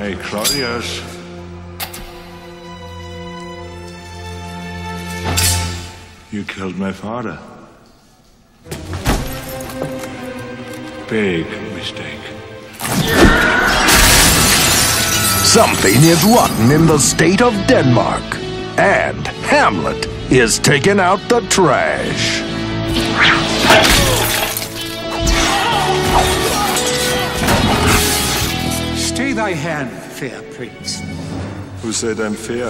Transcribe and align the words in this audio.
Hey, 0.00 0.14
Claudius. 0.14 1.02
You 6.32 6.42
killed 6.44 6.76
my 6.76 6.90
father. 6.90 7.38
Big 11.06 11.46
mistake. 11.74 12.24
Something 15.44 15.96
is 15.96 16.24
rotten 16.24 16.70
in 16.70 16.86
the 16.86 16.98
state 16.98 17.42
of 17.42 17.52
Denmark. 17.66 18.24
And 18.78 19.26
Hamlet 19.52 20.06
is 20.32 20.58
taking 20.58 20.98
out 20.98 21.20
the 21.28 21.42
trash. 21.50 22.49
Thy 29.40 29.54
hand, 29.54 29.90
fair 29.90 30.42
prince. 30.52 31.00
Who 31.80 31.92
said 31.94 32.20
I'm 32.20 32.34
fair? 32.34 32.68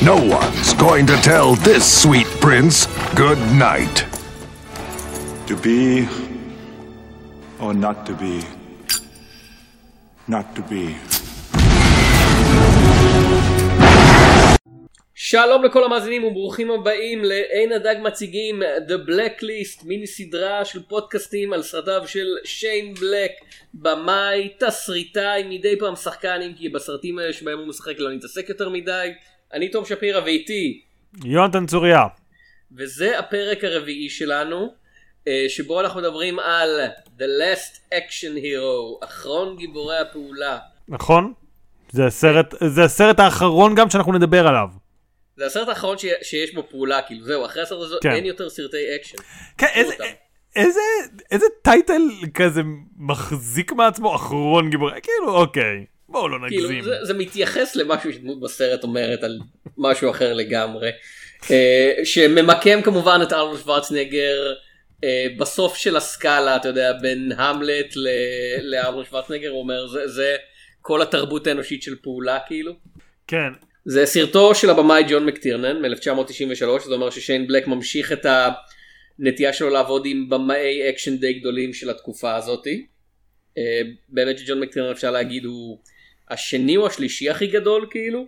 No 0.00 0.14
one's 0.38 0.74
going 0.74 1.06
to 1.06 1.16
tell 1.16 1.56
this 1.56 1.84
sweet 2.02 2.28
prince 2.40 2.86
good 3.16 3.40
night. 3.58 4.06
To 5.48 5.56
be 5.56 6.06
or 7.58 7.74
not 7.74 8.06
to 8.06 8.14
be? 8.14 8.44
Not 10.28 10.54
to 10.54 10.62
be. 10.62 10.94
שלום 15.34 15.64
לכל 15.64 15.84
המאזינים 15.84 16.24
וברוכים 16.24 16.70
הבאים 16.70 17.24
לעין 17.24 17.72
הדג 17.72 17.94
מציגים 18.02 18.62
The 18.62 19.08
Blacklist 19.08 19.86
מיני 19.86 20.06
סדרה 20.06 20.64
של 20.64 20.82
פודקאסטים 20.82 21.52
על 21.52 21.62
סרטיו 21.62 22.02
של 22.06 22.26
שיין 22.44 22.94
בלק 22.94 23.30
במאי 23.74 24.48
תסריטאי 24.58 25.42
מדי 25.48 25.78
פעם 25.78 25.96
שחקנים 25.96 26.54
כי 26.54 26.68
בסרטים 26.68 27.18
האלה 27.18 27.32
שבהם 27.32 27.58
הוא 27.58 27.66
משחק 27.66 27.94
לא 27.98 28.12
נתעסק 28.12 28.48
יותר 28.48 28.68
מדי 28.68 29.12
אני 29.52 29.68
תום 29.68 29.84
שפירא 29.84 30.20
ואיתי 30.24 30.82
יונתן 31.24 31.66
צוריה. 31.66 32.06
וזה 32.76 33.18
הפרק 33.18 33.64
הרביעי 33.64 34.08
שלנו 34.08 34.74
אה, 35.28 35.44
שבו 35.48 35.80
אנחנו 35.80 36.00
מדברים 36.00 36.38
על 36.38 36.80
The 37.18 37.22
Last 37.22 37.94
Action 37.94 38.36
Hero 38.36 39.04
אחרון 39.04 39.56
גיבורי 39.56 39.98
הפעולה 39.98 40.58
נכון? 40.88 41.32
זה 41.90 42.06
הסרט, 42.06 42.54
זה 42.68 42.84
הסרט 42.84 43.20
האחרון 43.20 43.74
גם 43.74 43.90
שאנחנו 43.90 44.12
נדבר 44.12 44.48
עליו. 44.48 44.83
זה 45.36 45.46
הסרט 45.46 45.68
האחרון 45.68 45.98
ש... 45.98 46.04
שיש 46.22 46.54
בו 46.54 46.62
פעולה 46.70 47.02
כאילו 47.02 47.24
זהו 47.24 47.46
אחרי 47.46 47.62
הסרט 47.62 47.82
הזה 47.82 47.94
כן. 48.02 48.10
אין 48.12 48.24
יותר 48.24 48.50
סרטי 48.50 48.96
אקשן. 48.96 49.18
כן, 49.58 49.66
איזה. 49.74 49.94
איזה, 50.56 50.80
איזה 51.30 51.46
title 51.62 52.02
כזה 52.34 52.60
מחזיק 52.96 53.72
מעצמו 53.72 54.16
אחרון 54.16 54.70
גיבור, 54.70 54.90
כאילו 54.90 55.34
אוקיי, 55.34 55.84
בואו 56.08 56.28
לא 56.28 56.48
כאילו 56.48 56.68
נגזים. 56.68 56.84
זה, 56.84 57.04
זה 57.04 57.14
מתייחס 57.14 57.76
למשהו 57.76 58.12
שדמות 58.12 58.40
בסרט 58.40 58.82
אומרת 58.82 59.22
על 59.22 59.38
משהו 59.78 60.10
אחר 60.10 60.32
לגמרי 60.32 60.90
אה, 61.50 61.92
שממקם 62.04 62.82
כמובן 62.82 63.20
את 63.22 63.32
ארנולד 63.32 63.60
שוורצנגר 63.60 64.54
אה, 65.04 65.26
בסוף 65.38 65.76
של 65.76 65.96
הסקאלה 65.96 66.56
אתה 66.56 66.68
יודע 66.68 66.92
בין 66.92 67.32
המלט 67.36 67.96
ל- 67.96 68.08
לארנולד 68.62 69.06
שוורצנגר 69.06 69.50
הוא 69.50 69.60
אומר 69.60 69.86
זה, 69.86 70.08
זה 70.08 70.36
כל 70.82 71.02
התרבות 71.02 71.46
האנושית 71.46 71.82
של 71.82 71.94
פעולה 72.02 72.38
כאילו. 72.46 72.72
כן, 73.26 73.52
זה 73.84 74.06
סרטו 74.06 74.54
של 74.54 74.70
הבמאי 74.70 75.04
ג'ון 75.08 75.26
מקטירנן 75.26 75.82
מ-1993 75.82 76.84
זה 76.84 76.94
אומר 76.94 77.10
ששיין 77.10 77.46
בלק 77.46 77.66
ממשיך 77.66 78.12
את 78.12 78.26
הנטייה 79.18 79.52
שלו 79.52 79.70
לעבוד 79.70 80.02
עם 80.06 80.28
במאי 80.28 80.90
אקשן 80.90 81.16
די 81.16 81.32
גדולים 81.32 81.72
של 81.72 81.90
התקופה 81.90 82.34
הזאתי. 82.36 82.86
אה, 83.58 83.80
באמת 84.08 84.38
שג'ון 84.38 84.60
מקטירנן 84.60 84.90
אפשר 84.90 85.10
להגיד 85.10 85.44
הוא 85.44 85.78
השני 86.30 86.76
או 86.76 86.86
השלישי 86.86 87.30
הכי 87.30 87.46
גדול 87.46 87.86
כאילו. 87.90 88.26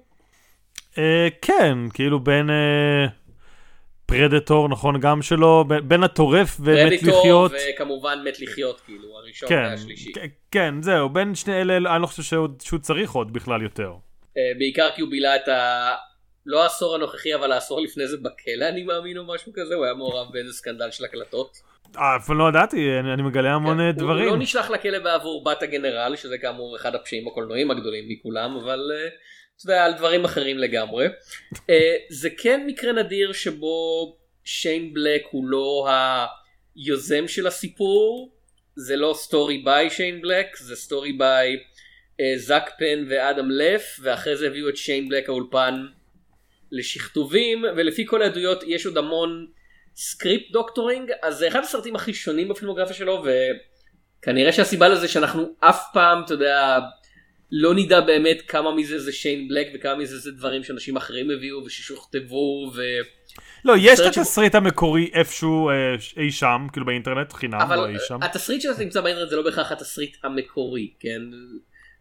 אה, 0.98 1.28
כן, 1.42 1.78
כאילו 1.94 2.20
בין 2.20 2.50
אה, 2.50 3.06
פרדטור, 4.06 4.68
נכון, 4.68 5.00
גם 5.00 5.22
שלו, 5.22 5.64
בין 5.84 6.02
הטורף 6.02 6.56
ומת 6.60 7.02
לחיות. 7.02 7.52
וכמובן 7.74 8.18
מת 8.24 8.40
לחיות 8.40 8.80
כאילו 8.80 9.18
הראשון 9.18 9.48
כן, 9.48 9.68
והשלישי. 9.70 10.12
כן, 10.50 10.74
זהו, 10.82 11.08
בין 11.08 11.34
שני 11.34 11.60
אלה, 11.60 11.94
אני 11.94 12.02
לא 12.02 12.06
חושב 12.06 12.22
שהוא 12.62 12.78
צריך 12.78 13.10
עוד 13.10 13.32
בכלל 13.32 13.62
יותר. 13.62 13.92
אה, 14.36 14.52
בעיקר 14.58 14.88
כי 14.94 15.00
הוא 15.00 15.10
בילה 15.10 15.36
את 15.36 15.48
ה... 15.48 15.90
לא 16.46 16.62
העשור 16.62 16.94
הנוכחי 16.94 17.34
אבל 17.34 17.52
העשור 17.52 17.80
לפני 17.80 18.06
זה 18.06 18.16
בכלא 18.16 18.68
אני 18.68 18.82
מאמין 18.82 19.18
או 19.18 19.24
משהו 19.34 19.52
כזה 19.54 19.74
הוא 19.74 19.84
היה 19.84 19.94
מעורב 19.94 20.32
באיזה 20.32 20.52
סקנדל 20.52 20.90
של 20.90 21.04
הקלטות. 21.04 21.56
אה, 21.98 22.16
אפילו 22.16 22.38
לא 22.38 22.48
ידעתי, 22.48 22.98
אני, 23.00 23.12
אני 23.12 23.22
מגלה 23.22 23.54
המון 23.54 23.80
אה, 23.80 23.86
הוא 23.86 23.92
דברים. 23.92 24.26
לא 24.26 24.36
נשלח 24.36 24.70
לכלא 24.70 24.98
בעבור 24.98 25.44
בת 25.44 25.62
הגנרל 25.62 26.16
שזה 26.16 26.38
כאמור 26.38 26.76
אחד 26.76 26.94
הפשעים 26.94 27.28
הקולנועיים 27.28 27.70
הגדולים 27.70 28.04
מכולם 28.08 28.56
אבל 28.56 28.90
אה, 28.94 29.08
אתה 29.56 29.64
יודע 29.64 29.84
על 29.84 29.92
דברים 29.92 30.24
אחרים 30.24 30.58
לגמרי. 30.58 31.06
אה, 31.70 31.96
זה 32.10 32.28
כן 32.38 32.64
מקרה 32.66 32.92
נדיר 32.92 33.32
שבו 33.32 34.16
שיין 34.44 34.94
בלק 34.94 35.22
הוא 35.30 35.48
לא 35.48 35.88
היוזם 36.76 37.28
של 37.28 37.46
הסיפור 37.46 38.32
זה 38.76 38.96
לא 38.96 39.14
story 39.16 39.58
by 39.58 39.90
שיין 39.90 40.22
בלק 40.22 40.56
זה 40.56 40.76
story 40.76 41.12
by 41.12 41.56
זאק 42.36 42.70
פן 42.78 43.04
ואדם 43.08 43.50
לפ 43.50 44.00
ואחרי 44.02 44.36
זה 44.36 44.46
הביאו 44.46 44.68
את 44.68 44.76
שיין 44.76 45.08
בלק 45.08 45.28
האולפן 45.28 45.86
לשכתובים 46.72 47.64
ולפי 47.76 48.06
כל 48.06 48.22
העדויות 48.22 48.64
יש 48.66 48.86
עוד 48.86 48.98
המון 48.98 49.46
script 49.96 50.52
doctoring 50.52 51.10
אז 51.22 51.36
זה 51.36 51.48
אחד 51.48 51.60
הסרטים 51.60 51.96
הכי 51.96 52.14
שונים 52.14 52.48
בפילמוגרפיה 52.48 52.94
שלו 52.94 53.24
וכנראה 53.24 54.52
שהסיבה 54.52 54.88
לזה 54.88 55.08
שאנחנו 55.08 55.54
אף 55.60 55.84
פעם 55.92 56.22
אתה 56.24 56.34
יודע 56.34 56.78
לא 57.52 57.74
נדע 57.74 58.00
באמת 58.00 58.42
כמה 58.48 58.74
מזה 58.74 58.98
זה 58.98 59.12
שיין 59.12 59.48
בלק 59.48 59.66
וכמה 59.74 59.94
מזה 59.94 60.18
זה 60.18 60.30
דברים 60.32 60.64
שאנשים 60.64 60.96
אחרים 60.96 61.30
הביאו 61.30 61.64
וששוכתבו 61.64 62.72
ו... 62.74 62.82
לא, 63.64 63.74
יש 63.78 64.00
את 64.00 64.16
התסריט 64.16 64.54
המקורי 64.54 65.10
איפשהו 65.12 65.70
אה, 65.70 65.74
אי 66.16 66.30
שם, 66.30 66.66
כאילו 66.72 66.86
באינטרנט, 66.86 67.32
חינם, 67.32 67.60
אבל 67.60 67.76
לא 67.76 67.88
אי 67.88 67.94
שם. 67.98 68.22
התסריט 68.22 68.62
שלו 68.62 68.72
נמצא 68.78 69.00
באינטרנט 69.00 69.30
זה 69.30 69.36
לא 69.36 69.42
בהכרח 69.42 69.72
התסריט 69.72 70.16
המקורי 70.24 70.90
כן 71.00 71.20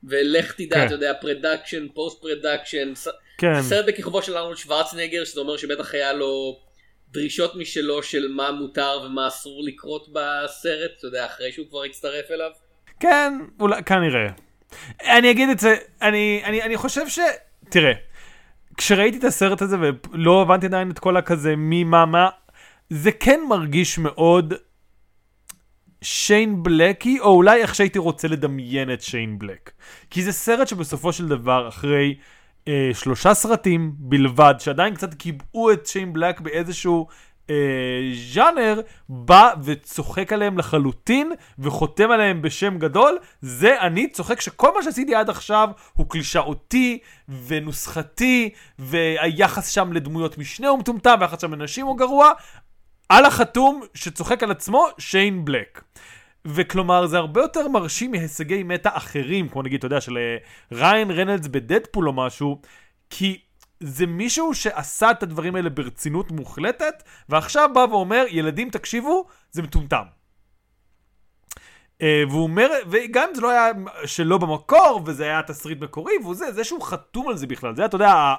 ולך 0.03 0.51
תדע 0.51 0.75
כן. 0.75 0.85
אתה 0.85 0.93
יודע 0.93 1.13
production 1.21 1.87
post 1.93 2.21
production 2.21 2.93
כן, 3.37 3.61
סרט 3.61 3.85
בכיכובו 3.87 4.21
של 4.21 4.37
ארנולד 4.37 4.57
שוורצנגר 4.57 5.23
שזה 5.23 5.39
אומר 5.39 5.57
שבטח 5.57 5.93
היה 5.93 6.13
לו 6.13 6.59
דרישות 7.11 7.55
משלו 7.55 8.03
של 8.03 8.27
מה 8.35 8.51
מותר 8.51 9.01
ומה 9.05 9.27
אסור 9.27 9.63
לקרות 9.63 10.07
בסרט 10.13 10.91
אתה 10.97 11.07
יודע 11.07 11.25
אחרי 11.25 11.51
שהוא 11.51 11.65
כבר 11.69 11.83
הצטרף 11.83 12.31
אליו. 12.31 12.49
כן, 12.99 13.33
אולי, 13.59 13.83
כנראה. 13.83 14.27
אני 15.01 15.31
אגיד 15.31 15.49
את 15.49 15.59
זה, 15.59 15.75
אני, 16.01 16.41
אני, 16.45 16.61
אני 16.61 16.77
חושב 16.77 17.07
ש... 17.07 17.19
תראה, 17.69 17.91
כשראיתי 18.77 19.17
את 19.17 19.23
הסרט 19.23 19.61
הזה 19.61 19.77
ולא 20.13 20.41
הבנתי 20.41 20.65
עדיין 20.65 20.91
את 20.91 20.99
כל 20.99 21.17
הכזה 21.17 21.55
מי 21.55 21.83
מה 21.83 22.05
מה, 22.05 22.29
זה 22.89 23.11
כן 23.11 23.39
מרגיש 23.49 23.97
מאוד 23.97 24.53
שיין 26.05 26.63
בלקי, 26.63 27.19
או 27.19 27.35
אולי 27.35 27.61
איך 27.61 27.75
שהייתי 27.75 27.99
רוצה 27.99 28.27
לדמיין 28.27 28.93
את 28.93 29.01
שיין 29.01 29.39
בלק. 29.39 29.71
כי 30.09 30.23
זה 30.23 30.31
סרט 30.31 30.67
שבסופו 30.67 31.13
של 31.13 31.27
דבר, 31.27 31.67
אחרי 31.67 32.15
אה, 32.67 32.89
שלושה 32.93 33.33
סרטים 33.33 33.91
בלבד, 33.97 34.55
שעדיין 34.59 34.95
קצת 34.95 35.13
קיבעו 35.13 35.71
את 35.71 35.85
שיין 35.85 36.13
בלק 36.13 36.41
באיזשהו 36.41 37.07
אה, 37.49 37.55
ז'אנר, 38.33 38.81
בא 39.09 39.53
וצוחק 39.63 40.33
עליהם 40.33 40.57
לחלוטין, 40.57 41.31
וחותם 41.59 42.11
עליהם 42.11 42.41
בשם 42.41 42.77
גדול, 42.77 43.17
זה 43.41 43.81
אני 43.81 44.09
צוחק 44.09 44.41
שכל 44.41 44.75
מה 44.75 44.83
שעשיתי 44.83 45.15
עד 45.15 45.29
עכשיו 45.29 45.69
הוא 45.93 46.09
קלישאותי 46.09 46.99
ונוסחתי, 47.47 48.49
והיחס 48.79 49.69
שם 49.69 49.93
לדמויות 49.93 50.37
משנה 50.37 50.67
הוא 50.67 50.79
מטומטם, 50.79 51.15
והיחס 51.19 51.41
שם 51.41 51.53
לנשים 51.53 51.85
הוא 51.85 51.97
גרוע. 51.97 52.31
על 53.09 53.25
החתום 53.25 53.81
שצוחק 53.93 54.43
על 54.43 54.51
עצמו, 54.51 54.87
שיין 54.97 55.45
בלק. 55.45 55.83
וכלומר 56.45 57.07
זה 57.07 57.17
הרבה 57.17 57.41
יותר 57.41 57.67
מרשים 57.67 58.11
מהישגי 58.11 58.63
מטה 58.63 58.89
אחרים, 58.93 59.49
כמו 59.49 59.61
נגיד, 59.61 59.77
אתה 59.77 59.85
יודע, 59.85 60.01
של 60.01 60.17
אה, 60.17 60.37
ריין 60.71 61.11
רנלדס 61.11 61.47
בדדפול 61.47 62.07
או 62.07 62.13
משהו, 62.13 62.61
כי 63.09 63.39
זה 63.79 64.05
מישהו 64.05 64.53
שעשה 64.53 65.11
את 65.11 65.23
הדברים 65.23 65.55
האלה 65.55 65.69
ברצינות 65.69 66.31
מוחלטת, 66.31 67.03
ועכשיו 67.29 67.69
בא 67.73 67.85
ואומר, 67.89 68.25
ילדים 68.29 68.69
תקשיבו, 68.69 69.25
זה 69.51 69.61
מטומטם. 69.61 70.03
אה, 72.01 72.23
והוא 72.29 72.43
אומר, 72.43 72.69
וגם 72.87 73.27
אם 73.29 73.35
זה 73.35 73.41
לא 73.41 73.49
היה 73.49 73.71
שלו 74.05 74.37
במקור, 74.37 75.01
וזה 75.05 75.23
היה 75.23 75.43
תסריט 75.43 75.81
מקורי, 75.81 76.13
והוא 76.21 76.35
זה, 76.35 76.51
זה 76.51 76.63
שהוא 76.63 76.81
חתום 76.81 77.27
על 77.27 77.37
זה 77.37 77.47
בכלל, 77.47 77.75
זה 77.75 77.85
אתה 77.85 77.95
יודע, 77.95 78.35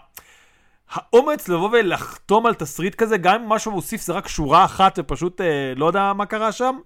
האומץ 0.90 1.48
לבוא 1.48 1.68
ולחתום 1.72 2.46
על 2.46 2.54
תסריט 2.54 2.94
כזה, 2.94 3.16
גם 3.16 3.42
אם 3.42 3.48
משהו 3.48 3.72
מוסיף 3.72 4.02
זה 4.02 4.12
רק 4.12 4.28
שורה 4.28 4.64
אחת 4.64 4.98
ופשוט 4.98 5.40
אה, 5.40 5.72
לא 5.76 5.86
יודע 5.86 6.12
מה 6.12 6.26
קרה 6.26 6.52
שם, 6.52 6.76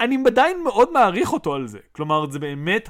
אני 0.00 0.18
עדיין 0.26 0.62
מאוד 0.64 0.92
מעריך 0.92 1.32
אותו 1.32 1.54
על 1.54 1.66
זה. 1.66 1.78
כלומר, 1.92 2.30
זה 2.30 2.38
באמת 2.38 2.88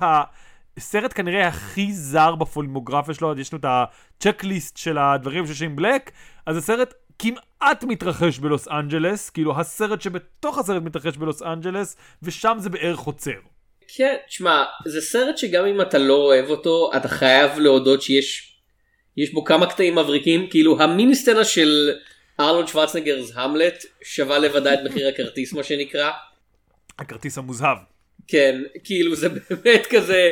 הסרט 0.76 1.12
כנראה 1.14 1.48
הכי 1.48 1.92
זר 1.92 2.34
בפילמוגרפיה 2.34 3.14
שלו, 3.14 3.34
יש 3.38 3.52
לנו 3.52 3.60
את 3.60 3.64
ה 3.68 3.79
checklist 3.79 4.76
של 4.76 4.98
הדברים 4.98 5.46
של 5.46 5.54
שיין 5.54 5.76
בלק, 5.76 6.10
אז 6.46 6.54
זה 6.54 6.60
סרט 6.60 6.94
כמעט 7.18 7.84
מתרחש 7.84 8.38
בלוס 8.38 8.68
אנג'לס, 8.68 9.30
כאילו 9.30 9.60
הסרט 9.60 10.00
שבתוך 10.00 10.58
הסרט 10.58 10.82
מתרחש 10.82 11.16
בלוס 11.16 11.42
אנג'לס, 11.42 11.96
ושם 12.22 12.56
זה 12.58 12.70
בערך 12.70 12.98
עוצר. 12.98 13.40
כן, 13.96 14.16
תשמע, 14.28 14.64
זה 14.86 15.00
סרט 15.00 15.38
שגם 15.38 15.64
אם 15.64 15.80
אתה 15.80 15.98
לא 15.98 16.14
אוהב 16.14 16.50
אותו, 16.50 16.90
אתה 16.96 17.08
חייב 17.08 17.58
להודות 17.58 18.02
שיש 18.02 18.49
יש 19.22 19.32
בו 19.32 19.44
כמה 19.44 19.66
קטעים 19.66 19.94
מבריקים, 19.94 20.46
כאילו 20.50 20.82
המיני 20.82 21.14
סצנה 21.14 21.44
של 21.44 21.90
ארלון 22.40 22.66
שוורצנגרס 22.66 23.32
המלט 23.34 23.84
שווה 24.02 24.38
לבדה 24.38 24.74
את 24.74 24.78
מחיר 24.84 25.08
הכרטיס 25.08 25.52
מה 25.52 25.62
שנקרא. 25.62 26.10
הכרטיס 26.98 27.38
המוזהב. 27.38 27.76
כן, 28.28 28.60
כאילו 28.84 29.14
זה 29.14 29.28
באמת 29.28 29.86
כזה, 29.90 30.30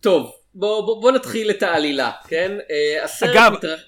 טוב, 0.00 0.32
בוא, 0.54 0.86
בוא, 0.86 1.02
בוא 1.02 1.12
נתחיל 1.12 1.50
את 1.50 1.62
העלילה, 1.62 2.10
כן? 2.28 2.52
אה, 2.70 3.04
הסרט 3.04 3.30
אגב, 3.30 3.52
מתרח... 3.52 3.80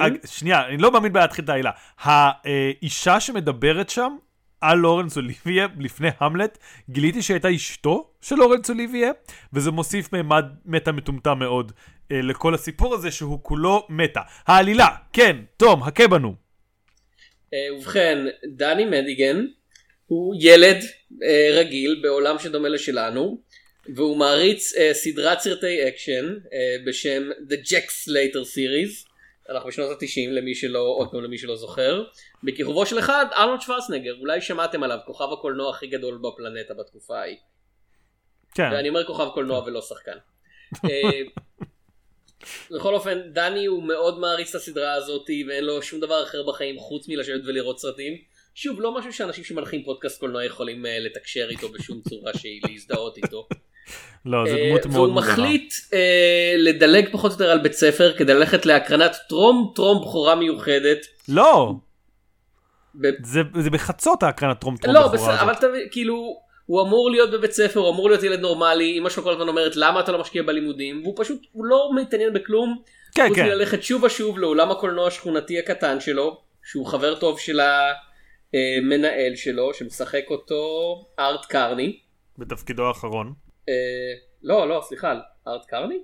אג, 0.00 0.16
שנייה, 0.26 0.66
אני 0.66 0.76
לא 0.76 0.92
מאמין 0.92 1.12
בלהתחיל 1.12 1.44
את 1.44 1.48
העלילה. 1.48 1.70
האישה 1.98 3.20
שמדברת 3.20 3.90
שם 3.90 4.16
על 4.60 4.78
לורנס 4.78 5.16
אוליביה 5.16 5.66
לפני 5.78 6.08
המלט, 6.20 6.58
גיליתי 6.90 7.22
שהייתה 7.22 7.54
אשתו 7.54 8.10
של 8.20 8.36
לורנס 8.36 8.70
אוליביה, 8.70 9.10
וזה 9.52 9.70
מוסיף 9.70 10.12
מימד 10.12 10.44
מטה 10.64 10.92
מטומטם 10.92 11.38
מאוד 11.38 11.72
לכל 12.10 12.54
הסיפור 12.54 12.94
הזה 12.94 13.10
שהוא 13.10 13.38
כולו 13.42 13.86
מטה. 13.88 14.20
העלילה, 14.46 14.88
כן, 15.12 15.36
תום, 15.56 15.82
הכה 15.82 16.08
בנו. 16.08 16.34
אה, 17.54 17.74
ובכן, 17.74 18.18
דני 18.44 18.84
מדיגן 18.84 19.44
הוא 20.06 20.34
ילד 20.40 20.76
אה, 21.22 21.48
רגיל 21.52 22.00
בעולם 22.02 22.38
שדומה 22.38 22.68
לשלנו, 22.68 23.42
והוא 23.94 24.16
מעריץ 24.16 24.76
אה, 24.76 24.94
סדרת 24.94 25.40
סרטי 25.40 25.88
אקשן 25.88 26.34
אה, 26.52 26.76
בשם 26.86 27.30
The 27.30 27.66
Jack 27.66 27.88
Slater 27.88 28.44
Series. 28.54 29.08
אנחנו 29.50 29.68
בשנות 29.68 30.02
התשעים 30.02 30.32
למי 30.32 30.54
שלא, 30.54 30.78
עוד 30.78 31.10
פעם 31.10 31.24
למי 31.24 31.38
שלא 31.38 31.56
זוכר. 31.56 32.04
בכיכובו 32.42 32.86
של 32.86 32.98
אחד, 32.98 33.26
ארנולד 33.32 33.60
שוורצנגר, 33.60 34.14
אולי 34.20 34.40
שמעתם 34.40 34.82
עליו, 34.82 34.98
כוכב 35.06 35.32
הקולנוע 35.32 35.70
הכי 35.70 35.86
גדול 35.86 36.18
בפלנטה 36.18 36.74
בתקופה 36.74 37.18
ההיא. 37.18 37.36
כן. 38.54 38.68
ואני 38.72 38.88
אומר 38.88 39.06
כוכב 39.06 39.28
קולנוע 39.34 39.62
ולא 39.66 39.80
שחקן. 39.80 40.16
בכל 42.70 42.94
אופן, 42.94 43.18
דני 43.32 43.66
הוא 43.66 43.82
מאוד 43.82 44.18
מעריץ 44.18 44.48
את 44.48 44.54
הסדרה 44.54 44.92
הזאת, 44.92 45.30
ואין 45.48 45.64
לו 45.64 45.82
שום 45.82 46.00
דבר 46.00 46.22
אחר 46.22 46.42
בחיים 46.48 46.78
חוץ 46.78 47.08
מלשבת 47.08 47.40
ולראות 47.46 47.80
סרטים. 47.80 48.16
שוב, 48.54 48.80
לא 48.80 48.98
משהו 48.98 49.12
שאנשים 49.12 49.44
שמנחים 49.44 49.84
פודקאסט 49.84 50.20
קולנוע 50.20 50.44
יכולים 50.44 50.86
אה, 50.86 50.98
לתקשר 50.98 51.46
איתו 51.50 51.68
בשום 51.68 52.00
צורה 52.08 52.32
שהיא 52.36 52.60
להזדהות 52.68 53.16
איתו. 53.16 53.48
לא, 54.24 54.38
זו 54.46 54.56
אה, 54.56 54.68
דמות 54.68 54.86
מאוד 54.86 54.96
והוא 54.96 55.08
מוזרה. 55.14 55.32
מחליט 55.32 55.74
אה, 55.94 56.54
לדלג 56.58 57.08
פחות 57.12 57.30
או 57.30 57.36
יותר 57.36 57.50
על 57.50 57.58
בית 57.58 57.72
ספר 57.72 58.12
כדי 58.18 58.34
ללכת 58.34 58.66
להקרנת 58.66 59.16
טרום 59.28 59.72
טרום 59.74 60.02
בכורה 60.02 60.34
מיוחדת. 60.34 61.06
לא, 61.28 61.72
ב- 63.00 63.24
זה, 63.24 63.40
זה 63.60 63.70
בחצות 63.70 64.22
ההקרנת 64.22 64.60
טרום 64.60 64.76
טרום 64.76 64.94
לא, 64.94 65.00
בחורה 65.00 65.16
בסדר, 65.16 65.30
הזאת. 65.30 65.42
אבל 65.42 65.52
אתה 65.52 65.66
כאילו, 65.90 66.40
הוא 66.66 66.82
אמור 66.82 67.10
להיות 67.10 67.30
בבית 67.30 67.52
ספר, 67.52 67.80
הוא 67.80 67.90
אמור 67.90 68.08
להיות 68.08 68.22
ילד 68.22 68.40
נורמלי, 68.40 68.98
אמא 68.98 69.10
שלו 69.10 69.22
כל 69.22 69.32
הזמן 69.32 69.48
אומרת 69.48 69.76
למה 69.76 70.00
אתה 70.00 70.12
לא 70.12 70.20
משקיע 70.20 70.42
בלימודים, 70.42 71.02
והוא 71.02 71.14
פשוט, 71.16 71.46
הוא 71.52 71.64
לא 71.64 71.90
מתעניין 71.96 72.32
בכלום, 72.32 72.82
כן, 73.14 73.28
חוץ 73.28 73.36
כן. 73.36 73.44
מללכת 73.44 73.82
שוב 73.82 74.02
ושוב 74.02 74.38
לאולם 74.38 74.70
הקולנוע 74.70 75.06
השכונתי 75.06 75.58
הקטן 75.58 76.00
שלו, 76.00 76.40
שהוא 76.64 76.86
חבר 76.86 77.14
טוב 77.14 77.38
של 77.38 77.60
המנהל 77.60 79.36
שלו, 79.36 79.74
שמשחק 79.74 80.24
אותו 80.30 80.64
ארט 81.18 81.44
קרני. 81.44 81.98
בתפקידו 82.38 82.86
האחרון. 82.86 83.34
אה, 83.68 83.74
לא, 84.42 84.68
לא, 84.68 84.80
סליחה, 84.88 85.14
ארט 85.48 85.64
קרני? 85.66 85.98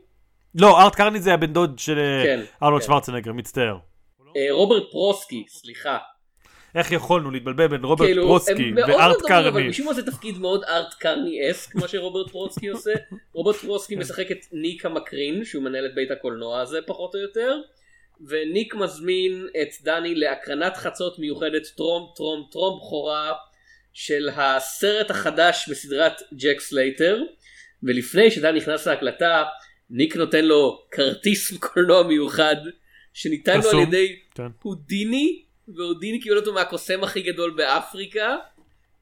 לא, 0.54 0.82
ארט 0.82 0.94
קרני 0.94 1.20
זה 1.20 1.34
הבן 1.34 1.52
דוד 1.52 1.78
של 1.78 1.98
אה, 1.98 2.22
כן, 2.24 2.40
ארנולד 2.62 2.80
כן. 2.80 2.86
שוורצנגר, 2.86 3.32
מצטער. 3.32 3.76
אה, 4.36 4.46
רוברט 4.50 4.82
פרוסקי, 4.90 5.44
סליחה. 5.48 5.98
איך 6.74 6.92
יכולנו 6.92 7.30
להתבלבל 7.30 7.68
בין 7.68 7.84
רוברט 7.84 8.06
כאילו, 8.06 8.26
פרוסקי 8.26 8.52
וארט 8.52 8.86
דומים, 8.86 9.00
אבל 9.00 9.14
קרני? 9.28 9.68
משום 9.68 9.86
מה 9.86 9.94
זה 9.94 10.06
תפקיד 10.06 10.38
מאוד 10.38 10.64
ארט 10.64 10.94
קרני 10.94 11.50
esque 11.50 11.74
מה 11.74 11.88
שרוברט 11.88 12.30
פרוסקי 12.30 12.68
עושה. 12.68 12.90
רוברט 13.32 13.56
פרוסקי 13.56 13.96
משחק 13.96 14.30
את 14.30 14.46
ניק 14.52 14.86
המקרין 14.86 15.44
שהוא 15.44 15.62
מנהל 15.64 15.86
את 15.86 15.94
בית 15.94 16.10
הקולנוע 16.10 16.60
הזה 16.60 16.78
פחות 16.86 17.14
או 17.14 17.20
יותר. 17.20 17.56
וניק 18.28 18.74
מזמין 18.74 19.46
את 19.62 19.68
דני 19.82 20.14
להקרנת 20.14 20.76
חצות 20.76 21.18
מיוחדת 21.18 21.62
טרום 21.76 22.12
טרום 22.16 22.48
טרום 22.50 22.78
בכורה 22.78 23.32
של 23.92 24.28
הסרט 24.36 25.10
החדש 25.10 25.68
בסדרת 25.70 26.22
ג'ק 26.34 26.60
סלייטר. 26.60 27.22
ולפני 27.82 28.30
שדני 28.30 28.58
נכנס 28.58 28.86
להקרנה 28.86 29.44
ניק 29.90 30.16
נותן 30.16 30.44
לו 30.44 30.82
כרטיס 30.90 31.52
קולנוע 31.64 32.02
מיוחד 32.02 32.56
שניתן 33.12 33.60
לו 33.60 33.70
על 33.70 33.78
ידי, 33.78 34.16
כן. 34.34 34.46
הודיני 34.62 35.42
והודיני 35.68 36.20
קיבל 36.20 36.36
אותו 36.36 36.52
מהקוסם 36.52 37.04
הכי 37.04 37.22
גדול 37.22 37.50
באפריקה 37.50 38.36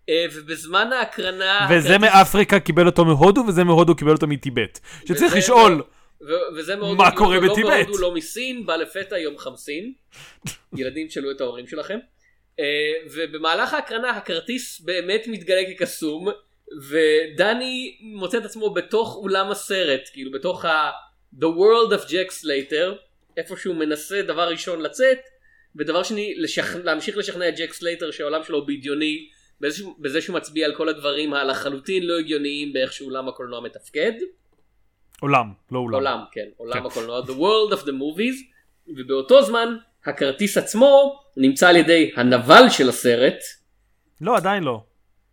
אה, 0.08 0.26
ובזמן 0.34 0.92
ההקרנה 0.92 1.68
וזה 1.70 1.98
מאפריקה 1.98 2.60
קיבל 2.60 2.86
אותו 2.86 3.04
מהודו, 3.04 3.44
וזה 3.48 3.64
מהודו 3.64 3.96
קיבל 3.96 4.12
אותו 4.12 4.26
מטיבט. 4.26 4.78
שצריך 5.00 5.22
וזה 5.22 5.38
לשאול, 5.38 5.82
ו- 6.28 6.54
וזה 6.56 6.76
מאוד 6.76 6.96
מה 6.96 7.10
קורה 7.16 7.40
לא 7.40 7.52
בטיבט? 7.52 7.86
בהודו 7.86 7.98
לא 7.98 8.14
מסין 8.14 8.66
בא 8.66 8.76
לפתע 8.76 9.18
יום 9.18 9.38
חמסין 9.38 9.92
ילדים 10.78 11.06
תשאלו 11.06 11.30
את 11.30 11.40
ההורים 11.40 11.66
שלכם 11.66 11.98
אה, 12.60 12.64
ובמהלך 13.12 13.74
ההקרנה 13.74 14.10
הכרטיס 14.10 14.80
באמת 14.80 15.22
מתגלה 15.26 15.62
כקסום 15.70 16.28
ודני 16.88 17.96
מוצא 18.00 18.38
את 18.38 18.44
עצמו 18.44 18.70
בתוך 18.74 19.16
אולם 19.16 19.50
הסרט 19.50 20.00
כאילו 20.12 20.32
בתוך 20.32 20.64
ה- 20.64 20.90
The 21.34 21.44
World 21.46 21.92
of 21.94 22.04
Jack 22.08 22.30
Slater 22.42 22.92
איפה 23.36 23.56
שהוא 23.56 23.74
מנסה 23.76 24.22
דבר 24.22 24.48
ראשון 24.48 24.80
לצאת 24.80 25.18
ודבר 25.76 26.02
שני 26.02 26.34
לשכ... 26.36 26.76
להמשיך 26.84 27.16
לשכנע 27.16 27.48
את 27.48 27.56
ג'ק 27.58 27.72
סלייטר 27.72 28.10
שהעולם 28.10 28.44
שלו 28.44 28.58
הוא 28.58 28.66
בדיוני 28.66 29.28
שהוא- 29.70 29.94
בזה 29.98 30.20
שהוא 30.20 30.36
מצביע 30.36 30.66
על 30.66 30.74
כל 30.74 30.88
הדברים 30.88 31.34
הלחלוטין 31.34 32.06
לא 32.06 32.18
הגיוניים 32.18 32.72
באיך 32.72 32.92
שאולם 32.92 33.28
הקולנוע 33.28 33.60
מתפקד. 33.60 34.12
עולם, 35.20 35.46
לא 35.72 35.78
אולם. 35.78 35.94
עולם, 35.94 36.18
כן, 36.32 36.46
עולם 36.56 36.80
כן. 36.80 36.86
הקולנוע, 36.86 37.20
The 37.20 37.30
World 37.30 37.74
of 37.78 37.82
the 37.82 37.90
Movies, 37.90 38.44
ובאותו 38.96 39.42
זמן 39.42 39.76
הכרטיס 40.04 40.56
עצמו 40.58 41.20
נמצא 41.36 41.68
על 41.68 41.76
ידי 41.76 42.10
הנבל 42.16 42.62
של 42.70 42.88
הסרט, 42.88 43.38
לא, 44.20 44.36
עדיין 44.36 44.64
לא. 44.64 44.84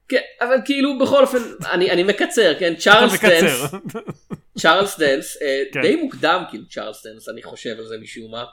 כן, 0.09 0.21
אבל 0.41 0.55
כאילו 0.65 0.99
בכל 0.99 1.21
אופן, 1.21 1.37
אני, 1.71 1.91
אני 1.91 2.03
מקצר, 2.03 2.53
כן, 2.59 2.75
צ'ארלס 2.75 3.23
דנס. 3.25 3.61
צ'ארלס 4.61 4.99
דנס, 4.99 5.37
אה, 5.41 5.63
כן. 5.73 5.81
די 5.81 5.95
מוקדם 5.95 6.43
כאילו 6.49 6.63
צ'ארלס 6.69 7.05
דנס, 7.05 7.29
אני 7.29 7.43
חושב 7.43 7.75
על 7.79 7.85
זה 7.85 7.97
משום 8.01 8.31
מה, 8.31 8.45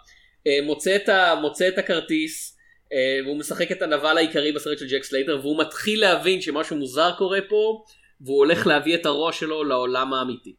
מוצא 0.62 0.96
את, 0.96 1.08
ה, 1.08 1.34
מוצא 1.40 1.68
את 1.68 1.78
הכרטיס, 1.78 2.58
אה, 2.92 3.18
והוא 3.24 3.38
משחק 3.38 3.72
את 3.72 3.82
הנבל 3.82 4.16
העיקרי 4.16 4.52
בסרט 4.52 4.78
של 4.78 4.88
ג'ק 4.88 5.04
סלייטר, 5.04 5.38
והוא 5.40 5.60
מתחיל 5.60 6.00
להבין 6.00 6.40
שמשהו 6.40 6.76
מוזר 6.76 7.12
קורה 7.18 7.38
פה, 7.48 7.84
והוא 8.20 8.38
הולך 8.38 8.66
להביא 8.66 8.94
את 8.94 9.06
הראש 9.06 9.40
שלו 9.40 9.64
לעולם 9.64 10.14
האמיתי. 10.14 10.54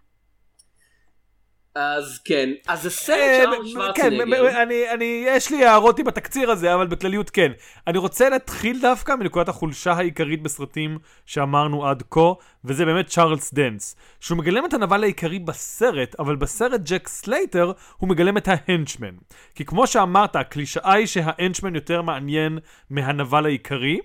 אז 1.76 2.20
כן, 2.26 2.50
אז 2.68 2.82
זה 2.82 2.90
סרט 2.90 3.18
אה, 3.20 3.42
של 3.44 3.54
ארנולד 3.54 3.96
כן, 3.96 4.12
שוורצנגר. 4.12 4.98
יש 5.02 5.52
לי 5.52 5.66
הערות 5.66 6.00
עם 6.00 6.08
התקציר 6.08 6.52
הזה, 6.52 6.74
אבל 6.74 6.88
בכלליות 6.88 7.30
כן. 7.30 7.52
אני 7.88 7.98
רוצה 7.98 8.30
להתחיל 8.30 8.82
דווקא 8.82 9.16
מנקודת 9.16 9.50
החולשה 9.50 9.92
העיקרית 9.92 10.42
בסרטים 10.44 10.98
שאמרנו 11.26 11.88
עד 11.88 12.04
כה, 12.10 12.34
וזה 12.66 12.86
באמת 12.86 13.08
צ'ארלס 13.08 13.54
דנס. 13.54 13.96
שהוא 14.20 14.38
מגלם 14.38 14.66
את 14.66 14.74
הנבל 14.74 15.04
העיקרי 15.04 15.40
בסרט, 15.40 16.16
אבל 16.20 16.36
בסרט 16.36 16.82
ג'ק 16.84 17.08
סלייטר 17.08 17.72
הוא 17.98 18.10
מגלם 18.10 18.38
את 18.38 18.48
ה 18.48 18.55
henchman. 18.55 19.16
כי 19.56 19.66
כמו 19.66 19.88
שאמרת, 19.88 20.36
הקלישאה 20.36 20.94
היא 20.94 21.08
שה 21.08 21.26
henchman 21.26 21.76
יותר 21.76 22.02
מעניין 22.02 22.60
מהנבל 22.90 23.46
העיקרי. 23.46 24.00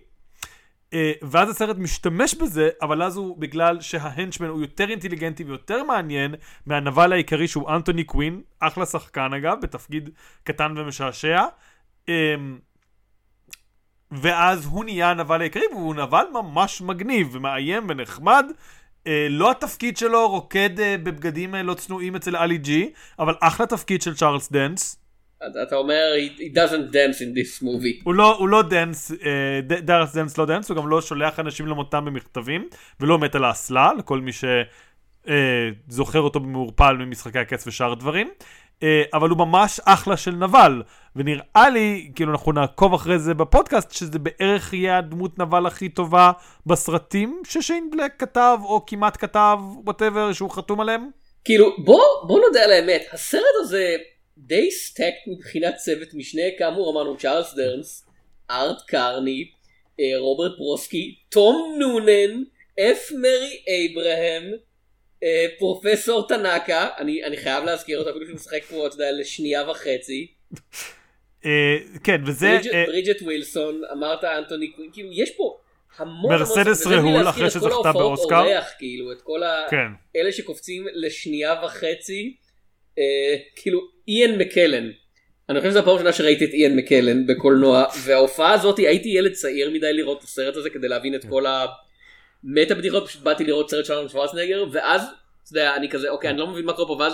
אה, 0.95 1.13
ואז 1.23 1.51
הסרט 1.51 1.77
משתמש 1.77 2.35
בזה, 2.35 2.69
אבל 2.83 3.03
אז 3.03 3.17
הוא, 3.17 3.37
בגלל 3.39 3.81
שה 3.81 3.99
henchman 3.99 4.49
הוא 4.49 4.61
יותר 4.61 4.91
אינטליגנטי 4.91 5.45
ויותר 5.45 5.85
מעניין 5.85 6.35
מהנבל 6.67 7.13
העיקרי 7.13 7.49
שהוא 7.49 7.71
אנטוני 7.71 8.05
קווין, 8.05 8.41
אחלה 8.61 8.87
שחקן 8.87 9.33
אגב, 9.35 9.57
בתפקיד 9.63 10.11
קטן 10.45 10.75
ומשעשע. 10.77 11.45
אמ, 12.09 12.59
ואז 14.11 14.67
הוא 14.67 14.85
נהיה 14.85 15.11
הנבל 15.11 15.41
העיקרי, 15.41 15.63
והוא 15.73 15.95
נבל 15.95 16.25
ממש 16.33 16.83
מגניב 16.83 17.29
ומאיים 17.33 17.87
ונחמד. 17.89 18.47
אה, 19.07 19.27
לא 19.31 19.51
התפקיד 19.51 19.97
שלו 19.97 20.29
רוקד 20.29 20.81
אה, 20.81 20.97
בבגדים 21.03 21.55
אה, 21.55 21.63
לא 21.63 21.75
צנועים 21.75 22.17
אצל 22.17 22.37
אלי 22.37 22.59
ג'י, 22.59 22.93
אבל 23.19 23.35
אחלה 23.41 23.67
תפקיד 23.67 24.03
של 24.03 24.15
צ'ארלס 24.15 24.53
דנס. 24.53 24.97
אתה- 25.47 25.77
אומר 25.77 26.13
he, 26.39 26.57
doesn't 26.57 26.93
dance 26.93 27.17
in 27.21 27.37
this 27.39 27.63
movie. 27.63 28.03
הוא 28.05 28.15
לא, 28.15 28.37
הוא 28.37 28.49
לא 28.49 28.63
dance, 28.63 29.13
אה, 29.13 29.61
צ'ארלס 29.81 30.15
דאנס 30.17 30.39
לא 30.39 30.47
dance, 30.47 30.69
הוא 30.71 30.77
גם 30.77 30.89
לא 30.89 31.01
שולח 31.01 31.41
אנשים 31.41 31.67
למותם 31.67 32.05
במכתבים, 32.05 32.69
ולא 33.01 33.19
מת 33.19 33.35
על 33.35 33.45
האסלה, 33.45 33.91
לכל 33.99 34.21
מי 34.21 34.31
שזוכר 35.89 36.21
אותו 36.21 36.41
במעורפל 36.41 36.97
ממשחקי 36.97 37.39
הכס 37.39 37.67
ושאר 37.67 37.95
דברים. 37.95 38.31
אה, 38.83 39.03
אבל 39.15 39.29
הוא 39.29 39.39
ממש 39.39 39.81
אחלה 39.85 40.17
של 40.17 40.31
נבל, 40.31 40.83
ונראה 41.17 41.71
לי, 41.73 42.11
כאילו 42.15 42.33
אנחנו 42.33 42.53
נעקוב 42.53 42.95
אחרי 42.95 43.19
זה 43.19 43.35
בפודקאסט, 43.35 43.91
שזה 43.93 44.19
בערך 44.19 44.73
יהיה 44.73 44.99
הדמות 44.99 45.39
נבל 45.39 45.67
הכי 45.67 45.89
טובה 45.89 46.33
בסרטים 46.67 47.43
ששיין 47.47 47.91
בלק 47.91 48.13
כתב, 48.19 48.59
או 48.65 48.87
כמעט 48.87 49.17
כתב, 49.21 49.59
whatever, 49.85 50.33
שהוא 50.33 50.51
חתום 50.51 50.81
עליהם. 50.81 51.09
כאילו 51.45 51.77
בוא 51.85 52.03
בוא 52.27 52.41
נודה 52.47 52.65
על 52.65 52.73
האמת 52.73 53.03
הסרט 53.13 53.43
הזה 53.61 53.97
די 54.47 54.71
סטקט 54.71 55.27
מבחינת 55.27 55.77
צוות 55.77 56.15
משנה, 56.15 56.43
כאמור 56.59 56.93
אמרנו 56.93 57.17
צ'ארלס 57.17 57.55
דרנס, 57.55 58.07
ארט 58.51 58.83
קרני, 58.87 59.51
אה, 60.01 60.19
רוברט 60.19 60.59
ברוסקי, 60.59 61.15
תום 61.29 61.77
נונן, 61.79 62.43
אף 62.81 63.13
מרי 63.13 63.63
אייברהם, 63.69 64.53
אה, 65.23 65.47
פרופסור 65.59 66.29
טנאקה, 66.29 66.89
אני, 66.99 67.25
אני 67.25 67.37
חייב 67.37 67.65
להזכיר 67.65 67.99
אותו 67.99 68.11
אפילו 68.11 68.27
שהוא 68.27 68.35
משחק 68.35 68.65
פה, 68.65 68.87
אתה 68.87 68.95
יודע, 68.95 69.13
לשנייה 69.13 69.71
וחצי. 69.71 70.27
אה, 71.45 71.77
כן, 72.05 72.21
וזה... 72.27 72.59
ברידג'ט, 72.87 73.23
ווילסון, 73.23 73.83
אמרת 73.93 74.25
אנטוני 74.25 74.73
קווין, 74.73 74.91
כאילו 74.93 75.09
יש 75.13 75.31
פה 75.37 75.57
המון 75.99 76.33
מרסדס 76.33 76.87
המון, 76.87 76.99
בלי 76.99 77.13
רהול, 77.13 77.29
אחרי 77.29 77.47
את 77.47 77.53
כל 77.53 77.59
שזכתה 77.59 77.75
ההופעות 77.75 77.95
באוסקר. 77.95 78.41
אורח, 78.41 78.71
כאילו, 78.79 79.13
את 79.13 79.23
כל 79.23 79.43
ה... 79.43 79.67
כן. 79.71 79.89
אלה 80.17 80.33
שקופצים 80.33 80.87
לשנייה 80.93 81.55
וחצי, 81.65 82.37
כאילו 83.57 83.81
איאן 84.09 84.39
מקלן. 84.39 84.91
אני 85.49 85.59
חושב 85.61 85.71
שזו 85.71 85.79
הפעם 85.79 85.91
הראשונה 85.91 86.13
שראיתי 86.13 86.45
את 86.45 86.51
איאן 86.53 86.77
מקלן 86.77 87.27
בקולנוע, 87.27 87.85
וההופעה 88.05 88.53
הזאת 88.53 88.79
הייתי 88.79 89.09
ילד 89.09 89.33
צעיר 89.33 89.71
מדי 89.71 89.93
לראות 89.93 90.19
את 90.19 90.25
הסרט 90.25 90.57
הזה 90.57 90.71
כדי 90.71 90.89
להבין 90.89 91.15
את 91.15 91.25
כל 91.25 91.45
המטה 91.47 92.75
בדיחות, 92.75 93.07
פשוט 93.09 93.23
באתי 93.23 93.45
לראות 93.45 93.71
סרט 93.71 93.85
של 93.85 93.93
ארנולד 93.93 94.11
שוורצנגר, 94.11 94.65
ואז, 94.73 95.03
אתה 95.03 95.53
יודע, 95.53 95.77
אני 95.77 95.89
כזה, 95.89 96.11
אוקיי, 96.11 96.31
אני 96.31 96.39
לא 96.39 96.47
מבין 96.47 96.65
מה 96.65 96.73
קורה 96.73 96.89
פה, 96.89 96.97
ואז 97.03 97.13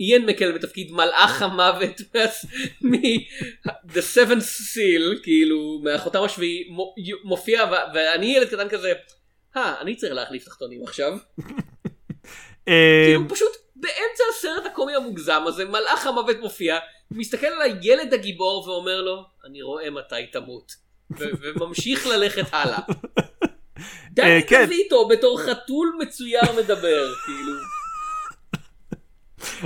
איאן 0.00 0.22
מקלן 0.22 0.54
בתפקיד 0.54 0.92
מלאך 0.92 1.42
המוות 1.42 2.00
מ-The 2.90 4.00
Seventh 4.14 4.74
Seal, 4.74 5.22
כאילו, 5.22 5.80
מהחותם 5.82 6.22
השביעי, 6.22 6.64
מו- 6.68 6.94
מופיע, 7.24 7.64
ואני 7.94 8.36
ילד 8.36 8.48
קטן 8.48 8.68
כזה, 8.68 8.92
אה, 9.56 9.80
אני 9.80 9.96
צריך 9.96 10.12
להחליף 10.12 10.44
תחתונים 10.44 10.82
עכשיו. 10.82 11.12
אה, 12.68 13.04
כאילו 13.06 13.28
פשוט 13.28 13.63
באמצע 13.84 14.22
הסרט 14.36 14.66
הקומי 14.66 14.94
המוגזם 14.94 15.42
הזה 15.46 15.64
מלאך 15.64 16.06
המוות 16.06 16.36
מופיע 16.40 16.78
מסתכל 17.10 17.46
על 17.46 17.62
הילד 17.62 18.14
הגיבור 18.14 18.68
ואומר 18.68 19.00
לו 19.02 19.22
אני 19.46 19.62
רואה 19.62 19.90
מתי 19.90 20.26
תמות 20.32 20.72
וממשיך 21.56 22.06
ללכת 22.06 22.44
הלאה. 22.52 22.78
דני 24.14 24.42
כן. 24.46 24.64
דויטו 24.66 25.08
בתור 25.08 25.40
חתול 25.40 25.96
מצויר 26.00 26.42
מדבר 26.58 27.06
כאילו. 27.26 27.52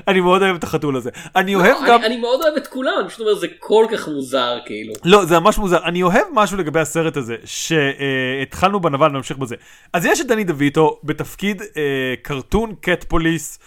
אני 0.09 0.21
מאוד 0.21 0.43
אוהב 0.43 0.57
את 0.57 0.65
החתול 0.65 0.97
הזה. 0.97 1.11
אני 1.37 1.55
אוהב 1.55 1.77
אני- 1.77 1.89
גם... 1.89 2.03
אני 2.05 2.17
מאוד 2.17 2.41
אוהב 2.43 2.57
את 2.57 2.67
כולם 2.67 2.93
אני 3.01 3.09
פשוט 3.09 3.21
אומר 3.21 3.35
זה 3.35 3.47
כל 3.59 3.87
כך 3.93 4.09
מוזר 4.09 4.59
כאילו. 4.67 4.95
לא, 5.05 5.25
זה 5.25 5.39
ממש 5.41 5.59
מוזר. 5.59 5.85
אני 5.85 6.03
אוהב 6.03 6.27
משהו 6.33 6.57
לגבי 6.57 6.81
הסרט 6.81 7.17
הזה, 7.17 7.37
שהתחלנו 7.45 8.81
בנבל 8.81 9.07
ונמשיך 9.11 9.37
בזה. 9.37 9.57
אז 9.93 10.05
יש 10.07 10.21
את 10.21 10.27
דני 10.27 10.45
דה 10.45 10.63
ויטו 10.63 11.01
בתפקיד 11.05 11.63
אה, 11.63 12.15
cartoon 12.23 12.75
cat 12.81 13.05
police. 13.05 13.59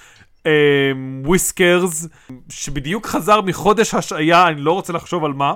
וויסקרס, 1.26 2.08
שבדיוק 2.50 3.06
חזר 3.06 3.42
מחודש 3.42 3.94
השעיה, 3.94 4.48
אני 4.48 4.62
לא 4.62 4.72
רוצה 4.72 4.94
לחשוב 4.94 5.26
על 5.26 5.34
מה. 5.34 5.54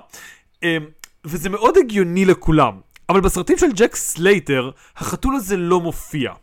אה, 0.63 0.77
וזה 1.25 1.49
מאוד 1.49 1.77
הגיוני 1.77 2.25
לכולם. 2.25 2.79
אבל 3.09 3.21
בסרטים 3.21 3.57
של 3.57 3.71
ג'ק 3.75 3.95
סלייטר, 3.95 4.71
החתול 4.97 5.35
הזה 5.35 5.57
לא 5.57 5.79
מופיע. 5.79 6.33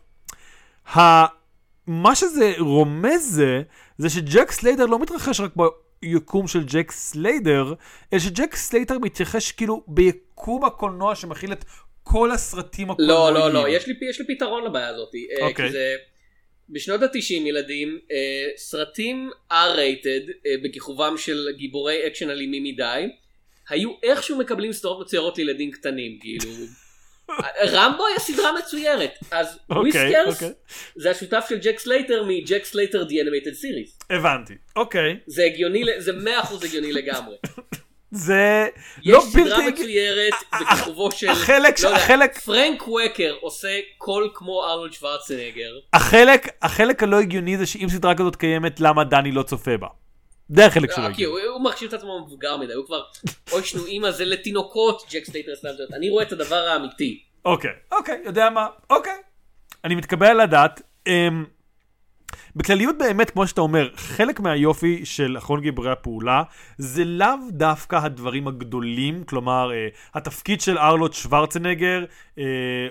מה 1.87 2.15
שזה 2.15 2.53
רומז 2.59 3.21
זה, 3.21 3.61
זה 3.97 4.09
שג'ק 4.09 4.51
סליידר 4.51 4.85
לא 4.85 4.99
מתרחש 4.99 5.39
רק 5.39 5.51
ביקום 6.01 6.47
של 6.47 6.63
ג'ק 6.63 6.91
סליידר, 6.91 7.73
אלא 8.13 8.21
שג'ק 8.21 8.55
סליידר 8.55 8.99
מתרחש 8.99 9.51
כאילו 9.51 9.83
ביקום 9.87 10.65
הקולנוע 10.65 11.15
שמכיל 11.15 11.53
את 11.53 11.65
כל 12.03 12.31
הסרטים 12.31 12.87
לא 12.87 12.93
הקולנועיים. 12.93 13.53
לא 13.53 13.63
לא 13.63 13.69
יש 13.69 13.87
לי 13.87 13.93
יש 14.09 14.19
לי 14.19 14.35
פתרון 14.35 14.63
לבעיה 14.63 14.87
הזאת. 14.87 15.09
אה, 15.15 15.47
אוקיי. 15.47 15.65
כי 15.65 15.71
זה 15.71 15.95
בשנות 16.69 17.01
התשעים 17.01 17.47
ילדים 17.47 17.99
אה, 18.11 18.49
סרטים 18.57 19.29
R-rated 19.51 20.31
אה, 20.45 20.55
בכיכובם 20.63 21.17
של 21.17 21.47
גיבורי 21.57 22.07
אקשן 22.07 22.29
אלימים 22.29 22.63
מדי 22.63 23.07
היו 23.69 23.91
איכשהו 24.03 24.37
מקבלים 24.37 24.73
סדרות 24.73 25.05
מצוירות 25.05 25.37
לילדים 25.37 25.71
קטנים 25.71 26.19
כאילו. 26.21 26.49
רמבו 27.73 28.07
היה 28.07 28.19
סדרה 28.19 28.51
מצוירת 28.59 29.11
אז 29.31 29.59
אוקיי, 29.69 29.81
וויסקרס 29.81 30.33
אוקיי. 30.33 30.53
זה 30.95 31.11
השותף 31.11 31.45
של 31.49 31.59
ג'ק 31.59 31.79
סלייטר 31.79 32.23
מג'ק 32.27 32.63
סלייטר 32.63 33.03
The 33.03 33.11
Animated 33.11 33.63
Series 33.63 34.15
הבנתי, 34.15 34.53
אוקיי. 34.75 35.17
זה 35.27 35.43
הגיוני 35.43 35.83
זה 35.97 36.11
100% 36.11 36.65
הגיוני 36.65 36.93
לגמרי 36.93 37.35
זה 38.13 38.67
יש 39.01 39.13
לא 39.13 39.21
סדרה 39.29 39.57
בלתי... 39.57 39.81
מצוירת 39.81 40.33
בכיכובו 40.61 41.11
של 41.11 41.29
החלק 41.29 41.79
לא 41.79 41.95
החלק- 41.95 42.39
פרנק 42.39 42.87
ווקר 42.87 43.35
עושה 43.41 43.79
קול 43.97 44.29
כמו 44.33 44.65
ארנולד 44.65 44.93
שוורצנגר 44.93 45.71
החלק, 45.93 46.47
החלק 46.61 47.03
הלא 47.03 47.19
הגיוני 47.19 47.57
זה 47.57 47.65
שאם 47.65 47.87
סדרה 47.89 48.15
כזאת 48.15 48.35
קיימת, 48.35 48.79
למה 48.79 49.03
דני 49.03 49.31
לא 49.31 49.43
צופה 49.43 49.77
בה. 49.77 49.87
זה 50.49 50.65
החלק 50.65 50.91
שלו. 50.95 51.03
אה, 51.03 51.13
כי 51.13 51.23
הוא 51.23 51.61
מחשיב 51.63 51.87
את 51.87 51.93
עצמו 51.93 52.25
מבוגר 52.25 52.57
מדי 52.57 52.73
הוא 52.73 52.85
כבר 52.85 53.01
אוי 53.51 53.63
שנו 53.63 53.85
אמא 53.85 54.11
זה 54.11 54.25
לתינוקות 54.25 55.03
ג'ק 55.11 55.25
סלייטר 55.25 55.51
זה 55.55 55.69
אני 55.95 56.09
רואה 56.09 56.23
את 56.23 56.31
הדבר 56.31 56.55
האמיתי 56.55 57.23
אוקיי, 57.45 57.71
אוקיי, 57.91 58.21
יודע 58.25 58.49
מה, 58.49 58.67
אוקיי. 58.89 59.13
אני 59.83 59.95
מתקבל 59.95 60.27
על 60.27 60.39
הדעת. 60.39 60.81
אמ, 61.07 61.45
בכלליות 62.55 62.95
באמת, 62.97 63.29
כמו 63.29 63.47
שאתה 63.47 63.61
אומר, 63.61 63.89
חלק 63.95 64.39
מהיופי 64.39 65.05
של 65.05 65.37
אחרון 65.37 65.61
גיבורי 65.61 65.91
הפעולה 65.91 66.43
זה 66.77 67.05
לאו 67.05 67.27
דווקא 67.49 67.95
הדברים 67.95 68.47
הגדולים, 68.47 69.23
כלומר, 69.23 69.71
אה, 69.73 69.87
התפקיד 70.13 70.61
של 70.61 70.77
ארנולד 70.77 71.13
שוורצנגר, 71.13 72.05
אה, 72.37 72.43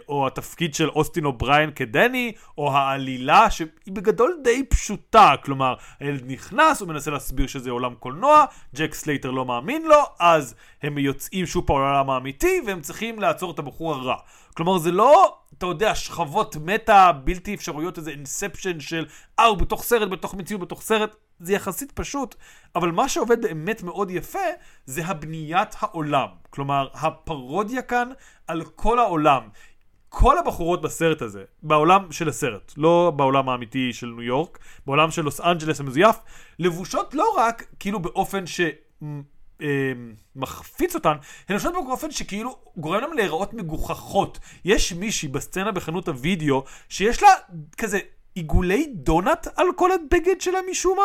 או 0.09 0.27
התפקיד 0.27 0.75
של 0.75 0.89
אוסטין 0.89 1.25
אובריין 1.25 1.71
כדני, 1.71 2.33
או 2.59 2.73
העלילה 2.73 3.51
שהיא 3.51 3.69
בגדול 3.89 4.39
די 4.45 4.65
פשוטה, 4.69 5.35
כלומר, 5.45 5.75
הילד 6.01 6.23
נכנס, 6.27 6.81
הוא 6.81 6.89
מנסה 6.89 7.11
להסביר 7.11 7.47
שזה 7.47 7.71
עולם 7.71 7.95
קולנוע, 7.95 8.45
ג'ק 8.75 8.95
סלייטר 8.95 9.31
לא 9.31 9.45
מאמין 9.45 9.83
לו, 9.83 10.03
אז 10.21 10.55
הם 10.83 10.99
יוצאים 10.99 11.47
שוב 11.47 11.67
פעם 11.67 11.77
לעולם 11.77 12.11
האמיתי, 12.11 12.61
והם 12.67 12.81
צריכים 12.81 13.21
לעצור 13.21 13.51
את 13.51 13.59
הבחור 13.59 13.95
הרע. 13.95 14.17
כלומר, 14.55 14.79
זה 14.79 14.93
לא, 14.93 15.37
אתה 15.59 15.67
יודע, 15.67 15.95
שכבות 15.95 16.57
מטה 16.57 17.13
בלתי 17.25 17.55
אפשרויות, 17.55 17.99
איזה 17.99 18.11
אינספשן 18.11 18.81
של, 18.81 19.07
אה, 19.43 19.47
הוא 19.47 19.59
בתוך 19.59 19.83
סרט, 19.83 20.09
בתוך 20.09 20.35
מציאות, 20.35 20.61
בתוך 20.61 20.83
סרט. 20.83 21.17
זה 21.41 21.53
יחסית 21.53 21.93
פשוט, 21.93 22.35
אבל 22.77 22.91
מה 22.91 23.09
שעובד 23.09 23.43
באמת 23.43 23.83
מאוד 23.83 24.11
יפה, 24.11 24.39
זה 24.87 25.07
הבניית 25.07 25.77
העולם. 25.81 26.29
כלומר, 26.51 26.89
הפרודיה 26.95 27.83
כאן 27.83 28.11
על 28.47 28.65
כל 28.65 28.99
העולם. 28.99 29.43
כל 30.09 30.39
הבחורות 30.39 30.83
בסרט 30.83 31.23
הזה, 31.23 31.45
בעולם 31.63 32.13
של 32.13 32.29
הסרט, 32.29 32.73
לא 32.77 33.13
בעולם 33.17 33.49
האמיתי 33.49 33.93
של 33.93 34.07
ניו 34.07 34.23
יורק, 34.23 34.59
בעולם 34.87 35.11
של 35.11 35.23
לוס 35.23 35.41
אנג'לס 35.41 35.81
המזויף, 35.81 36.17
לבושות 36.59 37.15
לא 37.15 37.35
רק 37.37 37.65
כאילו 37.79 38.01
באופן 38.01 38.47
ש... 38.47 38.61
אה, 39.63 39.93
מחפיץ 40.37 40.95
אותן, 40.95 41.17
הן 41.49 41.57
לבושות 41.57 41.73
באופן 41.73 42.11
שכאילו 42.11 42.59
גורם 42.77 43.01
להם 43.01 43.13
להיראות 43.13 43.55
מגוחכות. 43.55 44.39
יש 44.65 44.93
מישהי 44.93 45.29
בסצנה 45.29 45.73
בחנות 45.73 46.09
הוידאו 46.09 46.65
שיש 46.89 47.23
לה 47.23 47.29
כזה 47.77 47.99
עיגולי 48.35 48.87
דונלד 48.95 49.47
על 49.57 49.67
כל 49.77 49.91
הבגד 49.93 50.41
שלה 50.41 50.59
משום 50.71 50.97
מה. 50.97 51.03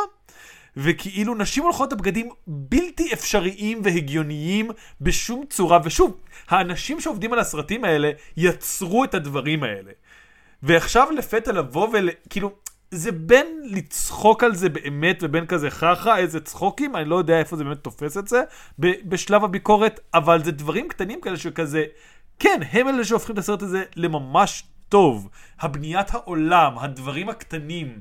וכאילו 0.77 1.35
נשים 1.35 1.63
הולכות 1.63 1.93
לבגדים 1.93 2.29
בלתי 2.47 3.13
אפשריים 3.13 3.81
והגיוניים 3.83 4.69
בשום 5.01 5.45
צורה. 5.49 5.79
ושוב, 5.83 6.17
האנשים 6.49 7.01
שעובדים 7.01 7.33
על 7.33 7.39
הסרטים 7.39 7.85
האלה 7.85 8.11
יצרו 8.37 9.03
את 9.03 9.13
הדברים 9.13 9.63
האלה. 9.63 9.91
ועכשיו 10.63 11.07
לפתע 11.11 11.51
לבוא 11.51 11.87
וכאילו, 11.93 12.51
זה 12.91 13.11
בין 13.11 13.61
לצחוק 13.63 14.43
על 14.43 14.55
זה 14.55 14.69
באמת 14.69 15.19
ובין 15.21 15.45
כזה 15.45 15.69
חכה, 15.69 16.17
איזה 16.17 16.39
צחוקים, 16.39 16.95
אני 16.95 17.05
לא 17.09 17.15
יודע 17.15 17.39
איפה 17.39 17.55
זה 17.55 17.63
באמת 17.63 17.83
תופס 17.83 18.17
את 18.17 18.27
זה 18.27 18.43
בשלב 18.79 19.43
הביקורת, 19.43 19.99
אבל 20.13 20.43
זה 20.43 20.51
דברים 20.51 20.87
קטנים 20.87 21.21
כאלה 21.21 21.37
שכזה, 21.37 21.85
כן, 22.39 22.59
הם 22.71 22.87
אלה 22.87 23.05
שהופכים 23.05 23.33
את 23.33 23.39
הסרט 23.39 23.61
הזה 23.61 23.83
לממש 23.95 24.63
טוב. 24.89 25.29
הבניית 25.59 26.13
העולם, 26.13 26.79
הדברים 26.79 27.29
הקטנים, 27.29 27.99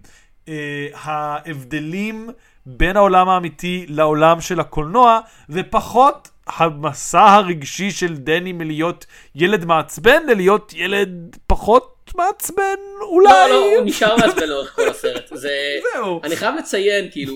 אה, 0.48 0.88
ההבדלים 0.94 2.30
בין 2.66 2.96
העולם 2.96 3.28
האמיתי 3.28 3.86
לעולם 3.88 4.40
של 4.40 4.60
הקולנוע, 4.60 5.20
ופחות 5.48 6.28
המסע 6.46 7.20
הרגשי 7.20 7.90
של 7.90 8.16
דני 8.16 8.52
מלהיות 8.52 9.06
ילד 9.34 9.64
מעצבן 9.64 10.26
ללהיות 10.26 10.72
ילד 10.76 11.36
פחות 11.46 12.12
מעצבן 12.14 12.78
אולי. 13.00 13.30
לא 13.30 13.48
לא 13.48 13.76
הוא 13.76 13.84
נשאר 13.84 14.16
מעצבן 14.16 14.48
לאורך 14.48 14.74
כל 14.74 14.88
הסרט 14.88 15.28
זה 15.34 15.78
זהו. 15.94 16.20
אני 16.24 16.36
חייב 16.36 16.54
לציין 16.54 17.10
כאילו 17.10 17.34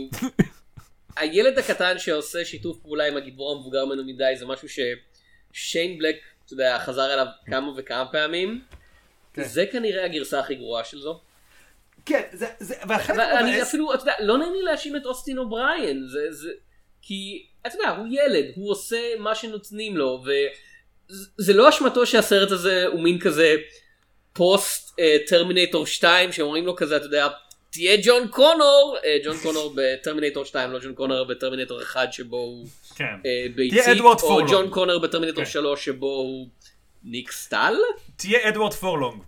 הילד 1.17 1.59
הקטן 1.59 1.99
שעושה 1.99 2.45
שיתוף 2.45 2.79
פעולה 2.79 3.07
עם 3.07 3.17
הגיבור 3.17 3.53
המבוגר 3.53 3.85
ממנו 3.85 4.05
מדי 4.05 4.37
זה 4.37 4.47
משהו 4.47 4.69
ששיין 4.69 5.99
בלק 5.99 6.17
אתה 6.45 6.55
יודע 6.55 6.79
חזר 6.79 7.15
אליו 7.15 7.27
כמה 7.47 7.69
וכמה 7.77 8.05
פעמים. 8.13 8.61
זה 9.45 9.65
כנראה 9.73 10.05
הגרסה 10.05 10.41
הכי 10.41 10.55
גרועה 10.55 10.85
של 10.85 11.01
זו. 11.01 11.21
כן, 12.07 12.23
זה, 12.33 12.47
זה, 12.61 12.75
והחלק 12.89 13.17
ואני 13.19 13.55
המבאס- 13.55 13.63
אפילו, 13.69 13.95
אתה 13.95 14.03
יודע, 14.03 14.13
לא 14.21 14.39
נעים 14.39 14.53
לי 14.55 14.63
להאשים 14.63 14.97
את 14.97 15.07
אוסטין 15.07 15.39
אובריין, 15.39 16.07
זה, 16.09 16.33
זה, 16.33 16.51
כי, 17.03 17.47
אתה 17.67 17.75
יודע, 17.77 17.89
הוא 17.91 18.07
ילד, 18.11 18.45
הוא 18.55 18.71
עושה 18.71 18.97
מה 19.19 19.35
שנותנים 19.35 19.97
לו, 19.97 20.23
וזה 21.39 21.53
לא 21.53 21.69
אשמתו 21.69 22.07
שהסרט 22.07 22.51
הזה 22.51 22.87
הוא 22.87 23.01
מין 23.03 23.19
כזה 23.19 23.57
פוסט 24.33 25.01
טרמינטור 25.27 25.87
2, 25.87 26.33
שאומרים 26.33 26.67
לו 26.67 26.77
כזה, 26.77 26.97
אתה 26.97 27.05
יודע, 27.05 27.29
תהיה 27.71 27.97
ג'ון 28.05 28.29
קונור, 28.29 28.97
אה, 29.05 29.17
ג'ון 29.25 29.37
קונור 29.43 29.73
בטרמינטור 29.77 30.45
2, 30.45 30.71
לא 30.73 30.79
ג'ון 30.79 30.95
קונור 30.95 31.25
בטרמינטור 31.25 31.83
1 31.83 32.13
שבו 32.13 32.37
הוא 32.37 32.67
כן. 32.97 33.05
אה, 33.27 33.47
ביצית, 33.55 33.83
או. 34.43 34.47
ג'ון 34.51 34.71
קונור 34.71 34.99
בטרמינטור 34.99 35.45
כן. 35.45 35.51
3 35.51 35.85
שבו 35.85 36.07
הוא 36.07 36.49
ניק 37.05 37.33
סטל? 37.33 37.75
תהיה 38.17 38.49
אדוארד 38.49 38.73
פורלונג. 38.73 39.23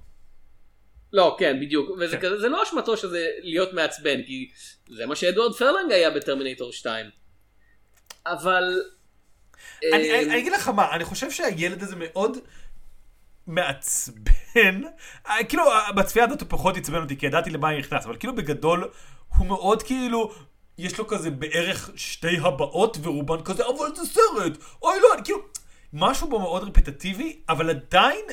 לא, 1.12 1.36
כן, 1.38 1.60
בדיוק, 1.60 1.90
וזה 1.98 2.16
כן. 2.16 2.22
כזה, 2.22 2.40
זה 2.40 2.48
לא 2.48 2.62
אשמתו 2.62 2.96
שזה 2.96 3.28
להיות 3.42 3.72
מעצבן, 3.72 4.22
כי 4.22 4.50
זה 4.96 5.06
מה 5.06 5.16
שאדוארד 5.16 5.54
פורלונג 5.54 5.92
היה 5.92 6.10
בטרמינטור 6.10 6.72
2. 6.72 7.06
אבל... 8.26 8.82
אני, 9.92 10.10
אני, 10.10 10.24
אני 10.24 10.38
אגיד 10.38 10.52
לך 10.52 10.68
מה, 10.68 10.94
אני 10.94 11.04
חושב 11.04 11.30
שהילד 11.30 11.82
הזה 11.82 11.96
מאוד 11.98 12.38
מעצבן. 13.46 14.82
אה, 15.28 15.44
כאילו, 15.48 15.72
אה, 15.72 15.92
בצפייה 15.92 16.24
הזאת 16.24 16.40
הוא 16.40 16.48
פחות 16.50 16.76
עצבן 16.76 17.02
אותי, 17.02 17.16
כי 17.16 17.26
ידעתי 17.26 17.50
למה 17.50 17.68
אני 17.68 17.78
נכנס, 17.78 18.04
אבל 18.04 18.16
כאילו 18.16 18.34
בגדול, 18.34 18.90
הוא 19.38 19.46
מאוד 19.46 19.82
כאילו, 19.82 20.32
יש 20.78 20.98
לו 20.98 21.06
כזה 21.06 21.30
בערך 21.30 21.90
שתי 21.96 22.38
הבעות, 22.38 22.96
ורובן 23.02 23.42
כזה, 23.44 23.62
אבל 23.66 23.96
זה 23.96 24.06
סרט, 24.06 24.52
אוי 24.82 25.00
לא, 25.00 25.14
אני 25.14 25.24
כאילו, 25.24 25.38
משהו 25.92 26.28
בו 26.28 26.38
מאוד 26.38 26.62
רפטטיבי, 26.62 27.40
אבל 27.48 27.70
עדיין, 27.70 28.24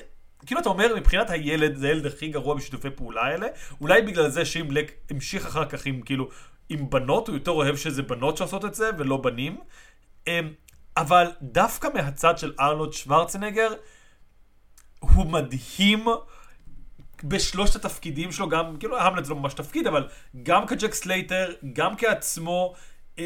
כאילו 0.46 0.62
אתה 0.62 0.70
אומר, 0.70 0.96
מבחינת 0.96 1.30
הילד, 1.30 1.76
זה 1.76 1.88
הילד 1.88 2.06
הכי 2.06 2.28
גרוע 2.28 2.56
בשיתופי 2.56 2.90
פעולה 2.90 3.22
האלה, 3.22 3.48
אולי 3.82 4.02
בגלל 4.02 4.30
זה 4.30 4.46
שאם 4.46 4.68
בלק 4.68 4.92
המשיך 5.10 5.46
אחר 5.46 5.66
כך 5.66 5.86
עם 5.86 6.02
כאילו, 6.02 6.30
עם 6.70 6.90
בנות, 6.90 7.28
הוא 7.28 7.36
יותר 7.36 7.52
אוהב 7.52 7.76
שזה 7.76 8.02
בנות 8.02 8.38
שעושות 8.38 8.66
את 8.66 8.76
זה, 8.76 8.90
ולא 8.98 9.18
בנים. 9.18 9.58
אמ, 10.28 10.54
אבל 10.98 11.32
דווקא 11.42 11.88
מהצד 11.94 12.38
של 12.38 12.54
ארנולד 12.60 12.94
שוורצנגר, 12.94 13.70
הוא 15.00 15.26
מדהים 15.26 16.06
בשלושת 17.24 17.76
התפקידים 17.76 18.32
שלו, 18.32 18.50
גם, 18.50 18.78
כאילו, 18.78 19.00
המלט 19.00 19.26
זה 19.26 19.34
לא 19.34 19.40
ממש 19.40 19.54
תפקיד, 19.54 19.88
אבל 19.88 20.08
גם 20.44 20.68
כג'ק 20.68 20.94
סלייטר, 20.94 21.54
גם 21.74 21.98
כעצמו, 21.98 22.74
אמ, 23.18 23.24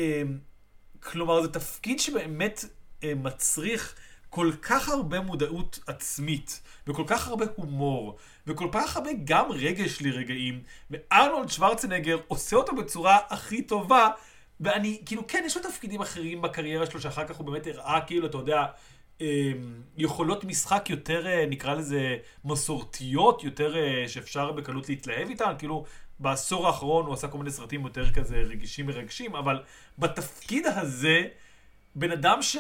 כלומר, 1.00 1.42
זה 1.42 1.48
תפקיד 1.48 2.00
שבאמת 2.00 2.66
אה, 3.04 3.14
מצריך 3.16 3.96
כל 4.34 4.52
כך 4.62 4.90
הרבה 4.90 5.20
מודעות 5.20 5.80
עצמית, 5.88 6.62
וכל 6.88 7.04
כך 7.08 7.28
הרבה 7.28 7.46
הומור, 7.56 8.18
וכל 8.48 8.68
כך 8.72 8.98
הרבה 8.98 9.10
גם 9.24 9.52
רגש 9.52 10.02
לרגעים, 10.02 10.64
וארנולד 10.92 11.50
שוורצנגר 11.50 12.18
עושה 12.28 12.56
אותו 12.56 12.76
בצורה 12.76 13.18
הכי 13.30 13.62
טובה, 13.62 14.10
ואני, 14.60 15.02
כאילו, 15.06 15.28
כן, 15.28 15.44
יש 15.46 15.58
לו 15.58 15.64
תפקידים 15.64 16.02
אחרים 16.02 16.42
בקריירה 16.42 16.86
שלו, 16.86 17.02
שאחר 17.02 17.28
כך 17.28 17.36
הוא 17.36 17.46
באמת 17.46 17.68
הראה, 17.68 18.02
כאילו, 18.08 18.28
אתה 18.28 18.38
יודע, 18.38 18.66
אה, 19.22 19.52
יכולות 19.98 20.44
משחק 20.44 20.90
יותר, 20.90 21.28
אה, 21.28 21.46
נקרא 21.46 21.74
לזה, 21.74 22.18
מסורתיות, 22.46 23.44
יותר 23.44 23.76
אה, 23.78 24.04
שאפשר 24.08 24.52
בקלות 24.52 24.90
להתלהב 24.90 25.30
איתן, 25.30 25.54
כאילו, 25.58 25.86
בעשור 26.20 26.68
האחרון 26.68 27.06
הוא 27.06 27.14
עשה 27.14 27.28
כל 27.28 27.38
מיני 27.38 27.52
סרטים 27.52 27.84
יותר 27.84 28.12
כזה 28.12 28.36
רגישים 28.36 28.86
מרגשים, 28.86 29.36
אבל 29.36 29.64
בתפקיד 29.98 30.66
הזה, 30.66 31.24
בן 31.96 32.12
אדם 32.12 32.42
ש... 32.42 32.58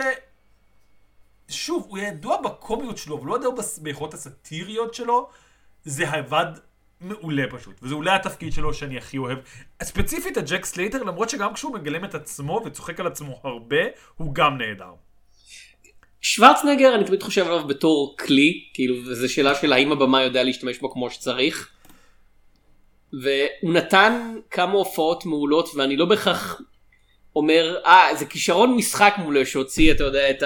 שוב, 1.49 1.85
הוא 1.89 1.97
ידוע 1.97 2.41
בקומיות 2.41 2.97
שלו, 2.97 3.17
אבל 3.17 3.27
לא 3.27 3.35
ידוע 3.35 3.53
ביכולות 3.81 4.13
הסאטיריות 4.13 4.93
שלו, 4.93 5.29
זה 5.85 6.09
עבד 6.09 6.45
מעולה 7.01 7.43
פשוט. 7.51 7.75
וזה 7.81 7.95
אולי 7.95 8.11
התפקיד 8.11 8.53
שלו 8.53 8.73
שאני 8.73 8.97
הכי 8.97 9.17
אוהב. 9.17 9.37
ספציפית 9.83 10.37
את 10.37 10.49
ג'ק 10.49 10.65
סלייטר, 10.65 11.03
למרות 11.03 11.29
שגם 11.29 11.53
כשהוא 11.53 11.73
מגלם 11.73 12.05
את 12.05 12.15
עצמו 12.15 12.61
וצוחק 12.65 12.99
על 12.99 13.07
עצמו 13.07 13.39
הרבה, 13.43 13.81
הוא 14.17 14.35
גם 14.35 14.57
נהדר. 14.57 14.93
שוורצנגר 16.21 16.95
אני 16.95 17.03
תמיד 17.03 17.23
חושב 17.23 17.45
עליו 17.45 17.67
בתור 17.67 18.15
כלי 18.17 18.63
כאילו 18.73 18.95
וזו 18.95 19.33
שאלה 19.33 19.55
של 19.55 19.73
האם 19.73 19.91
הבמאי 19.91 20.21
יודע 20.21 20.43
להשתמש 20.43 20.79
בו 20.79 20.91
כמו 20.91 21.09
שצריך. 21.09 21.69
והוא 23.13 23.73
נתן 23.73 24.35
כמה 24.51 24.73
הופעות 24.73 25.25
מעולות 25.25 25.69
ואני 25.75 25.97
לא 25.97 26.05
בהכרח 26.05 26.61
אומר 27.35 27.81
אה 27.85 28.15
זה 28.15 28.25
כישרון 28.25 28.75
משחק 28.75 29.13
מולו 29.17 29.45
שהוציא 29.45 29.91
אתה 29.91 30.03
יודע 30.03 30.29
את 30.29 30.43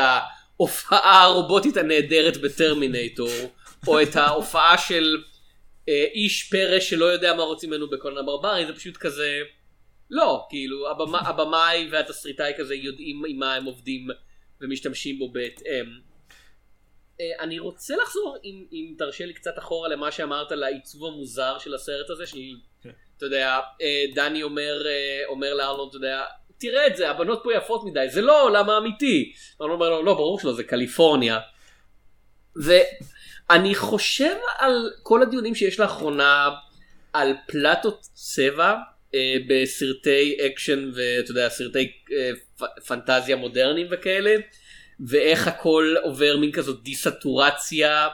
ההופעה 0.59 1.23
הרובוטית 1.23 1.77
הנהדרת 1.77 2.37
בטרמינטור 2.37 3.29
או 3.87 4.01
את 4.01 4.15
ההופעה 4.15 4.77
של 4.77 5.23
אה, 5.89 6.05
איש 6.13 6.50
פרא 6.50 6.79
שלא 6.79 7.05
יודע 7.05 7.33
מה 7.33 7.43
רוצים 7.43 7.70
ממנו 7.70 7.89
בקולן 7.89 8.17
הברברי 8.17 8.65
זה 8.65 8.74
פשוט 8.74 8.98
כזה 8.98 9.41
לא 10.09 10.46
כאילו 10.50 10.89
הבמה, 10.91 11.20
הבמאי 11.20 11.87
והתסריטאי 11.91 12.53
כזה 12.57 12.75
יודעים 12.75 13.24
עם 13.27 13.39
מה 13.39 13.53
הם 13.53 13.65
עובדים 13.65 14.07
ומשתמשים 14.61 15.20
בו 15.20 15.31
בהתאם. 15.31 15.85
אה, 17.22 17.25
אני 17.39 17.59
רוצה 17.59 17.96
לחזור 17.96 18.37
אם, 18.43 18.65
אם 18.72 18.93
תרשה 18.98 19.25
לי 19.25 19.33
קצת 19.33 19.59
אחורה 19.59 19.89
למה 19.89 20.11
שאמרת 20.11 20.51
לעיצוב 20.51 21.05
המוזר 21.05 21.57
של 21.59 21.75
הסרט 21.75 22.09
הזה 22.09 22.27
של 22.27 22.37
כן. 22.83 22.89
אתה 23.17 23.25
יודע 23.25 23.59
אה, 23.81 24.05
דני 24.15 24.43
אומר 24.43 24.87
אה, 24.87 25.22
אומר 25.27 25.53
לארלון 25.53 25.89
אתה 25.89 25.98
יודע 25.98 26.24
תראה 26.57 26.87
את 26.87 26.96
זה 26.98 27.09
הבנות 27.09 27.39
פה 27.43 27.53
יפות 27.53 27.81
מדי 27.85 28.09
זה 28.09 28.22
לא 28.22 28.39
העולם 28.39 28.70
האמיתי. 28.70 29.33
ארנולד 29.61 29.75
אומר 29.75 29.89
לו 29.89 30.03
לא 30.03 30.13
ברור 30.13 30.39
שלא 30.39 30.53
זה 30.53 30.63
קליפורניה. 30.63 31.39
ואני 32.55 33.75
חושב 33.75 34.35
על 34.57 34.91
כל 35.03 35.22
הדיונים 35.22 35.55
שיש 35.55 35.79
לאחרונה 35.79 36.50
על 37.13 37.33
פלטות 37.48 38.01
צבע 38.13 38.75
אה, 39.15 39.35
בסרטי 39.50 40.37
אקשן 40.48 40.91
ואתה 40.96 41.31
יודע 41.31 41.50
סרטי 41.50 41.91
אה, 42.11 42.31
פ- 42.57 42.87
פנטזיה 42.87 43.35
מודרניים 43.35 43.87
וכאלה 43.91 44.35
ואיך 45.07 45.48
הכל 45.48 45.96
עובר 46.03 46.37
מין 46.37 46.51
כזאת 46.51 46.83
דיסטורציה 46.83 48.07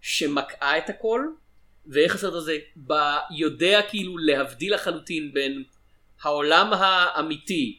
שמכהה 0.00 0.78
את 0.78 0.90
הכל 0.90 1.20
ואיך 1.86 2.14
הסרט 2.14 2.32
הזה 2.34 2.58
ב- 2.86 3.16
יודע 3.36 3.80
כאילו 3.88 4.18
להבדיל 4.18 4.74
לחלוטין 4.74 5.30
בין 5.34 5.62
העולם 6.22 6.70
האמיתי 6.72 7.78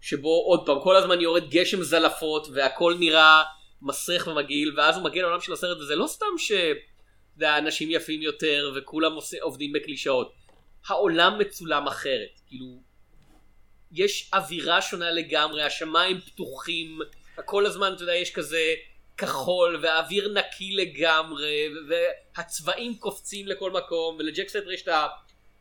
שבו 0.00 0.42
עוד 0.46 0.66
פעם 0.66 0.80
כל 0.82 0.96
הזמן 0.96 1.20
יורד 1.20 1.50
גשם 1.50 1.82
זלפות 1.82 2.46
והכל 2.54 2.94
נראה 2.98 3.42
מסריח 3.82 4.26
ומגעיל 4.26 4.74
ואז 4.76 4.96
הוא 4.96 5.04
מגיע 5.04 5.22
לעולם 5.22 5.40
של 5.40 5.52
הסרט 5.52 5.78
וזה 5.78 5.96
לא 5.96 6.06
סתם 6.06 6.26
שאנשים 6.38 7.90
יפים 7.90 8.22
יותר 8.22 8.72
וכולם 8.76 9.12
עובדים 9.40 9.72
בקלישאות. 9.72 10.32
העולם 10.86 11.38
מצולם 11.38 11.86
אחרת. 11.86 12.40
כאילו 12.46 12.66
יש 13.92 14.30
אווירה 14.32 14.82
שונה 14.82 15.10
לגמרי 15.10 15.62
השמיים 15.62 16.20
פתוחים 16.20 16.98
כל 17.44 17.66
הזמן 17.66 17.92
אתה 17.92 18.02
יודע 18.02 18.14
יש 18.14 18.34
כזה 18.34 18.74
כחול 19.16 19.80
והאוויר 19.82 20.32
נקי 20.32 20.72
לגמרי 20.72 21.68
והצבעים 21.88 22.98
קופצים 22.98 23.46
לכל 23.46 23.70
מקום 23.70 24.16
ולג'ק 24.18 24.48
סטר 24.48 24.72
יש 24.72 24.82
את 24.82 24.88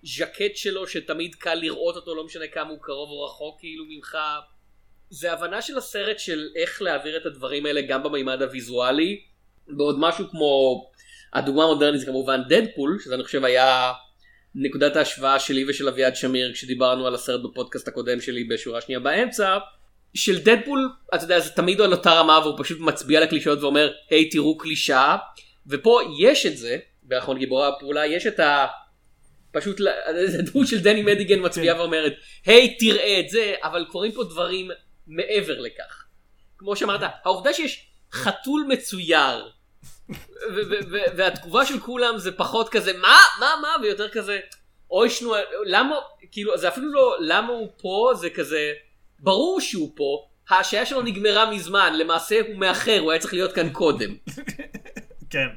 הז'קט 0.07 0.55
שלו 0.55 0.87
שתמיד 0.87 1.35
קל 1.35 1.53
לראות 1.53 1.95
אותו 1.95 2.15
לא 2.15 2.25
משנה 2.25 2.47
כמה 2.47 2.69
הוא 2.69 2.79
קרוב 2.81 3.09
או 3.09 3.25
רחוק 3.25 3.59
כאילו 3.59 3.85
ממך 3.89 4.17
זה 5.09 5.33
הבנה 5.33 5.61
של 5.61 5.77
הסרט 5.77 6.19
של 6.19 6.49
איך 6.55 6.81
להעביר 6.81 7.17
את 7.17 7.25
הדברים 7.25 7.65
האלה 7.65 7.81
גם 7.81 8.03
במימד 8.03 8.41
הוויזואלי. 8.41 9.21
בעוד 9.67 9.99
משהו 9.99 10.29
כמו 10.29 10.83
הדוגמה 11.33 11.63
המודרנית 11.63 11.99
זה 11.99 12.05
כמובן 12.05 12.41
דדפול 12.49 12.99
שזה 13.03 13.15
אני 13.15 13.23
חושב 13.23 13.45
היה 13.45 13.93
נקודת 14.55 14.95
ההשוואה 14.95 15.39
שלי 15.39 15.65
ושל 15.69 15.87
אביעד 15.87 16.15
שמיר 16.15 16.53
כשדיברנו 16.53 17.07
על 17.07 17.15
הסרט 17.15 17.41
בפודקאסט 17.43 17.87
הקודם 17.87 18.21
שלי 18.21 18.43
בשורה 18.43 18.81
שנייה 18.81 18.99
באמצע. 18.99 19.57
של 20.13 20.39
דדפול 20.39 20.89
אתה 21.15 21.23
יודע 21.23 21.39
זה 21.39 21.49
תמיד 21.49 21.81
על 21.81 21.91
אותה 21.91 22.13
רמה 22.13 22.39
והוא 22.43 22.55
פשוט 22.57 22.79
מצביע 22.79 23.19
לקלישאות 23.19 23.59
ואומר 23.61 23.91
היי 24.09 24.29
תראו 24.29 24.57
קלישאה. 24.57 25.17
ופה 25.67 25.99
יש 26.19 26.45
את 26.45 26.57
זה 26.57 26.77
באחרון 27.03 27.37
גיבורי 27.37 27.67
הפעולה 27.67 28.05
יש 28.05 28.27
את 28.27 28.39
ה... 28.39 28.65
פשוט 29.57 29.79
ל- 29.79 29.87
זה 30.31 30.41
דמות 30.41 30.67
של 30.67 30.79
דני 30.79 31.01
מדיגן 31.01 31.45
מצביעה 31.45 31.79
ואומרת 31.81 32.13
היי 32.45 32.77
תראה 32.79 33.19
את 33.19 33.29
זה 33.29 33.55
אבל 33.63 33.85
קורים 33.91 34.11
פה 34.11 34.23
דברים 34.23 34.71
מעבר 35.07 35.59
לכך. 35.59 36.03
כמו 36.57 36.75
שאמרת 36.75 37.01
העובדה 37.23 37.53
שיש 37.53 37.87
חתול 38.11 38.65
מצויר 38.69 39.49
והתגובה 41.15 41.65
של 41.65 41.79
כולם 41.79 42.17
זה 42.17 42.31
פחות 42.31 42.69
כזה 42.69 42.93
מה? 42.97 43.17
מה? 43.39 43.53
מה? 43.61 43.67
ויותר 43.81 44.09
כזה 44.09 44.39
אוי 44.91 45.09
שנו 45.09 45.33
למה? 45.65 45.95
כאילו 46.31 46.57
זה 46.57 46.67
אפילו 46.67 46.93
לא 46.93 47.15
למה 47.19 47.53
הוא 47.53 47.69
פה? 47.77 48.11
זה 48.15 48.29
כזה 48.29 48.73
ברור 49.19 49.61
שהוא 49.61 49.91
פה 49.95 50.27
ההשעיה 50.49 50.85
שלו 50.85 51.01
נגמרה 51.01 51.51
מזמן 51.51 51.97
למעשה 51.97 52.39
הוא 52.47 52.55
מאחר 52.55 52.99
הוא 52.99 53.11
היה 53.11 53.19
צריך 53.21 53.33
להיות 53.33 53.53
כאן 53.53 53.69
קודם. 53.69 54.15
כן. 55.29 55.47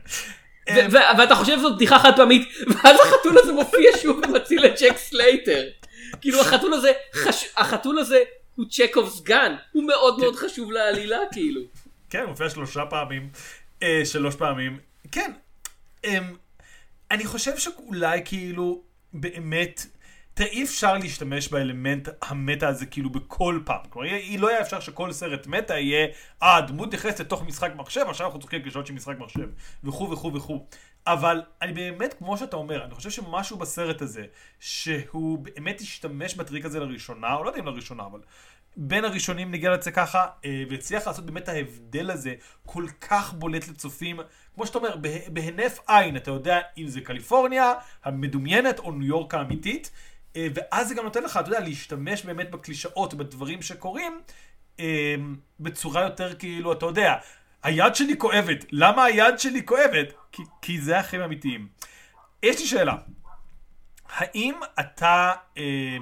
ואתה 1.18 1.35
חושב 1.35 1.59
שזאת 1.59 1.76
בדיחה 1.76 1.98
חד 1.98 2.16
פעמית 2.16 2.48
ואז 2.66 2.96
החתול 3.00 3.38
הזה 3.38 3.52
מופיע 3.52 3.90
שוב 4.02 4.20
ומציל 4.28 4.66
את 4.66 4.74
ג'ק 4.74 4.96
סלייטר. 4.96 5.64
כאילו 6.20 6.40
החתול 6.40 6.74
הזה 6.74 6.92
חש... 7.14 7.44
החתול 7.56 7.98
הזה 7.98 8.22
הוא 8.54 8.66
צ'קובס 8.70 9.20
גן. 9.20 9.54
הוא 9.72 9.85
מאוד 9.87 10.18
מאוד 10.18 10.37
חשוב 10.37 10.72
לעלילה 10.72 11.18
כאילו. 11.33 11.61
כן, 12.11 12.20
הוא 12.20 12.28
מופיע 12.28 12.50
שלושה 12.50 12.87
פעמים, 12.87 13.28
אה, 13.83 14.00
שלוש 14.04 14.35
פעמים. 14.35 14.78
כן, 15.12 15.33
אה, 16.04 16.18
אני 17.11 17.24
חושב 17.26 17.59
שאולי 17.59 18.22
כאילו, 18.24 18.83
באמת, 19.12 19.87
אי 20.44 20.64
אפשר 20.64 20.94
להשתמש 20.94 21.48
באלמנט 21.48 22.09
המטה 22.22 22.68
הזה 22.68 22.87
כאילו 22.87 23.11
בכל 23.11 23.61
פעם. 23.64 23.81
כלומר, 23.90 24.09
היא 24.09 24.38
לא 24.38 24.48
היה 24.48 24.61
אפשר 24.61 24.81
שכל 24.81 25.12
סרט 25.12 25.46
מטה 25.46 25.79
יהיה, 25.79 26.07
אה, 26.42 26.57
הדמות 26.57 26.94
נכנסת 26.94 27.20
לתוך 27.20 27.42
משחק 27.42 27.70
מחשב, 27.76 28.05
עכשיו 28.09 28.26
אנחנו 28.26 28.40
צוחקים 28.40 28.62
קלישות 28.62 28.87
של 28.87 28.94
משחק 28.94 29.18
מחשב, 29.18 29.48
וכו' 29.85 30.11
וכו' 30.11 30.35
וכו'. 30.35 30.66
אבל 31.07 31.42
אני 31.62 31.72
באמת, 31.72 32.14
כמו 32.14 32.38
שאתה 32.38 32.57
אומר, 32.57 32.85
אני 32.85 32.94
חושב 32.94 33.11
שמשהו 33.11 33.57
בסרט 33.57 34.03
הזה, 34.03 34.24
שהוא 34.61 35.38
באמת 35.38 35.81
השתמש 35.81 36.35
בטריק 36.35 36.64
הזה 36.64 36.81
לראשונה, 36.81 37.35
או 37.35 37.44
לא 37.44 37.48
יודע 37.48 37.61
אם 37.61 37.66
לראשונה, 37.66 38.07
אבל 38.07 38.20
בין 38.76 39.05
הראשונים 39.05 39.50
נגיע 39.50 39.70
לזה 39.76 39.90
ככה, 39.90 40.26
אה, 40.44 40.62
והצליח 40.70 41.07
לעשות 41.07 41.26
באמת 41.26 41.48
ההבדל 41.48 42.11
הזה 42.11 42.35
כל 42.66 42.87
כך 43.00 43.33
בולט 43.33 43.68
לצופים, 43.68 44.20
כמו 44.55 44.66
שאתה 44.66 44.79
אומר, 44.79 44.96
בה- 44.96 45.29
בהינף 45.29 45.79
עין, 45.87 46.16
אתה 46.16 46.31
יודע 46.31 46.61
אם 46.79 46.88
זה 46.88 47.00
קליפורניה 47.00 47.72
המדומיינת 48.05 48.79
או 48.79 48.92
ניו 48.92 49.07
יורק 49.07 49.35
האמיתית, 49.35 49.90
ואז 50.36 50.88
זה 50.88 50.94
גם 50.94 51.04
נותן 51.04 51.22
לך, 51.22 51.36
אתה 51.36 51.48
יודע, 51.48 51.60
להשתמש 51.60 52.24
באמת 52.24 52.50
בקלישאות, 52.50 53.14
בדברים 53.14 53.62
שקורים, 53.62 54.20
אה, 54.80 55.14
בצורה 55.60 56.02
יותר 56.02 56.34
כאילו, 56.34 56.72
אתה 56.72 56.86
יודע, 56.86 57.14
היד 57.62 57.94
שלי 57.94 58.18
כואבת, 58.18 58.64
למה 58.72 59.04
היד 59.04 59.38
שלי 59.38 59.66
כואבת? 59.66 60.12
כי, 60.32 60.42
כי 60.62 60.80
זה 60.80 60.98
החיים 60.98 61.22
האמיתיים. 61.22 61.68
יש 62.42 62.60
לי 62.60 62.66
שאלה, 62.66 62.96
האם 64.08 64.54
אתה, 64.80 65.32
אה, 65.58 65.96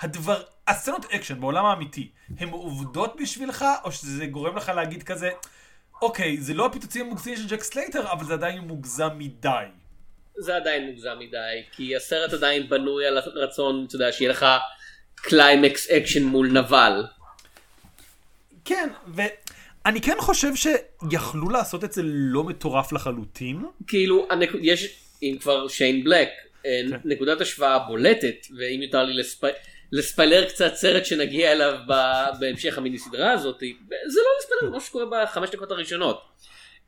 הדבר, 0.00 0.42
הסצנות 0.68 1.04
אקשן 1.04 1.40
בעולם 1.40 1.64
האמיתי, 1.64 2.10
הן 2.38 2.48
עובדות 2.48 3.16
בשבילך, 3.20 3.64
או 3.84 3.92
שזה 3.92 4.26
גורם 4.26 4.56
לך 4.56 4.68
להגיד 4.68 5.02
כזה, 5.02 5.30
אוקיי, 6.02 6.40
זה 6.40 6.54
לא 6.54 6.66
הפיצוצים 6.66 7.06
המוגזמים 7.06 7.36
של 7.36 7.48
ג'ק 7.48 7.62
סלייטר, 7.62 8.12
אבל 8.12 8.24
זה 8.24 8.34
עדיין 8.34 8.60
מוגזם 8.60 9.10
מדי. 9.18 9.66
זה 10.40 10.56
עדיין 10.56 10.86
מוגזם 10.86 11.16
מדי, 11.18 11.62
כי 11.72 11.96
הסרט 11.96 12.32
עדיין 12.32 12.68
בנוי 12.68 13.06
על 13.06 13.18
הרצון, 13.18 13.84
אתה 13.88 13.96
יודע, 13.96 14.12
שיהיה 14.12 14.30
לך 14.30 14.46
קליימקס 15.14 15.90
אקשן 15.90 16.22
מול 16.22 16.48
נבל. 16.48 17.04
כן, 18.64 18.88
ואני 19.06 20.00
כן 20.00 20.16
חושב 20.18 20.52
שיכלו 20.54 21.48
לעשות 21.50 21.84
את 21.84 21.92
זה 21.92 22.02
לא 22.04 22.44
מטורף 22.44 22.92
לחלוטין. 22.92 23.64
כאילו, 23.86 24.26
הנק... 24.30 24.50
יש, 24.62 24.98
אם 25.22 25.36
כבר 25.40 25.68
שיין 25.68 26.04
בלק, 26.04 26.28
אה, 26.66 26.80
כן. 26.90 26.96
נקודת 27.04 27.40
השוואה 27.40 27.78
בולטת, 27.78 28.46
ואם 28.58 28.82
יותר 28.82 29.02
לי 29.02 29.14
לספ... 29.14 29.44
לספיילר 29.92 30.48
קצת 30.48 30.74
סרט 30.74 31.04
שנגיע 31.04 31.52
אליו 31.52 31.78
ב... 31.88 31.92
בהמשך 32.40 32.78
המיני 32.78 32.98
סדרה 32.98 33.32
הזאת, 33.32 33.60
זה 34.06 34.20
לא 34.20 34.30
לספיילר, 34.40 34.62
זה 34.62 34.70
מה 34.70 34.80
שקורה 34.80 35.04
בחמש 35.24 35.50
דקות 35.50 35.70
הראשונות. 35.70 36.22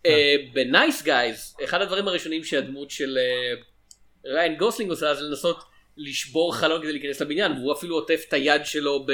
אה, 0.07 0.37
ב 0.53 0.63
Nice 0.63 1.03
Guys, 1.03 1.57
אחד 1.65 1.81
הדברים 1.81 2.09
הראשונים 2.09 2.45
שהדמות 2.45 2.91
של 2.91 3.19
אה, 3.19 3.63
ריאן 4.33 4.57
גוסלינג 4.57 4.91
עושה 4.91 5.15
זה 5.15 5.23
לנסות 5.23 5.65
לשבור 5.97 6.55
חלון 6.57 6.83
כדי 6.83 6.93
להיכנס 6.93 7.21
לבניין, 7.21 7.53
והוא 7.53 7.73
אפילו 7.73 7.95
עוטף 7.95 8.25
את 8.29 8.33
היד 8.33 8.67
שלו 8.67 9.07
ב... 9.07 9.13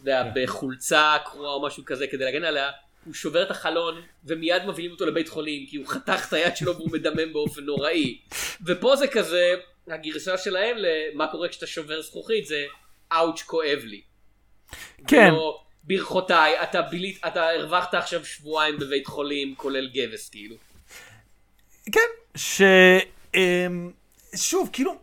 יודע, 0.00 0.24
בחולצה 0.34 1.16
קרועה 1.24 1.52
או 1.52 1.62
משהו 1.62 1.84
כזה 1.84 2.06
כדי 2.06 2.24
להגן 2.24 2.44
עליה, 2.44 2.70
הוא 3.04 3.14
שובר 3.14 3.42
את 3.42 3.50
החלון 3.50 4.02
ומיד 4.24 4.66
מביאים 4.66 4.90
אותו 4.90 5.06
לבית 5.06 5.28
חולים 5.28 5.66
כי 5.66 5.76
הוא 5.76 5.86
חתך 5.86 6.26
את 6.28 6.32
היד 6.32 6.56
שלו 6.56 6.76
והוא 6.76 6.90
מדמם 6.92 7.32
באופן 7.32 7.62
נוראי. 7.62 8.20
ופה 8.66 8.96
זה 8.96 9.08
כזה, 9.08 9.54
הגרסה 9.88 10.38
שלהם 10.38 10.76
למה 10.78 11.26
קורה 11.26 11.48
כשאתה 11.48 11.66
שובר 11.66 12.02
זכוכית 12.02 12.46
זה 12.46 12.64
אאוץ' 13.12 13.42
כואב 13.42 13.78
לי. 13.84 14.00
כן, 15.06 15.28
ולא, 15.32 15.60
ברכותיי, 15.84 16.62
אתה 16.62 16.82
בילית, 16.82 17.18
אתה 17.26 17.50
הרווחת 17.50 17.94
עכשיו 17.94 18.24
שבועיים 18.24 18.78
בבית 18.78 19.06
חולים 19.06 19.54
כולל 19.54 19.88
גבס 19.94 20.28
כאילו. 20.28 20.56
כן, 21.92 22.00
ש... 22.36 22.62
אמ, 23.34 23.90
שוב, 24.36 24.70
כאילו, 24.72 24.96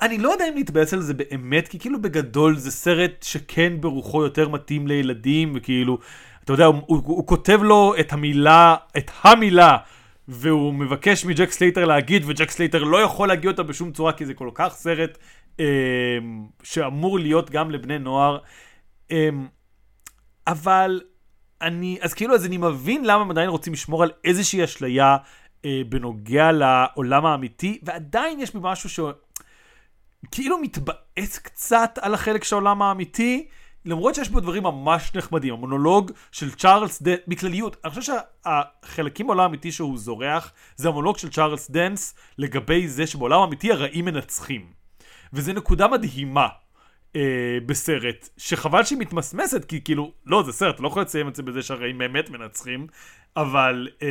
אני 0.00 0.18
לא 0.18 0.28
יודע 0.28 0.48
אם 0.48 0.54
להתבאס 0.54 0.94
על 0.94 1.00
זה 1.00 1.14
באמת, 1.14 1.68
כי 1.68 1.78
כאילו 1.78 2.02
בגדול 2.02 2.56
זה 2.56 2.70
סרט 2.70 3.22
שכן 3.22 3.80
ברוחו 3.80 4.22
יותר 4.22 4.48
מתאים 4.48 4.86
לילדים, 4.86 5.52
וכאילו, 5.56 5.98
אתה 6.44 6.52
יודע, 6.52 6.64
הוא, 6.64 6.82
הוא, 6.86 7.02
הוא 7.06 7.26
כותב 7.26 7.60
לו 7.62 7.94
את 8.00 8.12
המילה, 8.12 8.76
את 8.96 9.10
המילה, 9.22 9.76
והוא 10.28 10.74
מבקש 10.74 11.24
מג'ק 11.24 11.50
סלייטר 11.50 11.84
להגיד, 11.84 12.22
וג'ק 12.26 12.50
סלייטר 12.50 12.84
לא 12.84 12.96
יכול 12.96 13.28
להגיד 13.28 13.50
אותה 13.50 13.62
בשום 13.62 13.92
צורה, 13.92 14.12
כי 14.12 14.26
זה 14.26 14.34
כל 14.34 14.50
כך 14.54 14.74
סרט 14.74 15.18
אמ, 15.58 15.64
שאמור 16.62 17.18
להיות 17.18 17.50
גם 17.50 17.70
לבני 17.70 17.98
נוער. 17.98 18.38
אמ, 19.10 19.46
אבל 20.46 21.00
אני, 21.62 21.98
אז 22.00 22.14
כאילו, 22.14 22.34
אז 22.34 22.46
אני 22.46 22.56
מבין 22.56 23.04
למה 23.04 23.22
הם 23.22 23.30
עדיין 23.30 23.48
רוצים 23.48 23.72
לשמור 23.72 24.02
על 24.02 24.10
איזושהי 24.24 24.64
אשליה 24.64 25.16
אה, 25.64 25.80
בנוגע 25.88 26.52
לעולם 26.52 27.26
האמיתי, 27.26 27.80
ועדיין 27.82 28.40
יש 28.40 28.52
בי 28.54 28.58
משהו 28.62 28.90
שכאילו 30.28 30.58
מתבאס 30.58 31.38
קצת 31.38 31.98
על 32.02 32.14
החלק 32.14 32.44
של 32.44 32.56
העולם 32.56 32.82
האמיתי, 32.82 33.48
למרות 33.84 34.14
שיש 34.14 34.28
בו 34.28 34.40
דברים 34.40 34.62
ממש 34.62 35.14
נחמדים. 35.14 35.54
המונולוג 35.54 36.10
של 36.32 36.54
צ'ארלס 36.54 37.02
דנס, 37.02 37.18
בכלליות, 37.28 37.76
אני 37.84 37.90
חושב 37.90 38.12
שהחלקים 38.44 39.26
בעולם 39.26 39.40
האמיתי 39.40 39.72
שהוא 39.72 39.98
זורח, 39.98 40.52
זה 40.76 40.88
המונולוג 40.88 41.18
של 41.18 41.30
צ'ארלס 41.30 41.70
דנס 41.70 42.14
לגבי 42.38 42.88
זה 42.88 43.06
שבעולם 43.06 43.40
האמיתי 43.40 43.72
הרעים 43.72 44.04
מנצחים. 44.04 44.66
וזו 45.32 45.52
נקודה 45.52 45.88
מדהימה. 45.88 46.48
אה, 47.16 47.58
בסרט, 47.66 48.28
שחבל 48.36 48.84
שהיא 48.84 48.98
מתמסמסת, 48.98 49.64
כי 49.64 49.80
כאילו, 49.84 50.12
לא, 50.26 50.42
זה 50.42 50.52
סרט, 50.52 50.80
לא 50.80 50.88
יכול 50.88 51.02
לציין 51.02 51.28
את 51.28 51.36
זה 51.36 51.42
בזה 51.42 51.62
שהרעים 51.62 51.98
באמת 51.98 52.30
מנצחים, 52.30 52.86
אבל 53.36 53.88
אה, 54.02 54.08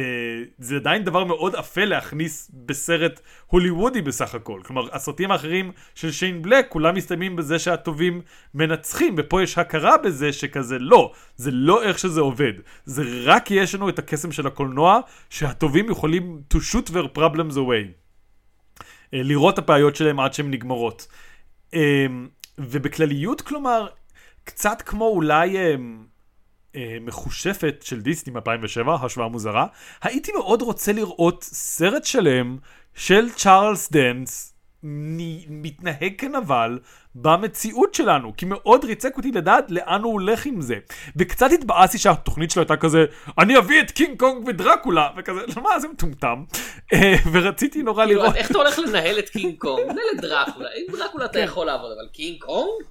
זה 0.57 0.75
עדיין 0.75 1.03
דבר 1.03 1.23
מאוד 1.23 1.55
אפל 1.55 1.85
להכניס 1.85 2.51
בסרט 2.53 3.19
הוליוודי 3.47 4.01
בסך 4.01 4.35
הכל. 4.35 4.61
כלומר, 4.65 4.95
הסרטים 4.95 5.31
האחרים 5.31 5.71
של 5.95 6.11
שיין 6.11 6.41
בלק, 6.41 6.65
כולם 6.69 6.95
מסתיימים 6.95 7.35
בזה 7.35 7.59
שהטובים 7.59 8.21
מנצחים, 8.53 9.15
ופה 9.17 9.43
יש 9.43 9.57
הכרה 9.57 9.97
בזה 9.97 10.33
שכזה 10.33 10.79
לא, 10.79 11.11
זה 11.35 11.51
לא 11.51 11.83
איך 11.83 11.99
שזה 11.99 12.21
עובד. 12.21 12.53
זה 12.85 13.03
רק 13.23 13.51
יש 13.51 13.75
לנו 13.75 13.89
את 13.89 13.99
הקסם 13.99 14.31
של 14.31 14.47
הקולנוע, 14.47 14.99
שהטובים 15.29 15.89
יכולים 15.89 16.41
to 16.53 16.57
shoot 16.57 16.89
their 16.89 17.17
problems 17.17 17.55
away. 17.55 17.87
אה, 19.13 19.23
לראות 19.23 19.53
את 19.53 19.59
הבעיות 19.59 19.95
שלהם 19.95 20.19
עד 20.19 20.33
שהן 20.33 20.51
נגמרות. 20.51 21.07
אה, 21.73 22.05
ובכלליות, 22.57 23.41
כלומר, 23.41 23.87
קצת 24.43 24.81
כמו 24.81 25.07
אולי 25.07 25.57
אה, 25.57 25.75
אה, 26.75 26.97
מכושפת 27.01 27.75
של 27.81 28.01
דיסני 28.01 28.33
מ-2007, 28.33 28.91
השוואה 28.91 29.27
מוזרה, 29.27 29.67
הייתי 30.01 30.31
מאוד 30.31 30.61
רוצה 30.61 30.91
לראות 30.93 31.43
סרט 31.43 32.05
שלם 32.05 32.57
של 32.93 33.29
צ'ארלס 33.29 33.91
דנס 33.91 34.54
מתנהג 35.49 36.13
כנבל 36.17 36.79
במציאות 37.15 37.93
שלנו, 37.93 38.33
כי 38.37 38.45
מאוד 38.45 38.85
ריתק 38.85 39.17
אותי 39.17 39.31
לדעת 39.31 39.71
לאן 39.71 40.01
הוא 40.01 40.11
הולך 40.11 40.45
עם 40.45 40.61
זה. 40.61 40.75
וקצת 41.15 41.51
התבאסתי 41.51 41.97
שהתוכנית 41.97 42.51
שלו 42.51 42.61
הייתה 42.61 42.77
כזה, 42.77 43.05
אני 43.39 43.57
אביא 43.57 43.81
את 43.81 43.91
קינג 43.91 44.19
קונג 44.19 44.47
ודרקולה, 44.47 45.09
וכזה, 45.17 45.61
מה 45.61 45.79
זה 45.79 45.87
מטומטם? 45.87 46.43
אה, 46.93 47.15
ורציתי 47.31 47.83
נורא 47.83 48.05
כאילו, 48.05 48.21
לראות... 48.21 48.35
איך 48.35 48.51
אתה 48.51 48.57
הולך 48.57 48.79
לנהל 48.79 49.19
את 49.19 49.29
קינג 49.29 49.57
קונג? 49.57 49.83
מנהל 49.83 50.05
את 50.15 50.21
דרקולה, 50.21 50.69
עם 50.75 50.99
דרקולה 50.99 51.25
אתה 51.25 51.39
יכול 51.39 51.65
לעבוד, 51.65 51.91
אבל 51.91 52.07
קינג 52.13 52.39
קונג? 52.39 52.83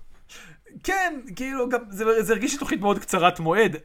כן, 0.85 1.21
כאילו, 1.37 1.69
גם, 1.69 1.81
זה, 1.89 2.23
זה 2.23 2.33
הרגיש 2.33 2.53
לי 2.53 2.59
תוכנית 2.59 2.81
מאוד 2.81 2.99
קצרת 2.99 3.41
מועד. 3.41 3.77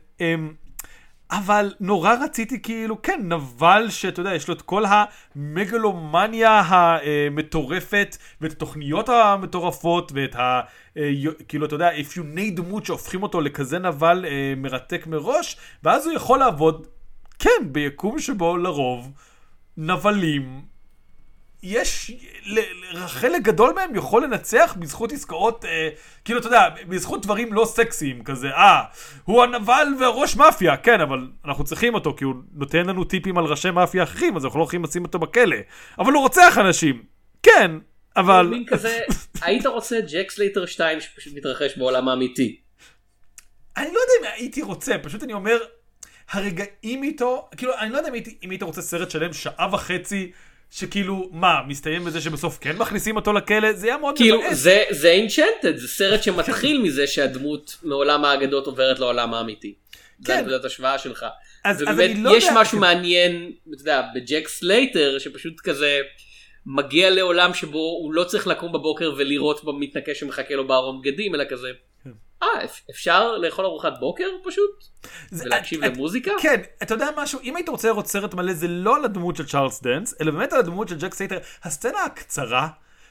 אבל 1.31 1.73
נורא 1.79 2.13
רציתי 2.23 2.61
כאילו, 2.61 3.01
כן, 3.01 3.21
נבל 3.23 3.89
שאתה 3.89 4.19
יודע, 4.19 4.35
יש 4.35 4.47
לו 4.47 4.53
את 4.53 4.61
כל 4.61 4.83
המגלומניה 4.87 6.61
המטורפת, 6.65 8.17
ואת 8.41 8.51
התוכניות 8.51 9.09
המטורפות, 9.09 10.11
ואת 10.15 10.35
ה... 10.35 10.61
אה, 10.97 11.11
כאילו, 11.47 11.65
אתה 11.65 11.75
יודע, 11.75 11.99
אפיוני 12.01 12.51
דמות 12.51 12.85
שהופכים 12.85 13.23
אותו 13.23 13.41
לכזה 13.41 13.79
נבל 13.79 14.25
אה, 14.25 14.53
מרתק 14.57 15.07
מראש, 15.07 15.57
ואז 15.83 16.05
הוא 16.05 16.15
יכול 16.15 16.39
לעבוד, 16.39 16.87
כן, 17.39 17.61
ביקום 17.71 18.19
שבו 18.19 18.57
לרוב 18.57 19.11
נבלים 19.77 20.61
יש, 21.63 22.11
חלק 23.07 23.41
גדול 23.41 23.73
מהם 23.75 23.95
יכול 23.95 24.23
לנצח 24.23 24.75
בזכות 24.79 25.11
עסקאות, 25.11 25.65
אה, 25.65 25.89
כאילו, 26.25 26.39
אתה 26.39 26.47
יודע, 26.47 26.69
בזכות 26.87 27.25
דברים 27.25 27.53
לא 27.53 27.65
סקסיים, 27.65 28.23
כזה, 28.23 28.49
אה, 28.49 28.83
הוא 29.23 29.43
הנבל 29.43 29.87
הוא 29.99 30.15
ראש 30.15 30.35
מאפיה, 30.35 30.77
כן, 30.77 31.01
אבל 31.01 31.27
אנחנו 31.45 31.63
צריכים 31.63 31.93
אותו, 31.93 32.15
כי 32.17 32.23
הוא 32.23 32.35
נותן 32.53 32.85
לנו 32.85 33.03
טיפים 33.03 33.37
על 33.37 33.45
ראשי 33.45 33.71
מאפיה 33.71 34.03
אחרים, 34.03 34.37
אז 34.37 34.45
אנחנו 34.45 34.59
לא 34.59 34.63
יכולים 34.63 34.83
לשים 34.83 35.03
אותו 35.03 35.19
בכלא. 35.19 35.57
אבל 35.99 36.13
הוא 36.13 36.21
רוצח 36.21 36.57
אנשים, 36.57 37.03
כן, 37.43 37.71
אבל... 38.15 38.47
מין 38.47 38.65
כזה, 38.65 38.99
היית 39.41 39.65
רוצה 39.65 39.99
ג'ק 40.11 40.31
סלייטר 40.31 40.65
2 40.65 41.01
שפשוט 41.01 41.33
מתרחש 41.35 41.77
בעולם 41.77 42.09
האמיתי. 42.09 42.59
אני 43.77 43.87
לא 43.93 43.99
יודע 43.99 44.13
אם 44.19 44.33
הייתי 44.37 44.61
רוצה, 44.61 44.95
פשוט 45.03 45.23
אני 45.23 45.33
אומר, 45.33 45.57
הרגעים 46.29 47.03
איתו, 47.03 47.49
כאילו, 47.57 47.73
אני 47.79 47.91
לא 47.91 47.97
יודע 47.97 48.09
אם 48.09 48.13
הייתי, 48.13 48.37
אם 48.43 48.49
היית 48.49 48.63
רוצה 48.63 48.81
סרט 48.81 49.11
שלם 49.11 49.33
שעה 49.33 49.69
וחצי, 49.71 50.31
שכאילו, 50.71 51.29
מה, 51.31 51.55
מסתיים 51.67 52.05
בזה 52.05 52.21
שבסוף 52.21 52.57
כן 52.61 52.77
מכניסים 52.77 53.15
אותו 53.15 53.33
לכלא? 53.33 53.73
זה 53.73 53.87
היה 53.87 53.97
מאוד 53.97 54.15
כאילו 54.17 54.39
מבאס. 54.41 54.57
זה 54.57 54.83
זה 54.89 55.09
Enchanted 55.11 55.77
זה 55.77 55.87
סרט 55.87 56.23
שמתחיל 56.23 56.81
מזה 56.83 57.07
שהדמות 57.07 57.77
מעולם 57.83 58.25
האגדות 58.25 58.65
עוברת 58.67 58.99
לעולם 58.99 59.33
האמיתי. 59.33 59.73
זה 60.19 60.33
כן. 60.33 60.41
נקודת 60.41 60.65
השוואה 60.65 60.97
שלך. 60.97 61.25
אז- 61.65 61.75
אז 61.77 61.81
ובאמת 61.81 61.99
אני 62.11 62.23
לא 62.23 62.37
יש 62.37 62.43
יודע- 62.43 62.61
משהו 62.61 62.79
מעניין 62.79 63.51
אתה 63.73 63.81
יודע 63.81 64.01
בג'ק 64.15 64.47
סלייטר 64.47 65.19
שפשוט 65.19 65.59
כזה 65.59 65.99
מגיע 66.65 67.09
לעולם 67.09 67.53
שבו 67.53 67.77
הוא 68.01 68.13
לא 68.13 68.23
צריך 68.23 68.47
לקום 68.47 68.71
בבוקר 68.71 69.13
ולירות 69.17 69.63
במתנקש 69.63 70.19
שמחכה 70.19 70.55
לו 70.55 70.67
בארון 70.67 71.01
בגדים 71.01 71.35
אלא 71.35 71.43
כזה. 71.49 71.67
אה 72.43 72.65
אפ- 72.65 72.81
אפשר 72.91 73.37
לאכול 73.37 73.65
ארוחת 73.65 73.93
בוקר 73.99 74.25
פשוט? 74.45 74.83
זה- 75.31 75.43
ולהקשיב 75.45 75.83
את- 75.83 75.93
למוזיקה? 75.97 76.31
כן, 76.41 76.61
אתה 76.83 76.93
יודע 76.93 77.07
משהו, 77.17 77.39
אם 77.43 77.55
היית 77.55 77.69
רוצה 77.69 77.87
לראות 77.87 78.07
סרט 78.07 78.33
מלא, 78.33 78.53
זה 78.53 78.67
לא 78.67 78.95
על 78.95 79.05
הדמות 79.05 79.35
של 79.35 79.45
צ'ארלס 79.47 79.81
דנס, 79.81 80.13
אלא 80.21 80.31
באמת 80.31 80.53
על 80.53 80.59
הדמות 80.59 80.87
של 80.89 80.97
ג'ק 80.97 81.13
סלייטר. 81.13 81.37
הסצנה 81.63 82.03
הקצרה, 82.03 82.67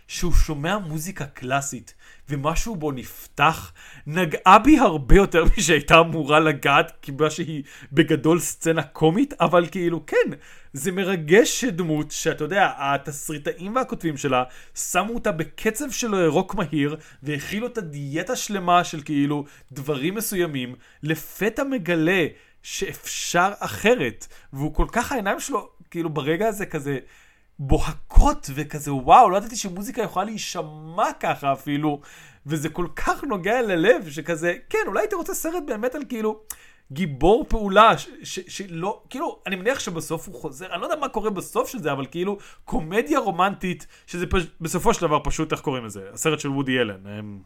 שהוא 0.09 0.33
שומע 0.33 0.79
מוזיקה 0.79 1.27
קלאסית, 1.27 1.95
ומשהו 2.29 2.77
בו 2.77 2.93
נפתח, 2.93 3.73
נגעה 4.07 4.59
בי 4.59 4.79
הרבה 4.79 5.15
יותר 5.17 5.45
משהייתה 5.59 6.01
אמורה 6.01 6.41
לגעת, 6.41 6.93
כי 7.03 7.13
מה 7.21 7.31
שהיא 7.31 7.63
בגדול 7.93 8.39
סצנה 8.41 8.83
קומית, 8.83 9.35
אבל 9.41 9.67
כאילו, 9.71 10.07
כן, 10.07 10.31
זה 10.79 10.93
מרגש 10.93 11.61
שדמות, 11.61 12.11
שאתה 12.11 12.45
יודע, 12.45 12.73
התסריטאים 12.79 13.77
והכותבים 13.77 14.17
שלה, 14.17 14.45
שמו 14.75 15.15
אותה 15.15 15.33
בקצב 15.33 15.91
של 15.91 16.27
רוק 16.27 16.55
מהיר, 16.55 16.97
והכילו 17.23 17.67
אותה 17.67 17.81
דיאטה 17.81 18.37
שלמה 18.37 18.85
של 18.85 19.03
כאילו 19.03 19.45
דברים 19.73 20.15
מסוימים, 20.15 20.75
לפתע 21.03 21.65
מגלה 21.65 22.27
שאפשר 22.63 23.53
אחרת, 23.59 24.27
והוא 24.53 24.75
כל 24.75 24.87
כך 24.93 25.13
העיניים 25.13 25.41
שלו, 25.41 25.69
כאילו 25.91 26.11
ברגע 26.11 26.49
הזה 26.49 26.67
כזה 26.67 26.99
בוהקות 27.59 28.51
וכזה 28.55 28.93
וואו, 28.93 29.31
לא 29.31 29.37
ידעתי 29.37 29.57
שמוזיקה 29.57 30.03
יכולה 30.03 30.25
להישמע 30.25 31.13
ככה 31.21 31.53
אפילו, 31.53 32.01
וזה 32.47 32.69
כל 32.69 32.87
כך 32.97 33.25
נוגע 33.25 33.63
ללב, 33.63 34.11
שכזה, 34.11 34.55
כן, 34.71 34.79
אולי 34.87 35.01
הייתי 35.01 35.15
רוצה 35.15 35.35
סרט 35.35 35.63
באמת 35.67 35.95
על 35.95 36.03
כאילו 36.09 36.41
גיבור 36.93 37.47
פעולה, 37.49 37.99
ש- 37.99 38.09
ש- 38.23 38.41
שלא, 38.49 39.03
כאילו, 39.11 39.39
אני 39.47 39.57
מניח 39.57 39.81
שבסוף 39.81 40.29
הוא 40.29 40.35
חוזר, 40.35 40.67
אני 40.73 40.81
לא 40.81 40.87
יודע 40.87 40.97
מה 40.97 41.09
קורה 41.09 41.31
בסוף 41.31 41.69
של 41.69 41.79
זה, 41.79 41.93
אבל 41.93 42.07
כאילו, 42.11 42.39
קומדיה 42.65 43.19
רומנטית, 43.19 43.87
שזה 44.07 44.27
פש... 44.27 44.43
בסופו 44.61 44.95
של 44.95 45.01
דבר 45.01 45.19
פשוט, 45.25 45.53
איך 45.53 45.61
קוראים 45.61 45.85
לזה? 45.85 46.01
הסרט 46.13 46.41
של 46.41 46.49
וודי 46.49 46.79
אלן. 46.79 47.07
הם... 47.07 47.39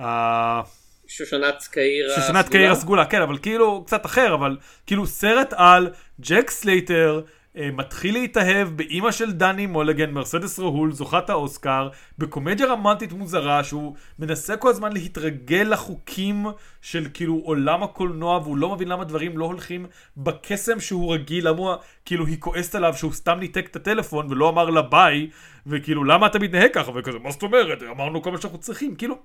אה, 0.00 0.60
שושנת 1.06 1.68
קהיר 1.70 2.08
שושנת 2.08 2.26
הסגולה? 2.28 2.42
קהיר 2.42 2.72
הסגולה, 2.72 3.06
כן, 3.06 3.22
אבל 3.22 3.38
כאילו 3.38 3.84
קצת 3.86 4.06
אחר, 4.06 4.34
אבל 4.34 4.56
כאילו 4.86 5.06
סרט 5.06 5.52
על 5.56 5.90
ג'ק 6.20 6.50
סלייטר 6.50 7.22
מתחיל 7.54 8.14
להתאהב 8.14 8.68
באימא 8.68 9.10
של 9.10 9.32
דני 9.32 9.66
מולגן, 9.66 10.10
מרסדס 10.10 10.58
רהול, 10.58 10.92
זוכת 10.92 11.30
האוסקר, 11.30 11.88
בקומדיה 12.18 12.66
רומנטית 12.66 13.12
מוזרה, 13.12 13.64
שהוא 13.64 13.94
מנסה 14.18 14.56
כל 14.56 14.70
הזמן 14.70 14.92
להתרגל 14.92 15.66
לחוקים 15.70 16.46
של 16.80 17.06
כאילו 17.14 17.40
עולם 17.44 17.82
הקולנוע, 17.82 18.38
והוא 18.38 18.56
לא 18.56 18.74
מבין 18.74 18.88
למה 18.88 19.04
דברים 19.04 19.38
לא 19.38 19.44
הולכים 19.44 19.86
בקסם 20.16 20.80
שהוא 20.80 21.14
רגיל, 21.14 21.48
למה 21.48 21.76
כאילו 22.04 22.26
היא 22.26 22.36
כועסת 22.40 22.74
עליו 22.74 22.94
שהוא 22.96 23.12
סתם 23.12 23.38
ניתק 23.38 23.66
את 23.70 23.76
הטלפון 23.76 24.26
ולא 24.30 24.48
אמר 24.48 24.70
לה 24.70 24.82
ביי, 24.82 25.30
וכאילו 25.66 26.04
למה 26.04 26.26
אתה 26.26 26.38
מתנהג 26.38 26.70
ככה, 26.72 26.92
וכזה, 26.94 27.18
מה 27.18 27.30
זאת 27.30 27.42
אומרת, 27.42 27.82
אמרנו 27.82 28.22
כל 28.22 28.30
מה 28.32 28.40
שאנחנו 28.40 28.58
צריכים, 28.58 28.94
כאילו, 28.94 29.18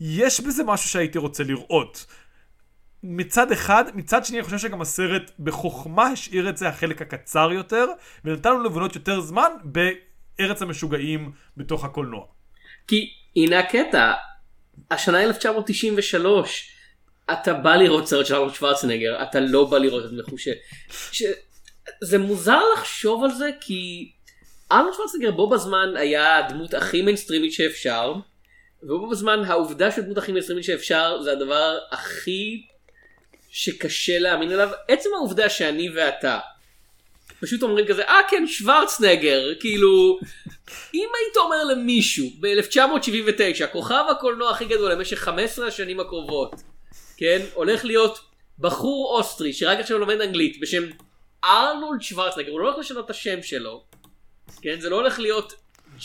יש 0.00 0.40
בזה 0.40 0.64
משהו 0.64 0.88
שהייתי 0.88 1.18
רוצה 1.18 1.44
לראות. 1.44 2.06
מצד 3.08 3.52
אחד, 3.52 3.84
מצד 3.94 4.24
שני 4.24 4.38
אני 4.38 4.44
חושב 4.44 4.58
שגם 4.58 4.80
הסרט 4.80 5.30
בחוכמה 5.38 6.06
השאיר 6.06 6.48
את 6.48 6.56
זה 6.56 6.68
החלק 6.68 7.02
הקצר 7.02 7.52
יותר, 7.52 7.86
ונתן 8.24 8.50
לנו 8.50 8.64
לבנות 8.64 8.94
יותר 8.94 9.20
זמן 9.20 9.50
בארץ 9.64 10.62
המשוגעים 10.62 11.32
בתוך 11.56 11.84
הקולנוע. 11.84 12.24
כי 12.88 13.10
הנה 13.36 13.58
הקטע, 13.58 14.12
השנה 14.90 15.22
1993, 15.22 16.72
אתה 17.32 17.54
בא 17.54 17.76
לראות 17.76 18.06
סרט 18.06 18.26
של 18.26 18.34
ארנולד 18.34 18.52
שוורצנגר, 18.52 19.22
אתה 19.22 19.40
לא 19.40 19.64
בא 19.64 19.78
לראות 19.78 20.04
את 20.04 20.10
מחושה. 20.12 20.50
ש... 21.12 21.22
זה 22.00 22.18
מוזר 22.18 22.60
לחשוב 22.74 23.24
על 23.24 23.30
זה 23.30 23.50
כי 23.60 24.12
ארנולד 24.72 24.92
שוורצנגר 24.96 25.30
בו 25.30 25.50
בזמן 25.50 25.96
היה 25.96 26.36
הדמות 26.36 26.74
הכי 26.74 27.02
מיינסטרימית 27.02 27.52
שאפשר, 27.52 28.14
ובו 28.82 29.10
בזמן 29.10 29.44
העובדה 29.46 29.90
שהדמות 29.90 30.18
הכי 30.18 30.32
מיינסטרימית 30.32 30.64
שאפשר 30.64 31.22
זה 31.22 31.32
הדבר 31.32 31.78
הכי 31.92 32.66
שקשה 33.50 34.18
להאמין 34.18 34.52
עליו. 34.52 34.68
עצם 34.88 35.08
העובדה 35.16 35.50
שאני 35.50 35.88
ואתה 35.94 36.38
פשוט 37.40 37.62
אומרים 37.62 37.86
כזה, 37.86 38.02
אה 38.02 38.18
כן 38.30 38.46
שוורצנגר, 38.46 39.54
כאילו, 39.60 40.18
אם 40.94 41.08
היית 41.20 41.36
אומר 41.36 41.64
למישהו 41.64 42.30
ב-1979, 42.40 43.66
כוכב 43.72 44.04
הקולנוע 44.10 44.50
הכי 44.50 44.64
גדול 44.64 44.92
למשך 44.92 45.18
15 45.18 45.66
השנים 45.66 46.00
הקרובות, 46.00 46.54
כן, 47.16 47.42
הולך 47.54 47.84
להיות 47.84 48.18
בחור 48.58 49.18
אוסטרי 49.18 49.52
שרק 49.52 49.78
עכשיו 49.78 49.98
לומד 49.98 50.20
אנגלית 50.20 50.60
בשם 50.60 50.82
ארנולד 51.44 52.02
שוורצנגר, 52.02 52.50
הוא 52.50 52.60
לא 52.60 52.66
הולך 52.66 52.78
לשנות 52.78 53.04
את 53.04 53.10
השם 53.10 53.42
שלו, 53.42 53.84
כן, 54.62 54.80
זה 54.80 54.90
לא 54.90 54.96
הולך 54.96 55.18
להיות 55.18 55.52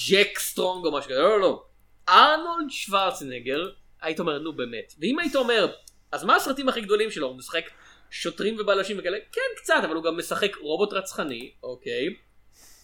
ג'ק 0.10 0.39
סטרונג 0.39 0.86
או 0.86 0.91
משהו 0.91 1.10
כזה, 1.10 1.19
לא 1.19 1.30
לא 1.30 1.39
לא, 1.41 1.63
ארנולד 2.10 2.69
שוורצנגר, 2.69 3.69
היית 4.01 4.19
אומר 4.19 4.39
נו 4.39 4.54
באמת, 4.54 4.93
ואם 4.99 5.19
היית 5.19 5.36
אומר, 5.36 5.71
אז 6.12 6.24
מה 6.24 6.36
הסרטים 6.36 6.69
הכי 6.69 6.82
גדולים 6.82 7.12
שלו, 7.12 7.28
הוא 7.28 7.38
משחק 7.38 7.69
שוטרים 8.12 8.58
ובלשים 8.60 9.00
וכאלה, 9.00 9.17
כן 9.32 9.41
קצת, 9.58 9.82
אבל 9.84 9.95
הוא 9.95 10.04
גם 10.04 10.17
משחק 10.17 10.56
רובוט 10.56 10.93
רצחני, 10.93 11.52
אוקיי. 11.63 12.15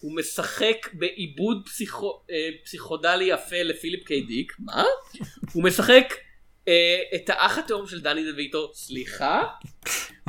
הוא 0.00 0.16
משחק 0.16 0.88
בעיבוד 0.92 1.62
פסיכו, 1.66 2.22
אה, 2.30 2.48
פסיכודלי 2.64 3.24
יפה 3.24 3.62
לפיליפ 3.62 4.04
קיי 4.06 4.22
דיק, 4.22 4.52
מה? 4.58 4.84
הוא 5.52 5.64
משחק 5.64 6.14
אה, 6.68 7.02
את 7.14 7.30
האח 7.30 7.58
התאום 7.58 7.86
של 7.86 8.00
דני 8.00 8.32
דויטו, 8.32 8.70
סליחה? 8.74 9.44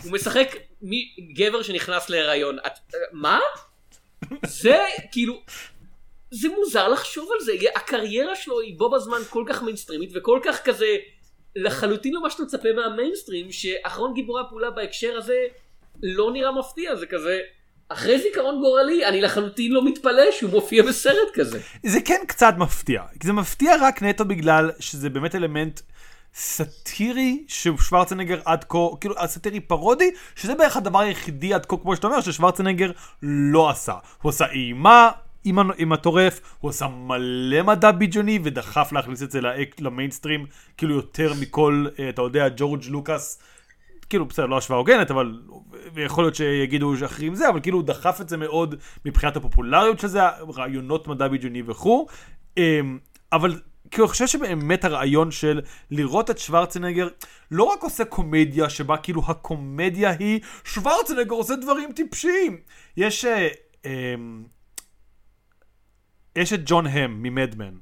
הוא 0.03 0.11
משחק 0.11 0.55
מי, 0.81 1.15
גבר 1.33 1.61
שנכנס 1.61 2.09
להיריון, 2.09 2.59
את, 2.59 2.71
אה, 2.95 2.99
מה? 3.11 3.39
זה 4.45 4.77
כאילו, 5.11 5.41
זה 6.31 6.49
מוזר 6.49 6.87
לחשוב 6.87 7.29
על 7.33 7.39
זה, 7.39 7.51
הקריירה 7.75 8.35
שלו 8.35 8.59
היא 8.59 8.75
בו 8.77 8.89
בזמן 8.89 9.19
כל 9.29 9.43
כך 9.47 9.63
מיינסטרימית 9.63 10.09
וכל 10.15 10.39
כך 10.43 10.63
כזה 10.63 10.97
לחלוטין 11.55 12.13
לא 12.13 12.21
מה 12.21 12.29
שאתה 12.29 12.43
מצפה 12.43 12.69
מהמיינסטרים, 12.75 13.51
שאחרון 13.51 14.13
גיבורי 14.13 14.41
הפעולה 14.41 14.71
בהקשר 14.71 15.17
הזה 15.17 15.37
לא 16.03 16.31
נראה 16.33 16.51
מפתיע, 16.51 16.95
זה 16.95 17.05
כזה, 17.05 17.39
אחרי 17.89 18.19
זיכרון 18.19 18.59
גורלי 18.59 19.05
אני 19.05 19.21
לחלוטין 19.21 19.71
לא 19.71 19.85
מתפלא 19.85 20.31
שהוא 20.31 20.51
מופיע 20.51 20.83
בסרט 20.83 21.29
כזה. 21.33 21.59
זה 21.85 22.01
כן 22.05 22.21
קצת 22.27 22.53
מפתיע. 22.57 23.03
זה 23.23 23.33
מפתיע 23.33 23.75
רק 23.81 24.03
נטו 24.03 24.25
בגלל 24.25 24.71
שזה 24.79 25.09
באמת 25.09 25.35
אלמנט 25.35 25.79
סאטירי 26.33 27.43
ששוורצנגר 27.47 28.39
עד 28.45 28.65
כה, 28.69 28.77
כאילו 29.01 29.15
סאטירי 29.25 29.59
פרודי, 29.59 30.11
שזה 30.35 30.55
בערך 30.55 30.77
הדבר 30.77 30.99
היחידי 30.99 31.53
עד 31.53 31.65
כה, 31.65 31.77
כמו 31.77 31.95
שאתה 31.95 32.07
אומר, 32.07 32.21
ששוורצנגר 32.21 32.91
לא 33.23 33.69
עשה. 33.69 33.93
הוא 34.21 34.29
עשה 34.29 34.45
אימה. 34.51 35.11
עם, 35.43 35.57
עם 35.77 35.91
הטורף, 35.91 36.55
הוא 36.59 36.69
עשה 36.69 36.87
מלא 36.87 37.63
מדע 37.63 37.91
בדיוני 37.91 38.39
ודחף 38.43 38.91
להכניס 38.91 39.23
את 39.23 39.31
זה 39.31 39.39
למיינסטרים, 39.79 40.45
כאילו 40.77 40.95
יותר 40.95 41.33
מכל, 41.41 41.85
אה, 41.99 42.09
אתה 42.09 42.21
יודע, 42.21 42.47
ג'ורג' 42.57 42.83
לוקאס, 42.89 43.41
כאילו 44.09 44.25
בסדר, 44.25 44.45
לא 44.45 44.57
השוואה 44.57 44.77
הוגנת, 44.77 45.11
אבל, 45.11 45.39
ויכול 45.93 46.23
להיות 46.23 46.35
שיגידו 46.35 46.97
שאחרים 46.97 47.35
זה, 47.35 47.49
אבל 47.49 47.59
כאילו 47.59 47.77
הוא 47.77 47.85
דחף 47.85 48.21
את 48.21 48.29
זה 48.29 48.37
מאוד 48.37 48.75
מבחינת 49.05 49.35
הפופולריות 49.35 49.99
של 49.99 50.07
זה, 50.07 50.19
רעיונות 50.55 51.07
מדע 51.07 51.27
בדיוני 51.27 51.63
וכו'. 51.65 52.07
אמ, 52.57 52.97
אבל 53.31 53.59
כאילו 53.91 54.05
אני 54.05 54.11
חושב 54.11 54.27
שבאמת 54.27 54.85
הרעיון 54.85 55.31
של 55.31 55.61
לראות 55.91 56.29
את 56.29 56.37
שוורצנגר 56.37 57.07
לא 57.51 57.63
רק 57.63 57.83
עושה 57.83 58.05
קומדיה 58.05 58.69
שבה 58.69 58.97
כאילו 58.97 59.21
הקומדיה 59.27 60.09
היא 60.09 60.39
שוורצנגר 60.63 61.35
עושה 61.35 61.55
דברים 61.55 61.91
טיפשיים. 61.91 62.57
יש, 62.97 63.25
אה, 63.25 63.47
אמ, 63.85 64.43
יש 66.35 66.53
את 66.53 66.61
ג'ון 66.65 66.87
הם 66.87 67.23
ממדמן. 67.23 67.73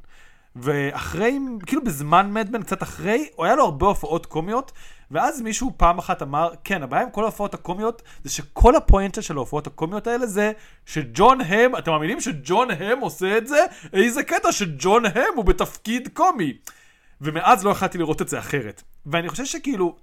ואחרי, 0.56 1.40
כאילו 1.66 1.84
בזמן 1.84 2.34
מדמן, 2.34 2.64
קצת 2.64 2.84
אחרי, 2.84 3.30
הוא 3.36 3.46
היה 3.46 3.56
לו 3.56 3.64
הרבה 3.64 3.86
הופעות 3.86 4.26
קומיות, 4.26 4.72
ואז 5.12 5.42
מישהו 5.42 5.74
פעם 5.78 5.98
אחת 5.98 6.22
אמר, 6.22 6.52
כן, 6.64 6.84
הבעיה 6.84 7.04
עם 7.04 7.10
כל 7.10 7.24
ההופעות 7.24 7.54
הקומיות, 7.54 8.02
זה 8.24 8.30
שכל 8.30 8.76
הפואנטה 8.76 9.22
של 9.22 9.38
ההופעות 9.38 9.68
הקומיות 9.68 10.08
האלה 10.08 10.28
זה 10.28 10.52
שג'ון 10.86 11.42
הם, 11.42 11.76
אתם 11.76 11.92
מאמינים 11.92 12.22
שג'ון 12.22 12.72
הם 12.72 13.00
עושה 13.00 13.38
את 13.38 13.48
זה? 13.48 13.66
איזה 13.94 14.24
קטע 14.24 14.52
שג'ון 14.52 15.06
הם 15.06 15.34
הוא 15.36 15.46
בתפקיד 15.46 16.10
קומי. 16.14 16.58
ומאז 17.22 17.66
לא 17.66 17.70
יכלתי 17.70 17.98
לראות 17.98 18.22
את 18.22 18.30
זה 18.30 18.40
אחרת. 18.40 18.84
ואני 19.06 19.30
חושב 19.30 19.46
שכאילו, 19.46 19.96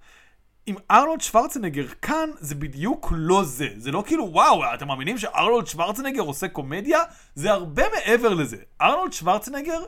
עם 0.66 0.76
ארנולד 0.90 1.20
שוורצנגר 1.20 1.86
כאן 2.02 2.30
זה 2.40 2.54
בדיוק 2.54 3.12
לא 3.16 3.44
זה. 3.44 3.68
זה 3.76 3.90
לא 3.90 4.02
כאילו 4.06 4.28
וואו, 4.32 4.74
אתם 4.74 4.88
מאמינים 4.88 5.18
שארנולד 5.18 5.66
שוורצנגר 5.66 6.22
עושה 6.22 6.48
קומדיה? 6.48 6.98
זה 7.34 7.52
הרבה 7.52 7.82
מעבר 7.94 8.34
לזה. 8.34 8.56
ארנולד 8.80 9.12
שוורצנגר 9.12 9.80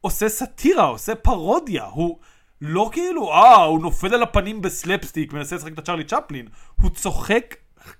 עושה 0.00 0.28
סאטירה, 0.28 0.84
עושה 0.84 1.14
פרודיה. 1.14 1.84
הוא 1.84 2.18
לא 2.60 2.90
כאילו, 2.92 3.32
אה, 3.32 3.54
הוא 3.54 3.80
נופל 3.80 4.14
על 4.14 4.22
הפנים 4.22 4.62
בסלפסטיק, 4.62 5.32
מנסה 5.32 5.56
לשחק 5.56 5.78
את 5.78 5.86
צ'רלי 5.86 6.04
צ'פלין. 6.04 6.48
הוא 6.80 6.90
צוחק 6.90 7.54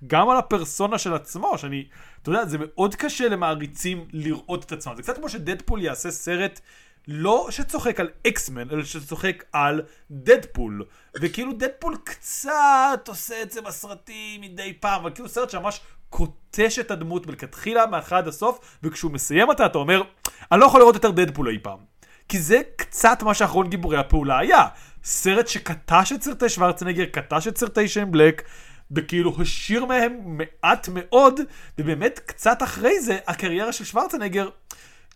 גם 0.06 0.28
על 0.28 0.36
הפרסונה 0.36 0.98
של 0.98 1.14
עצמו, 1.14 1.58
שאני, 1.58 1.88
אתה 2.22 2.30
יודע, 2.30 2.44
זה 2.46 2.58
מאוד 2.60 2.94
קשה 2.94 3.28
למעריצים 3.28 4.08
לראות 4.12 4.64
את 4.64 4.72
עצמם. 4.72 4.96
זה 4.96 5.02
קצת 5.02 5.16
כמו 5.16 5.28
שדדפול 5.28 5.82
יעשה 5.82 6.10
סרט 6.10 6.60
לא 7.08 7.46
שצוחק 7.50 8.00
על 8.00 8.08
אקסמן, 8.26 8.70
אלא 8.70 8.84
שצוחק 8.84 9.44
על 9.52 9.82
דדפול. 10.10 10.84
וכאילו 11.20 11.52
דדפול 11.52 11.96
קצת 12.04 13.04
עושה 13.08 13.42
את 13.42 13.50
זה 13.50 13.60
בסרטים 13.60 14.40
מדי 14.40 14.72
פעם, 14.80 15.00
אבל 15.00 15.10
כאילו 15.14 15.28
סרט 15.28 15.50
שממש 15.50 15.80
קוטש 16.10 16.78
את 16.78 16.90
הדמות 16.90 17.26
מלכתחילה, 17.26 17.84
עד 18.10 18.28
הסוף, 18.28 18.78
וכשהוא 18.82 19.12
מסיים 19.12 19.48
אותה 19.48 19.66
אתה 19.66 19.78
אומר, 19.78 20.02
אני 20.52 20.60
לא 20.60 20.66
יכול 20.66 20.80
לראות 20.80 20.94
יותר 20.94 21.10
דדפול 21.10 21.48
אי 21.48 21.58
פעם. 21.62 21.78
כי 22.28 22.40
זה 22.40 22.60
קצת 22.76 23.22
מה 23.22 23.34
שאחרון 23.34 23.70
גיבורי 23.70 23.96
הפעולה 23.96 24.38
היה. 24.38 24.66
סרט 25.04 25.48
שקטש 25.48 26.12
את 26.12 26.22
סרטי 26.22 26.48
שוורצנגר, 26.48 27.04
קטש 27.04 27.48
את 27.48 27.58
סרטי 27.58 27.88
שם 27.88 28.12
בלק, 28.12 28.42
וכאילו 28.90 29.36
השאיר 29.40 29.84
מהם 29.84 30.20
מעט 30.24 30.88
מאוד, 30.92 31.40
ובאמת 31.78 32.20
קצת 32.26 32.62
אחרי 32.62 33.00
זה, 33.00 33.18
הקריירה 33.26 33.72
של 33.72 33.84
שוורצנגר, 33.84 34.48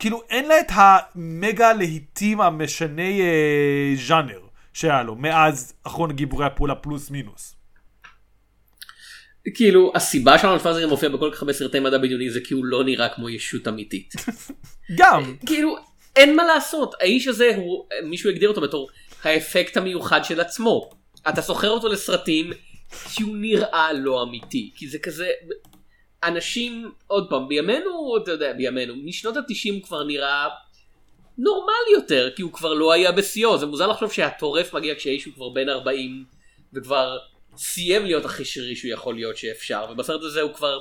כאילו 0.00 0.22
אין 0.30 0.48
לה 0.48 0.60
את 0.60 0.70
המגה 0.70 1.72
להיטים 1.72 2.40
המשני 2.40 3.20
אה, 3.20 3.94
ז'אנר 4.06 4.40
שהיה 4.72 5.02
לו, 5.02 5.14
מאז 5.16 5.74
אחרון 5.82 6.12
גיבורי 6.12 6.46
הפעולה 6.46 6.74
פלוס 6.74 7.10
מינוס. 7.10 7.56
כאילו 9.54 9.92
הסיבה 9.94 10.38
שלנו 10.38 10.58
פאזר 10.58 10.88
מופיע 10.88 11.08
בכל 11.08 11.30
כך 11.34 11.42
הרבה 11.42 11.52
סרטי 11.52 11.80
מדע 11.80 11.98
בדיוני 11.98 12.30
זה 12.30 12.40
כי 12.44 12.54
הוא 12.54 12.64
לא 12.64 12.84
נראה 12.84 13.08
כמו 13.08 13.30
ישות 13.30 13.68
אמיתית. 13.68 14.14
גם, 14.98 15.36
כאילו 15.46 15.76
אין 16.16 16.36
מה 16.36 16.44
לעשות 16.44 16.94
האיש 17.00 17.26
הזה 17.26 17.52
הוא 17.56 17.84
מישהו 18.04 18.30
הגדיר 18.30 18.48
אותו 18.48 18.60
בתור 18.60 18.88
האפקט 19.22 19.76
המיוחד 19.76 20.24
של 20.24 20.40
עצמו. 20.40 20.90
אתה 21.28 21.42
סוחר 21.42 21.70
אותו 21.70 21.88
לסרטים 21.88 22.52
כי 23.14 23.22
הוא 23.22 23.36
נראה 23.36 23.92
לא 23.92 24.22
אמיתי 24.22 24.72
כי 24.74 24.88
זה 24.88 24.98
כזה 24.98 25.28
אנשים 26.24 26.92
עוד 27.06 27.30
פעם 27.30 27.48
בימינו 27.48 28.16
אתה 28.22 28.30
יודע 28.30 28.52
בימינו 28.52 28.94
משנות 28.96 29.36
התשעים 29.36 29.80
כבר 29.80 30.04
נראה 30.04 30.48
נורמלי 31.38 31.92
יותר 31.94 32.30
כי 32.36 32.42
הוא 32.42 32.52
כבר 32.52 32.74
לא 32.74 32.92
היה 32.92 33.12
בשיאו. 33.12 33.58
זה 33.58 33.66
מוזר 33.66 33.86
לחשוב 33.86 34.12
שהטורף 34.12 34.74
מגיע 34.74 34.94
כשהאיש 34.94 35.24
הוא 35.24 35.34
כבר 35.34 35.48
בן 35.48 35.68
40 35.68 36.24
וכבר 36.74 37.18
סיים 37.56 38.04
להיות 38.04 38.24
הכי 38.24 38.44
שרי 38.44 38.76
שהוא 38.76 38.92
יכול 38.92 39.14
להיות 39.14 39.36
שאפשר 39.36 39.86
ובסרט 39.90 40.22
הזה 40.22 40.40
הוא 40.40 40.54
כבר 40.54 40.80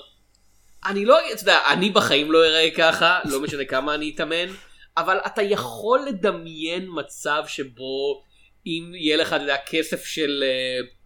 אני 0.86 1.06
לא 1.06 1.18
אתה 1.34 1.42
יודע 1.42 1.60
אני 1.74 1.90
בחיים 1.90 2.32
לא 2.32 2.46
אראה 2.46 2.72
ככה 2.78 3.20
לא 3.26 3.42
משנה 3.42 3.66
כמה 3.66 3.96
אני 3.96 4.12
אתאמן 4.16 4.54
אבל 4.98 5.18
אתה 5.26 5.42
יכול 5.42 6.00
לדמיין 6.08 6.88
מצב 6.90 7.44
שבו 7.48 8.24
אם 8.66 8.92
יהיה 8.96 9.18
לך 9.18 9.34
אתה 9.34 9.44
יודע, 9.44 9.58
כסף 9.66 10.06
של 10.06 10.44
אתה 10.44 10.99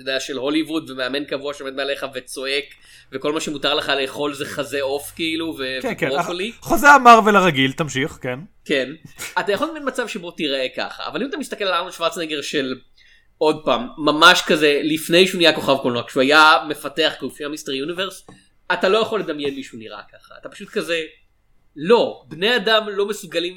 יודע, 0.00 0.20
של 0.20 0.36
הוליווד 0.36 0.90
ומאמן 0.90 1.24
קבוע 1.24 1.54
שעומד 1.54 1.74
מעליך 1.74 2.06
וצועק 2.14 2.64
וכל 3.12 3.32
מה 3.32 3.40
שמותר 3.40 3.74
לך 3.74 3.88
לאכול 4.00 4.34
זה 4.34 4.46
חזה 4.46 4.82
עוף 4.82 5.12
כאילו 5.16 5.54
ו- 5.58 5.78
כן, 5.82 5.94
כן, 5.98 6.10
וברוקולי. 6.10 6.52
חוזה 6.60 6.88
המרוויל 6.88 7.36
הרגיל, 7.36 7.72
תמשיך, 7.72 8.18
כן. 8.22 8.38
כן. 8.64 8.90
אתה 9.40 9.52
יכול 9.52 9.66
לדמיין 9.66 9.88
מצב 9.88 10.08
שבו 10.08 10.30
תיראה 10.30 10.66
ככה, 10.76 11.06
אבל 11.06 11.22
אם 11.22 11.28
אתה 11.28 11.36
מסתכל 11.36 11.64
על 11.64 11.72
ארנולד 11.74 11.92
שוורצנגר 11.92 12.42
של 12.42 12.74
עוד 13.38 13.62
פעם, 13.64 13.88
ממש 13.98 14.42
כזה 14.46 14.80
לפני 14.84 15.26
שהוא 15.26 15.38
נהיה 15.38 15.52
כוכב 15.54 15.76
קולנוע, 15.82 16.02
כשהוא 16.06 16.22
היה 16.22 16.54
מפתח 16.68 17.14
גופי 17.20 17.46
מיסטר 17.46 17.72
יוניברס, 17.72 18.26
אתה 18.72 18.88
לא 18.88 18.98
יכול 18.98 19.20
לדמיין 19.20 19.54
מישהו 19.54 19.78
נראה 19.78 20.00
ככה, 20.12 20.34
אתה 20.40 20.48
פשוט 20.48 20.68
כזה, 20.68 21.02
לא, 21.76 22.22
בני 22.28 22.56
אדם 22.56 22.88
לא 22.88 23.06
מסוגלים, 23.06 23.56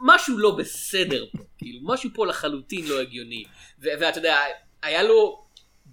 משהו 0.00 0.38
לא 0.38 0.50
בסדר 0.50 1.24
פה, 1.32 1.42
כאילו, 1.58 1.80
משהו 1.82 2.10
פה 2.14 2.26
לחלוטין 2.26 2.84
לא 2.88 3.00
הגיוני, 3.00 3.44
ו- 3.82 3.88
ואתה 4.00 4.18
יודע, 4.18 4.38
היה 4.82 5.02
לו 5.02 5.43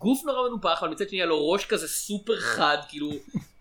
גוף 0.02 0.26
נורא 0.26 0.50
מנופח, 0.50 0.80
אבל 0.82 0.92
מצד 0.92 1.10
שני 1.10 1.18
היה 1.18 1.26
לו 1.26 1.50
ראש 1.50 1.66
כזה 1.66 1.88
סופר 1.88 2.36
חד, 2.40 2.78
כאילו, 2.90 3.12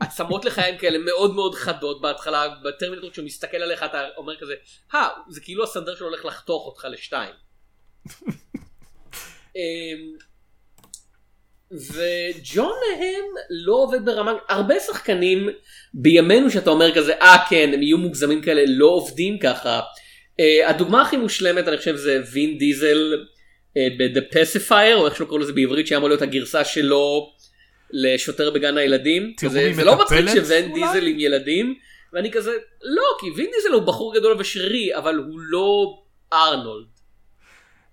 עצמות 0.00 0.44
לחיים 0.44 0.79
כאלה 0.79 0.98
מאוד 0.98 1.35
מאוד 1.35 1.55
חדות 1.55 2.00
בהתחלה, 2.00 2.48
בטרמינטור 2.48 3.11
כשהוא 3.11 3.26
מסתכל 3.26 3.57
עליך 3.57 3.83
אתה 3.83 4.03
אומר 4.16 4.37
כזה, 4.37 4.55
אה, 4.94 5.09
זה 5.29 5.40
כאילו 5.40 5.64
הסנדר 5.64 5.96
שלו 5.96 6.07
הולך 6.07 6.24
לחתוך 6.24 6.66
אותך 6.66 6.87
לשתיים. 6.90 7.35
אמ, 9.57 10.16
וג'ון 11.72 12.79
הם 12.96 13.24
לא 13.50 13.74
עובד 13.74 14.05
ברמה, 14.05 14.33
הרבה 14.48 14.81
שחקנים 14.81 15.48
בימינו 15.94 16.50
שאתה 16.50 16.70
אומר 16.70 16.94
כזה, 16.94 17.14
אה 17.14 17.37
כן, 17.50 17.70
הם 17.74 17.83
יהיו 17.83 17.98
מוגזמים 17.98 18.42
כאלה, 18.42 18.62
לא 18.66 18.87
עובדים 18.87 19.38
ככה. 19.38 19.81
Uh, 20.40 20.68
הדוגמה 20.68 21.03
הכי 21.03 21.16
מושלמת 21.16 21.68
אני 21.68 21.79
חושב 21.79 21.96
זה 21.96 22.20
וין 22.33 22.59
דיזל 22.59 23.24
ב-The 23.78 24.35
Pacifier, 24.35 24.94
או 24.94 25.06
איך 25.06 25.16
שלא 25.16 25.26
קוראים 25.26 25.42
לזה 25.42 25.52
בעברית, 25.52 25.87
שהיה 25.87 25.98
אמור 25.98 26.09
להיות 26.09 26.22
הגרסה 26.22 26.64
שלו 26.64 27.33
לשוטר 27.90 28.50
בגן 28.50 28.78
הילדים. 28.78 29.35
תראו 29.37 29.50
כזה, 29.50 29.72
זה 29.74 29.85
לא 29.85 30.02
מצחיק 30.02 30.18
אולי? 30.18 30.62
דיזל 30.74 31.06
עם 31.06 31.20
ילדים, 31.20 31.74
ואני 32.12 32.33
כזה, 32.33 32.50
לא, 32.83 33.02
כי 33.20 33.26
וין 33.37 33.50
דיזל 33.56 33.74
הוא 33.74 33.83
בחור 33.83 34.14
גדול 34.14 34.37
ושרירי, 34.38 34.96
אבל 34.96 35.16
הוא 35.16 35.40
לא 35.40 35.98
ארנולד. 36.33 36.87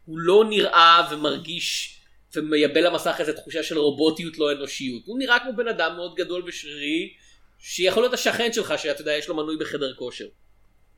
הוא 0.06 0.20
לא 0.20 0.46
נראה 0.50 1.08
ומרגיש 1.12 2.00
ומייבא 2.36 2.80
למסך 2.80 3.16
איזה 3.20 3.34
תחושה 3.34 3.64
של 3.64 3.78
רובוטיות 3.78 4.38
לא 4.38 4.52
אנושיות. 4.52 5.04
הוא 5.06 5.20
נראה 5.20 5.40
כמו 5.40 5.56
בן 5.56 5.68
אדם 5.68 5.96
מאוד 5.96 6.16
גדול 6.16 6.44
ושרירי, 6.48 7.14
שיכול 7.60 8.04
להיות 8.04 8.14
השכן 8.14 8.54
שלך 8.54 8.74
שאתה 8.78 9.02
יודע 9.02 9.14
יש 9.14 9.28
לו 9.28 9.36
מנוי 9.36 9.58
בחדר 9.58 9.94
כושר. 9.94 10.26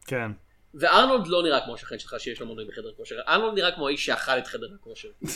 כן. 0.08 0.32
וארנולד 0.74 1.28
לא 1.28 1.44
נראה 1.44 1.62
כמו 1.66 1.76
השכן 1.76 2.00
שלך 2.00 2.16
שיש 2.20 2.40
לו 2.40 2.46
מנוי 2.46 2.66
בחדר 2.66 2.92
כושר. 2.98 3.16
ארנולד 3.28 3.54
נראה 3.54 3.72
כמו 3.72 3.88
האיש 3.88 4.06
שאכל 4.06 4.38
את 4.38 4.48
חדר 4.48 4.68
הכושר. 4.76 5.10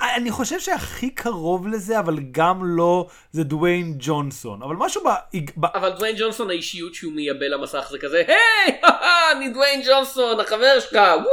אני 0.00 0.30
חושב 0.30 0.60
שהכי 0.60 1.10
קרוב 1.10 1.68
לזה, 1.68 1.98
אבל 1.98 2.18
גם 2.30 2.60
לא, 2.64 3.06
זה 3.32 3.44
דוויין 3.44 3.94
ג'ונסון. 3.98 4.62
אבל 4.62 4.76
משהו 4.76 5.02
ב... 5.04 5.08
ב... 5.56 5.66
אבל 5.66 5.90
דוויין 5.90 6.16
ג'ונסון 6.18 6.50
האישיות 6.50 6.94
שהוא 6.94 7.12
מייבא 7.12 7.46
למסך 7.46 7.88
זה 7.90 7.98
כזה 7.98 8.22
היי 8.26 8.80
אני 9.36 9.48
דוויין 9.48 9.82
ג'ונסון 9.86 10.40
החבר 10.40 10.80
שלך 10.80 10.92
וואו 10.92 11.26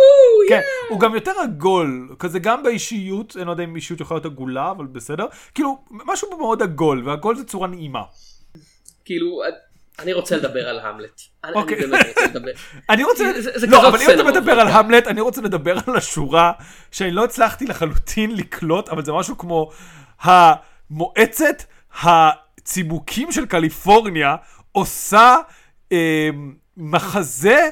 כן, 0.49 0.55
יא!" 0.55 0.89
הוא 0.89 0.99
גם 0.99 1.15
יותר 1.15 1.31
עגול, 1.43 2.15
כזה 2.19 2.39
גם 2.39 2.63
באישיות, 2.63 3.37
אני 3.37 3.45
לא 3.45 3.51
יודע 3.51 3.63
אם 3.63 3.75
אישיות 3.75 4.01
יכולה 4.01 4.17
להיות 4.17 4.33
עגולה, 4.33 4.71
אבל 4.71 4.85
בסדר. 4.85 5.25
כאילו, 5.55 5.83
משהו 5.91 6.29
פה 6.31 6.37
מאוד 6.37 6.61
עגול, 6.61 7.07
ועגול 7.07 7.35
זה 7.35 7.43
צורה 7.43 7.67
נעימה. 7.67 8.03
כאילו 9.05 9.41
אני 9.99 10.13
רוצה 10.13 10.37
לדבר 10.37 10.69
על 10.69 10.79
המלט. 10.79 11.21
אני 11.43 11.53
אוקיי. 11.53 11.77
אני 11.77 11.85
באמת 11.87 12.05
רוצה 12.07 12.25
לדבר. 12.25 12.51
אני 12.89 13.03
רוצה, 13.03 13.23
זה- 13.39 13.67
לא, 13.67 13.87
אבל 13.87 14.01
אם 14.01 14.09
אתה 14.09 14.23
מדבר 14.23 14.59
על. 14.59 14.67
המלט, 14.67 15.07
אני 15.07 15.21
רוצה 15.21 15.41
לדבר 15.41 15.77
על 15.87 15.95
השורה 15.97 16.51
שאני 16.91 17.11
לא 17.11 17.23
הצלחתי 17.23 17.65
לחלוטין 17.65 18.35
לקלוט, 18.35 18.89
אבל 18.89 19.05
זה 19.05 19.11
משהו 19.11 19.37
כמו 19.37 19.71
המועצת 20.21 21.63
הצימוקים 22.01 23.31
של 23.31 23.45
קליפורניה 23.45 24.35
עושה 24.71 25.35
אה, 25.91 26.29
מחזה. 26.77 27.69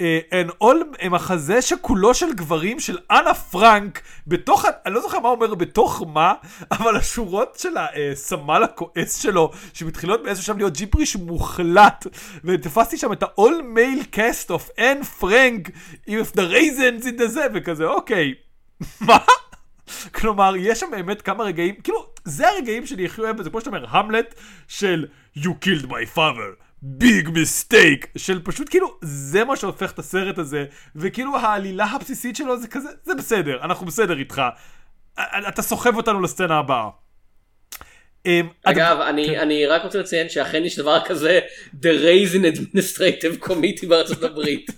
אה, 0.00 0.20
an 0.30 0.50
all, 0.62 1.02
אה, 1.02 1.08
מחזה 1.08 1.62
שכולו 1.62 2.14
של 2.14 2.32
גברים 2.34 2.80
של 2.80 2.98
אנה 3.10 3.34
פרנק 3.34 4.00
בתוך, 4.26 4.64
אני 4.86 4.94
לא 4.94 5.00
זוכר 5.00 5.20
מה 5.20 5.28
אומר 5.28 5.54
בתוך 5.54 6.02
מה, 6.08 6.34
אבל 6.70 6.96
השורות 6.96 7.56
של 7.58 7.74
הסמל 7.76 8.62
הכועס 8.62 9.22
שלו, 9.22 9.50
שמתחילות 9.72 10.22
באיזשהו 10.22 10.46
שם 10.46 10.56
להיות 10.56 10.76
ג'יפריש 10.76 11.16
מוחלט, 11.16 12.06
ותפסתי 12.44 12.98
שם 12.98 13.12
את 13.12 13.22
ה-all 13.22 13.76
male 13.76 14.16
cast 14.16 14.48
of 14.50 14.80
אן 14.80 15.02
פרנק, 15.02 15.68
with 16.08 16.36
the 16.36 16.52
raisins 16.52 17.04
in 17.04 17.20
the 17.20 17.26
זה, 17.26 17.46
וכזה, 17.54 17.84
אוקיי, 17.84 18.34
מה? 19.06 19.18
כלומר, 20.14 20.56
יש 20.56 20.80
שם 20.80 20.86
באמת 20.90 21.22
כמה 21.22 21.44
רגעים, 21.44 21.74
כאילו, 21.74 22.06
זה 22.24 22.48
הרגעים 22.48 22.86
שאני 22.86 23.04
הכי 23.04 23.20
אוהב, 23.20 23.42
זה 23.42 23.50
כמו 23.50 23.60
שאתה 23.60 23.70
אומר, 23.70 23.86
המלט 23.88 24.34
של 24.68 25.06
You 25.38 25.50
killed 25.64 25.86
my 25.86 26.16
father. 26.16 26.65
Big 26.88 27.28
mistake 27.28 28.06
של 28.16 28.40
פשוט 28.44 28.68
כאילו 28.68 28.98
זה 29.02 29.44
מה 29.44 29.56
שהופך 29.56 29.92
את 29.92 29.98
הסרט 29.98 30.38
הזה 30.38 30.64
וכאילו 30.96 31.36
העלילה 31.36 31.84
הבסיסית 31.84 32.36
שלו 32.36 32.60
זה 32.60 32.68
כזה 32.68 32.88
זה 33.04 33.14
בסדר 33.14 33.58
אנחנו 33.64 33.86
בסדר 33.86 34.18
איתך 34.18 34.42
אתה 35.48 35.62
סוחב 35.62 35.96
אותנו 35.96 36.20
לסצנה 36.20 36.58
הבאה. 36.58 36.88
אמ, 38.26 38.48
אגב, 38.64 39.00
אני, 39.00 39.26
כן. 39.26 39.40
אני 39.40 39.66
רק 39.66 39.82
רוצה 39.84 39.98
לציין 39.98 40.28
שאכן 40.28 40.64
יש 40.64 40.78
דבר 40.78 41.04
כזה 41.04 41.40
The 41.74 41.86
Raisin 42.04 42.56
Administrative 42.56 43.46
Committee 43.48 43.86
בארצות 43.88 44.22
הברית. 44.22 44.70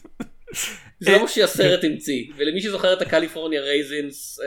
זה 1.01 1.13
לא 1.13 1.23
מה 1.23 1.29
שהסרט 1.29 1.85
המציא, 1.85 2.25
ולמי 2.37 2.61
שזוכר 2.61 2.93
את 2.93 3.03
ה 3.03 3.08
California 3.08 3.61
Raisins, 3.61 4.41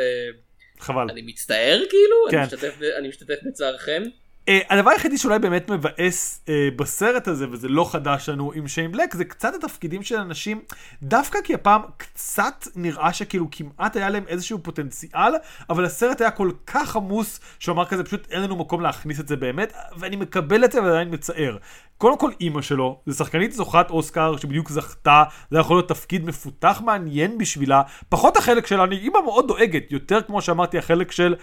חבל. 0.80 1.08
אני 1.12 1.22
מצטער 1.22 1.82
כאילו, 1.90 2.16
כן. 2.32 2.38
אני 2.38 2.46
משתתף 2.46 2.76
ב- 2.80 2.84
אני 2.84 3.08
משתתף 3.08 3.36
בצערכם. 3.46 4.04
Uh, 4.50 4.52
הדבר 4.70 4.90
היחידי 4.90 5.18
שאולי 5.18 5.40
באמת 5.40 5.70
מבאס 5.70 6.46
uh, 6.46 6.50
בסרט 6.76 7.28
הזה, 7.28 7.46
וזה 7.52 7.68
לא 7.68 7.90
חדש 7.92 8.30
לנו 8.30 8.52
עם 8.56 8.68
שיין 8.68 8.92
בלק, 8.92 9.16
זה 9.16 9.26
קצת 9.26 9.54
התפקידים 9.56 10.04
של 10.04 10.16
אנשים, 10.16 10.62
דווקא 11.04 11.40
כי 11.44 11.54
הפעם 11.54 11.82
קצת 11.98 12.68
נראה 12.76 13.14
שכאילו 13.14 13.48
כמעט 13.52 13.96
היה 13.96 14.10
להם 14.10 14.24
איזשהו 14.28 14.60
פוטנציאל, 14.64 15.34
אבל 15.70 15.86
הסרט 15.86 16.22
היה 16.22 16.32
כל 16.32 16.52
כך 16.68 16.96
עמוס, 16.96 17.40
שהוא 17.60 17.74
אמר 17.74 17.86
כזה, 17.86 18.04
פשוט 18.04 18.28
אין 18.32 18.42
לנו 18.42 18.56
מקום 18.56 18.82
להכניס 18.82 19.20
את 19.20 19.28
זה 19.28 19.36
באמת, 19.36 19.74
ואני 19.98 20.16
מקבל 20.16 20.66
את 20.66 20.72
זה 20.72 20.84
ועדיין 20.84 21.14
מצער. 21.14 21.58
קודם 21.98 22.18
כל 22.18 22.32
אימא 22.40 22.62
שלו, 22.62 23.00
זו 23.06 23.18
שחקנית 23.18 23.52
זוכת 23.52 23.90
אוסקר 23.90 24.38
שבדיוק 24.38 24.70
זכתה, 24.70 25.24
זה 25.52 25.60
יכול 25.60 25.78
להיות 25.78 25.90
תפקיד 25.90 26.26
מפותח 26.26 26.82
מעניין 26.86 27.38
בשבילה, 27.38 27.82
פחות 28.10 28.38
החלק 28.38 28.68
שלה, 28.68 28.84
אני 28.84 28.98
אימא 28.98 29.20
מאוד 29.26 29.48
דואגת, 29.48 29.92
יותר 29.92 30.22
כמו 30.22 30.42
שאמרתי 30.42 30.78
החלק 30.78 31.12
של 31.12 31.36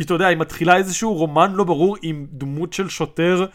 אתה 0.00 0.14
יודע, 0.14 0.26
היא 0.26 0.36
מתחילה 0.36 0.76
איזשהו 0.76 1.14
רומן 1.14 1.52
לא 1.52 1.64
ברור 1.64 1.96
עם 2.02 2.26
דמות 2.30 2.72
של 2.72 2.88
שוטר 2.88 3.46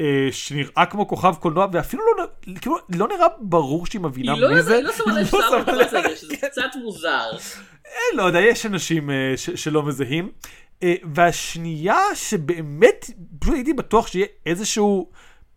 אה, 0.00 0.28
שנראה 0.32 0.86
כמו 0.86 1.08
כוכב 1.08 1.34
קולנוע, 1.40 1.66
ואפילו 1.72 2.02
לא, 2.18 2.24
כאילו, 2.60 2.76
לא 2.96 3.08
נראה 3.08 3.26
ברור 3.40 3.86
שהיא 3.86 4.00
מבינה 4.00 4.32
היא 4.32 4.40
לא 4.42 4.54
מי 4.54 4.62
זה. 4.62 4.74
היא 4.74 4.84
לא 4.84 4.92
שמה 4.92 5.20
לב 5.20 5.28
היא 5.34 5.74
לב. 5.74 5.80
המצגת, 5.94 6.16
שזה 6.18 6.36
קצת 6.36 6.62
מוזר. 6.84 7.30
אה, 7.86 8.16
לא 8.16 8.22
יודע, 8.22 8.40
יש 8.40 8.66
אנשים 8.66 9.10
אה, 9.10 9.32
ש- 9.36 9.50
שלא 9.50 9.82
מזהים. 9.82 10.30
אה, 10.82 10.94
והשנייה 11.14 11.98
שבאמת, 12.14 13.10
פשוט 13.38 13.54
הייתי 13.54 13.72
בטוח 13.72 14.06
שיהיה 14.06 14.26
איזשהו 14.46 15.10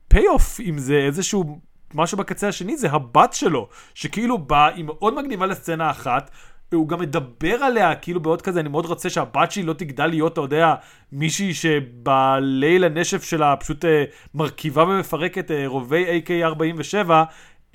פי-אוף 0.08 0.58
עם 0.64 0.78
זה, 0.78 0.96
איזשהו 0.98 1.60
משהו 1.94 2.18
בקצה 2.18 2.48
השני, 2.48 2.78
זה 2.78 2.92
הבת 2.92 3.34
שלו, 3.34 3.68
שכאילו 3.94 4.38
באה, 4.38 4.68
היא 4.68 4.84
מאוד 4.84 5.14
מגניבה 5.14 5.46
לסצנה 5.46 5.92
אחת, 5.92 6.32
הוא 6.74 6.88
גם 6.88 7.00
מדבר 7.00 7.54
עליה 7.54 7.96
כאילו 7.96 8.20
בעוד 8.20 8.42
כזה, 8.42 8.60
אני 8.60 8.70
מאוד 8.70 8.86
רוצה 8.86 9.10
שהבת 9.10 9.52
שלי 9.52 9.64
לא 9.64 9.74
תגדל 9.74 10.08
להיות, 10.08 10.34
אתה 10.34 10.42
יודע, 10.42 10.76
מישהי 11.12 11.54
שבליל 11.54 12.84
הנשף 12.84 13.24
שלה 13.24 13.56
פשוט 13.56 13.86
אה, 13.86 14.04
מרכיבה 14.34 14.84
ומפרקת 14.84 15.52
אה, 15.52 15.64
רובי 15.68 16.22
AK-47, 16.28 17.10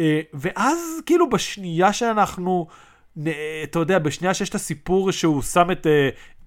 אה, 0.01 0.21
ואז 0.35 0.79
כאילו 1.07 1.31
בשנייה 1.31 1.93
שאנחנו, 1.93 2.67
אתה 3.63 3.79
יודע, 3.79 3.99
בשנייה 3.99 4.35
שיש 4.35 4.49
את 4.49 4.55
הסיפור 4.55 5.13
שהוא 5.13 5.43
שם 5.43 5.71
את 5.71 5.87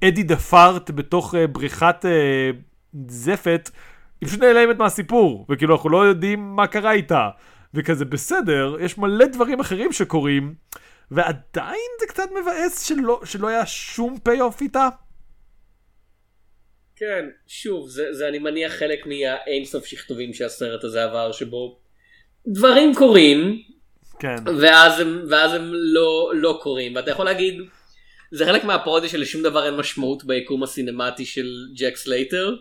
אדי 0.03 0.23
דה 0.23 0.35
פארט 0.35 0.91
בתוך 0.91 1.35
בריכת 1.51 2.05
זפת, 3.07 3.69
היא 4.21 4.29
פשוט 4.29 4.39
נעלמת 4.39 4.77
מהסיפור, 4.77 5.45
וכאילו 5.49 5.75
אנחנו 5.75 5.89
לא 5.89 6.05
יודעים 6.05 6.55
מה 6.55 6.67
קרה 6.67 6.91
איתה. 6.91 7.29
וכזה 7.73 8.05
בסדר, 8.05 8.75
יש 8.79 8.97
מלא 8.97 9.25
דברים 9.25 9.59
אחרים 9.59 9.91
שקורים, 9.91 10.53
ועדיין 11.12 11.91
זה 11.99 12.07
קצת 12.07 12.30
מבאס 12.41 12.88
שלא, 12.88 13.22
שלא 13.26 13.47
היה 13.47 13.66
שום 13.66 14.20
פי-אוף 14.24 14.62
איתה. 14.62 14.89
כן, 16.95 17.26
שוב, 17.47 17.89
זה, 17.89 18.14
זה 18.14 18.28
אני 18.28 18.39
מניח 18.39 18.74
חלק 18.74 19.05
מהאינסוף 19.05 19.86
שכתובים 19.86 20.34
שהסרט 20.34 20.84
הזה 20.84 21.03
עבר, 21.03 21.32
שבו 21.32 21.80
דברים 22.47 22.95
קורים, 22.95 23.62
כן. 24.20 24.36
ואז 24.62 24.99
הם, 24.99 25.24
ואז 25.30 25.53
הם 25.53 25.72
לא, 25.74 26.32
לא 26.36 26.59
קורים, 26.62 26.95
ואתה 26.95 27.12
יכול 27.12 27.26
להגיד, 27.26 27.62
זה 28.32 28.45
חלק 28.45 28.64
מהפרודיה 28.64 29.09
שלשום 29.09 29.43
דבר 29.43 29.66
אין 29.66 29.76
משמעות 29.76 30.24
ביקום 30.24 30.64
הסינמטי 30.64 31.26
של 31.26 31.68
ג'ק 31.76 31.95
סלייטר. 31.95 32.55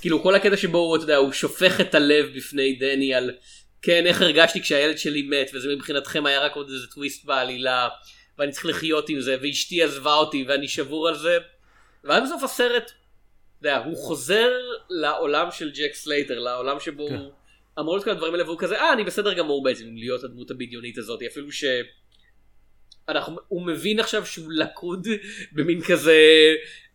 כאילו 0.00 0.22
כל 0.22 0.34
הקטע 0.34 0.56
שבו 0.56 0.78
הוא, 0.78 0.96
אתה 0.96 1.04
יודע, 1.04 1.16
הוא 1.16 1.32
שופך 1.32 1.80
את 1.80 1.94
הלב 1.94 2.26
בפני 2.36 2.72
דני 2.72 3.14
על 3.14 3.30
כן 3.84 4.06
איך 4.06 4.22
הרגשתי 4.22 4.62
כשהילד 4.62 4.98
שלי 4.98 5.22
מת 5.22 5.50
וזה 5.54 5.68
מבחינתכם 5.68 6.26
היה 6.26 6.40
רק 6.40 6.56
עוד 6.56 6.70
איזה 6.70 6.86
טוויסט 6.86 7.24
בעלילה 7.24 7.88
ואני 8.38 8.52
צריך 8.52 8.66
לחיות 8.66 9.08
עם 9.08 9.20
זה 9.20 9.36
ואשתי 9.42 9.82
עזבה 9.82 10.14
אותי 10.14 10.44
ואני 10.48 10.68
שבור 10.68 11.08
על 11.08 11.18
זה. 11.18 11.38
ואז 12.04 12.22
בסוף 12.22 12.42
הסרט, 12.42 12.84
אתה 12.84 13.68
יודע, 13.68 13.76
הוא 13.76 13.96
חוזר 13.96 14.50
לעולם 14.90 15.50
של 15.50 15.70
ג'ק 15.70 15.94
סלייטר, 15.94 16.38
לעולם 16.38 16.80
שבו 16.80 17.08
כן. 17.08 17.14
הוא 17.14 17.32
אמור 17.78 17.94
להיות 17.94 18.04
כל 18.04 18.10
הדברים 18.10 18.34
האלה 18.34 18.44
והוא 18.44 18.58
כזה 18.58 18.80
אה 18.80 18.92
אני 18.92 19.04
בסדר 19.04 19.34
גמור 19.34 19.62
בעצם 19.62 19.84
להיות 19.94 20.24
הדמות 20.24 20.50
הבדיונית 20.50 20.98
הזאת 20.98 21.20
אפילו 21.30 21.52
ש... 21.52 21.64
אנחנו, 23.08 23.36
הוא 23.48 23.66
מבין 23.66 24.00
עכשיו 24.00 24.26
שהוא 24.26 24.52
לקוד 24.52 25.08
במין 25.52 25.80
כזה 25.82 26.16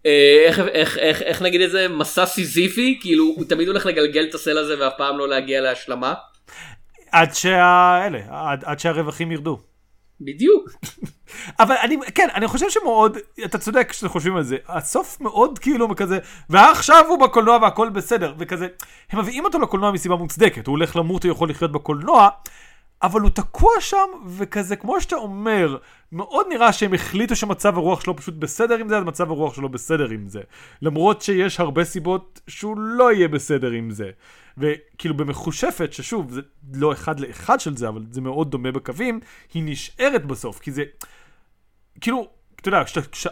אה, 0.05 0.43
איך, 0.47 0.59
איך, 0.59 0.97
איך, 0.97 1.21
איך 1.21 1.41
נגיד 1.41 1.61
את 1.61 1.71
זה 1.71 1.87
מסע 1.87 2.25
סיזיפי 2.25 2.97
כאילו 3.01 3.23
הוא 3.23 3.45
תמיד 3.49 3.67
הולך 3.67 3.85
לגלגל 3.85 4.23
את 4.29 4.35
הסלע 4.35 4.61
הזה 4.61 4.79
ואף 4.79 4.93
פעם 4.97 5.17
לא 5.17 5.29
להגיע 5.29 5.61
להשלמה 5.61 6.13
עד 7.11 7.35
שה... 7.35 8.01
אלה, 8.05 8.19
עד, 8.29 8.63
עד 8.65 8.79
שהרווחים 8.79 9.31
ירדו. 9.31 9.59
בדיוק 10.21 10.69
אבל 11.59 11.75
אני, 11.83 11.97
כן, 12.15 12.27
אני 12.33 12.47
חושב 12.47 12.65
שמאוד, 12.69 13.17
אתה 13.45 13.57
צודק 13.57 13.87
כשאתם 13.89 14.09
חושבים 14.09 14.35
על 14.35 14.43
זה, 14.43 14.57
הסוף 14.67 15.21
מאוד 15.21 15.59
כאילו 15.59 15.95
כזה, 15.95 16.19
ועכשיו 16.49 17.05
הוא 17.07 17.19
בקולנוע 17.19 17.57
והכל 17.61 17.89
בסדר, 17.89 18.33
וכזה, 18.37 18.67
הם 19.09 19.19
מביאים 19.19 19.45
אותו 19.45 19.59
לקולנוע 19.59 19.91
מסיבה 19.91 20.15
מוצדקת, 20.15 20.67
הוא 20.67 20.73
הולך 20.73 20.95
למות, 20.95 21.23
הוא 21.23 21.31
יכול 21.31 21.49
לחיות 21.49 21.71
בקולנוע, 21.71 22.29
אבל 23.01 23.21
הוא 23.21 23.29
תקוע 23.29 23.71
שם, 23.79 24.07
וכזה, 24.27 24.75
כמו 24.75 25.01
שאתה 25.01 25.15
אומר, 25.15 25.77
מאוד 26.11 26.45
נראה 26.49 26.73
שהם 26.73 26.93
החליטו 26.93 27.35
שמצב 27.35 27.77
הרוח 27.77 28.01
שלו 28.01 28.15
פשוט 28.15 28.33
בסדר 28.33 28.77
עם 28.77 28.89
זה, 28.89 28.97
אז 28.97 29.03
מצב 29.03 29.31
הרוח 29.31 29.55
שלו 29.55 29.69
בסדר 29.69 30.09
עם 30.09 30.27
זה. 30.27 30.41
למרות 30.81 31.21
שיש 31.21 31.59
הרבה 31.59 31.83
סיבות 31.83 32.41
שהוא 32.47 32.77
לא 32.77 33.13
יהיה 33.13 33.27
בסדר 33.27 33.71
עם 33.71 33.91
זה. 33.91 34.09
וכאילו 34.59 35.17
במחושפת, 35.17 35.93
ששוב, 35.93 36.31
זה 36.31 36.41
לא 36.73 36.91
אחד 36.91 37.19
לאחד 37.19 37.59
של 37.59 37.77
זה, 37.77 37.87
אבל 37.87 38.05
זה 38.11 38.21
מאוד 38.21 38.51
דומה 38.51 38.71
בקווים, 38.71 39.19
היא 39.53 39.63
נשארת 39.65 40.25
בסוף, 40.25 40.59
כי 40.59 40.71
זה... 40.71 40.83
כאילו, 42.01 42.27
אתה 42.61 42.69
יודע, 42.69 42.81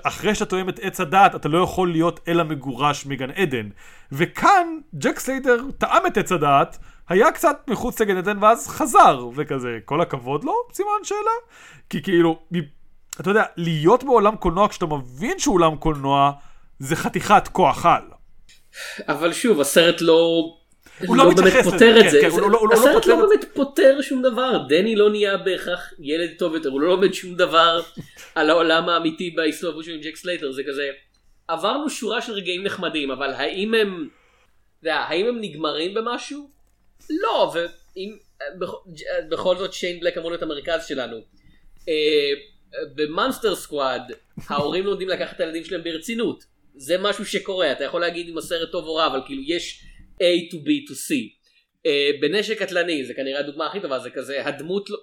אחרי 0.04 0.36
שאתה 0.36 0.46
תואם 0.46 0.70
את 0.70 0.80
עץ 0.82 1.00
הדעת, 1.00 1.36
אתה 1.36 1.50
לא 1.50 1.64
יכול 1.64 1.92
להיות 1.92 2.20
אלא 2.28 2.44
מגורש 2.44 3.06
מגן 3.06 3.32
עדן. 3.32 3.70
וכאן, 4.12 4.68
ג'ק 4.96 5.20
סלייטר 5.20 5.58
טעם 5.78 6.08
את 6.08 6.18
עץ 6.18 6.32
הדעת, 6.32 6.78
היה 7.10 7.32
קצת 7.32 7.58
מחוץ 7.68 8.02
לגן 8.02 8.18
עדן, 8.18 8.44
ואז 8.44 8.68
חזר, 8.68 9.28
וכזה, 9.36 9.78
כל 9.86 10.02
הכבוד 10.02 10.44
לו, 10.44 10.54
סימן 10.74 11.04
שאלה. 11.04 11.32
כי 11.90 12.02
כאילו, 12.04 12.40
אתה 13.22 13.30
יודע, 13.30 13.44
להיות 13.58 14.04
בעולם 14.04 14.36
קולנוע 14.36 14.68
כשאתה 14.68 14.86
מבין 14.86 15.40
שהוא 15.40 15.56
עולם 15.56 15.76
קולנוע, 15.76 16.32
זה 16.80 16.96
חתיכת 16.96 17.48
כוח 17.52 17.86
על. 17.86 18.04
אבל 19.08 19.34
שוב 19.34 19.62
הסרט 19.62 20.02
לא 20.02 20.46
הוא 21.06 21.18
לא 21.18 21.32
מתייחס 21.32 21.54
באמת 21.54 21.66
פותר 21.66 22.00
את 22.06 22.12
זה, 22.12 22.22
לא- 22.42 22.50
לא 22.52 22.74
הסרט 22.74 23.06
לא 23.06 23.16
באמת 23.16 23.46
פותר 23.54 24.02
שום 24.02 24.22
דבר. 24.22 24.58
דני 24.70 24.96
לא 24.96 25.10
נהיה 25.10 25.38
בהכרח 25.38 25.94
ילד 26.00 26.30
טוב 26.38 26.54
יותר 26.54 26.70
הוא 26.70 26.82
לא 26.82 26.88
לומד 26.88 27.14
שום 27.14 27.36
דבר 27.36 27.82
על 28.36 28.50
העולם 28.50 28.90
האמיתי 28.90 29.32
בהסתובבות 29.32 29.86
של 29.86 30.00
ג'ק 30.02 30.16
סלייטר. 30.16 30.52
זה 30.52 30.62
כזה 30.68 30.90
עברנו 31.48 31.90
שורה 31.90 32.22
של 32.22 32.34
רגעים 32.34 32.64
נחמדים 32.64 33.12
אבל 33.12 33.34
האם 33.34 33.74
הם 33.74 34.10
אתה 34.80 34.90
יודע, 34.90 34.96
האם 34.96 35.26
הם 35.26 35.42
נגמרים 35.42 35.94
במשהו? 35.94 36.50
לא 37.10 37.54
ואם 37.54 38.18
בכל 39.30 39.58
זאת 39.58 39.74
שיין 39.74 40.00
בלק 40.00 40.18
אמור 40.18 40.32
להיות 40.32 40.44
המרכז 40.44 40.86
שלנו. 40.88 41.18
אה, 41.90 42.34
במאנסטר 42.96 43.56
סקוואד 43.56 44.12
ההורים 44.48 44.86
לומדים 44.86 45.10
לקחת 45.10 45.36
את 45.36 45.40
הילדים 45.40 45.64
שלהם 45.64 45.84
ברצינות. 45.84 46.44
זה 46.76 46.98
משהו 46.98 47.26
שקורה 47.26 47.72
אתה 47.72 47.84
יכול 47.84 48.02
להגיד 48.02 48.30
אם 48.30 48.38
הסרט 48.38 48.72
טוב 48.72 48.86
או 48.88 48.96
רע 48.96 49.08
אבל 49.08 49.22
כאילו 49.26 49.42
יש 49.46 49.84
A 50.22 50.52
to 50.52 50.56
B 50.56 50.90
to 50.90 50.94
C. 50.94 51.14
אה, 51.86 52.10
בנשק 52.22 52.60
קטלני 52.60 53.06
זה 53.06 53.14
כנראה 53.14 53.40
הדוגמה 53.40 53.68
הכי 53.68 53.80
טובה 53.80 54.00
זה 54.00 54.10
כזה 54.10 54.46
הדמות 54.46 54.90
לא, 54.90 54.98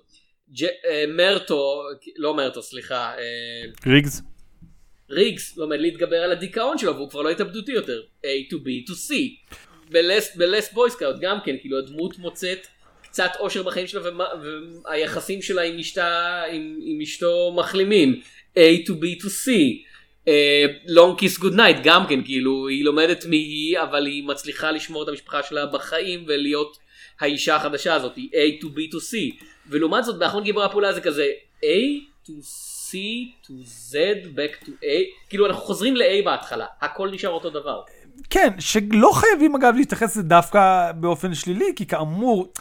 ג', 0.60 0.64
אה, 0.64 1.04
מרטו 1.08 1.82
לא 2.16 2.34
מרטאו 2.34 2.62
סליחה 2.62 3.14
אה, 3.18 3.92
ריגס? 3.92 4.22
ריגס 5.10 5.56
לומד 5.56 5.80
להתגבר 5.80 6.16
על 6.16 6.32
הדיכאון 6.32 6.78
שלו 6.78 6.94
והוא 6.96 7.10
כבר 7.10 7.22
לא 7.22 7.30
התאבדותי 7.30 7.72
יותר 7.72 8.02
A 8.22 8.52
to 8.52 8.56
B 8.56 8.90
to 8.90 8.94
C. 9.10 9.14
ב 10.36 10.43
Last 10.43 10.72
Boy 10.72 10.89
Scout 10.89 11.16
גם 11.20 11.38
כן 11.44 11.56
כאילו 11.60 11.78
הדמות 11.78 12.18
מוצאת 12.18 12.66
קצת 13.02 13.30
אושר 13.40 13.62
בחיים 13.62 13.86
שלה 13.86 14.00
ומה- 14.08 14.28
והיחסים 14.84 15.42
שלה 15.42 15.62
עם 15.62 15.78
אשתה 15.78 16.42
עם, 16.52 16.78
עם 16.82 17.00
אשתו 17.00 17.52
מחלימים 17.56 18.20
A 18.56 18.86
to 18.86 18.90
B 18.90 19.22
to 19.22 19.26
C. 19.26 19.50
Long 20.86 21.18
Kiss 21.18 21.38
Goodnight 21.38 21.76
גם 21.82 22.06
כן 22.06 22.24
כאילו 22.24 22.68
היא 22.68 22.84
לומדת 22.84 23.24
מי 23.26 23.36
היא 23.36 23.80
אבל 23.82 24.06
היא 24.06 24.24
מצליחה 24.24 24.70
לשמור 24.70 25.02
את 25.02 25.08
המשפחה 25.08 25.42
שלה 25.42 25.66
בחיים 25.66 26.24
ולהיות 26.26 26.78
האישה 27.20 27.56
החדשה 27.56 27.94
הזאת 27.94 28.16
A 28.16 28.62
to 28.62 28.66
B 28.66 28.94
to 28.94 28.96
C 28.96 29.44
ולעומת 29.68 30.04
זאת 30.04 30.18
באחרון 30.18 30.44
גיבורי 30.44 30.66
הפעולה 30.66 30.92
זה 30.92 31.00
כזה 31.00 31.26
A 31.60 31.66
to 32.26 32.32
C 32.90 32.94
to 33.46 33.50
Z 33.90 33.94
back 34.36 34.64
to 34.64 34.68
A 34.68 35.28
כאילו 35.28 35.46
אנחנו 35.46 35.62
חוזרים 35.62 35.96
ל-A 35.96 36.24
בהתחלה 36.24 36.66
הכל 36.80 37.10
נשאר 37.10 37.30
אותו 37.30 37.50
דבר. 37.50 37.82
כן, 38.30 38.48
שלא 38.58 39.10
חייבים 39.14 39.54
אגב 39.54 39.74
להתייחס 39.76 40.16
לזה 40.16 40.22
דווקא 40.22 40.92
באופן 40.92 41.34
שלילי, 41.34 41.72
כי 41.76 41.86
כאמור, 41.86 42.52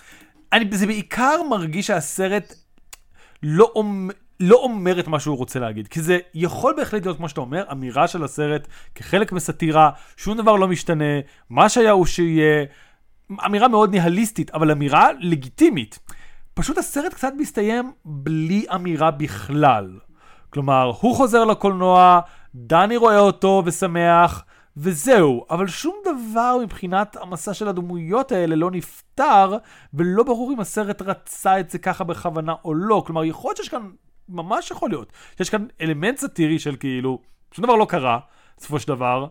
אני, 0.54 0.66
זה 0.72 0.86
בעיקר 0.86 1.44
מרגיש 1.50 1.88
שהסרט 1.88 2.54
לא, 3.44 3.74
לא 4.40 4.56
אומר 4.56 5.00
את 5.00 5.08
מה 5.08 5.20
שהוא 5.20 5.38
רוצה 5.38 5.60
להגיד. 5.60 5.88
כי 5.88 6.02
זה 6.02 6.20
יכול 6.34 6.74
בהחלט 6.78 7.06
להיות, 7.06 7.18
כמו 7.18 7.30
שאתה 7.30 7.42
אומר, 7.42 7.64
אמירה 7.72 8.08
של 8.08 8.24
הסרט 8.24 8.68
כחלק 8.96 9.32
מסאטירה, 9.32 9.90
שום 10.18 10.38
דבר 10.38 10.56
לא 10.56 10.68
משתנה, 10.68 11.20
מה 11.50 11.70
שהיה 11.70 11.92
הוא 11.92 12.06
שיהיה, 12.06 12.66
אמירה 13.46 13.68
מאוד 13.68 13.92
ניהליסטית, 13.92 14.52
אבל 14.52 14.72
אמירה 14.72 15.08
לגיטימית. 15.20 16.00
פשוט 16.54 16.78
הסרט 16.78 17.14
קצת 17.14 17.34
מסתיים 17.38 17.92
בלי 18.06 18.66
אמירה 18.76 19.12
בכלל. 19.12 20.00
כלומר, 20.50 20.92
הוא 21.02 21.16
חוזר 21.16 21.46
לקולנוע, 21.46 22.20
דני 22.56 22.98
רואה 22.98 23.20
אותו 23.20 23.64
ושמח, 23.66 24.44
וזהו. 24.78 25.46
אבל 25.50 25.68
שום 25.68 25.96
דבר 26.06 26.58
מבחינת 26.64 27.16
המסע 27.22 27.54
של 27.54 27.68
הדמויות 27.68 28.32
האלה 28.32 28.56
לא 28.56 28.72
נפתר, 28.72 29.58
ולא 29.94 30.24
ברור 30.24 30.54
אם 30.54 30.60
הסרט 30.60 31.02
רצה 31.02 31.60
את 31.60 31.70
זה 31.70 31.78
ככה 31.78 32.04
בכוונה 32.04 32.54
או 32.66 32.74
לא. 32.74 33.04
כלומר, 33.06 33.24
יכול 33.24 33.50
להיות 33.50 33.58
שיש 33.58 33.70
כאן, 33.70 33.90
ממש 34.30 34.72
יכול 34.72 34.90
להיות, 34.90 35.14
שיש 35.38 35.50
כאן 35.50 35.66
אלמנט 35.82 36.18
סאטירי 36.18 36.60
של 36.60 36.76
כאילו, 36.76 37.22
שום 37.52 37.66
דבר 37.66 37.76
לא 37.76 37.86
קרה, 37.90 38.20
בסופו 38.58 38.80
של 38.80 38.88
דבר, 38.88 39.26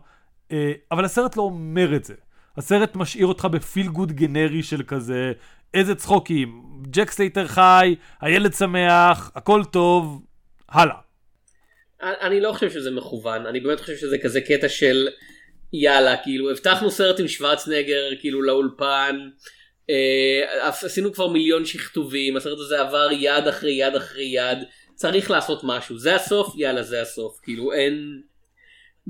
אה, 0.53 0.73
אבל 0.91 1.05
הסרט 1.05 1.37
לא 1.37 1.43
אומר 1.43 1.97
את 1.97 2.05
זה. 2.05 2.15
הסרט 2.57 2.97
משאיר 2.97 3.27
אותך 3.27 3.45
ב 3.45 3.53
feel 3.53 3.89
good 3.89 4.13
גנרי 4.13 4.63
של 4.63 4.83
כזה, 4.83 5.33
איזה 5.75 5.95
צחוקים, 5.95 6.63
ג'ק 6.83 7.11
סלייטר 7.11 7.47
חי, 7.47 7.95
הילד 8.21 8.55
שמח, 8.55 9.31
הכל 9.35 9.63
טוב, 9.65 10.23
הלאה. 10.69 10.97
אני 12.03 12.41
לא 12.41 12.53
חושב 12.53 12.71
שזה 12.71 12.91
מכוון 12.91 13.47
אני 13.47 13.61
באמת 13.61 13.81
חושב 13.81 13.97
שזה 13.97 14.19
כזה 14.19 14.41
קטע 14.41 14.69
של 14.69 15.09
יאללה 15.73 16.17
כאילו 16.17 16.51
הבטחנו 16.51 16.91
סרט 16.91 17.21
עם 17.21 17.29
שוורצנגר 17.29 18.11
כאילו 18.21 18.43
לאולפן 18.43 19.17
אה, 19.91 20.69
עשינו 20.69 21.13
כבר 21.13 21.29
מיליון 21.29 21.65
שכתובים 21.65 22.37
הסרט 22.37 22.59
הזה 22.59 22.81
עבר 22.81 23.09
יד 23.13 23.47
אחרי 23.49 23.73
יד 23.73 23.95
אחרי 23.95 24.25
יד 24.25 24.59
צריך 24.95 25.31
לעשות 25.31 25.61
משהו 25.65 25.99
זה 25.99 26.15
הסוף 26.15 26.55
יאללה 26.57 26.83
זה 26.83 27.03
הסוף 27.03 27.39
כאילו 27.43 27.73
אין 27.73 28.23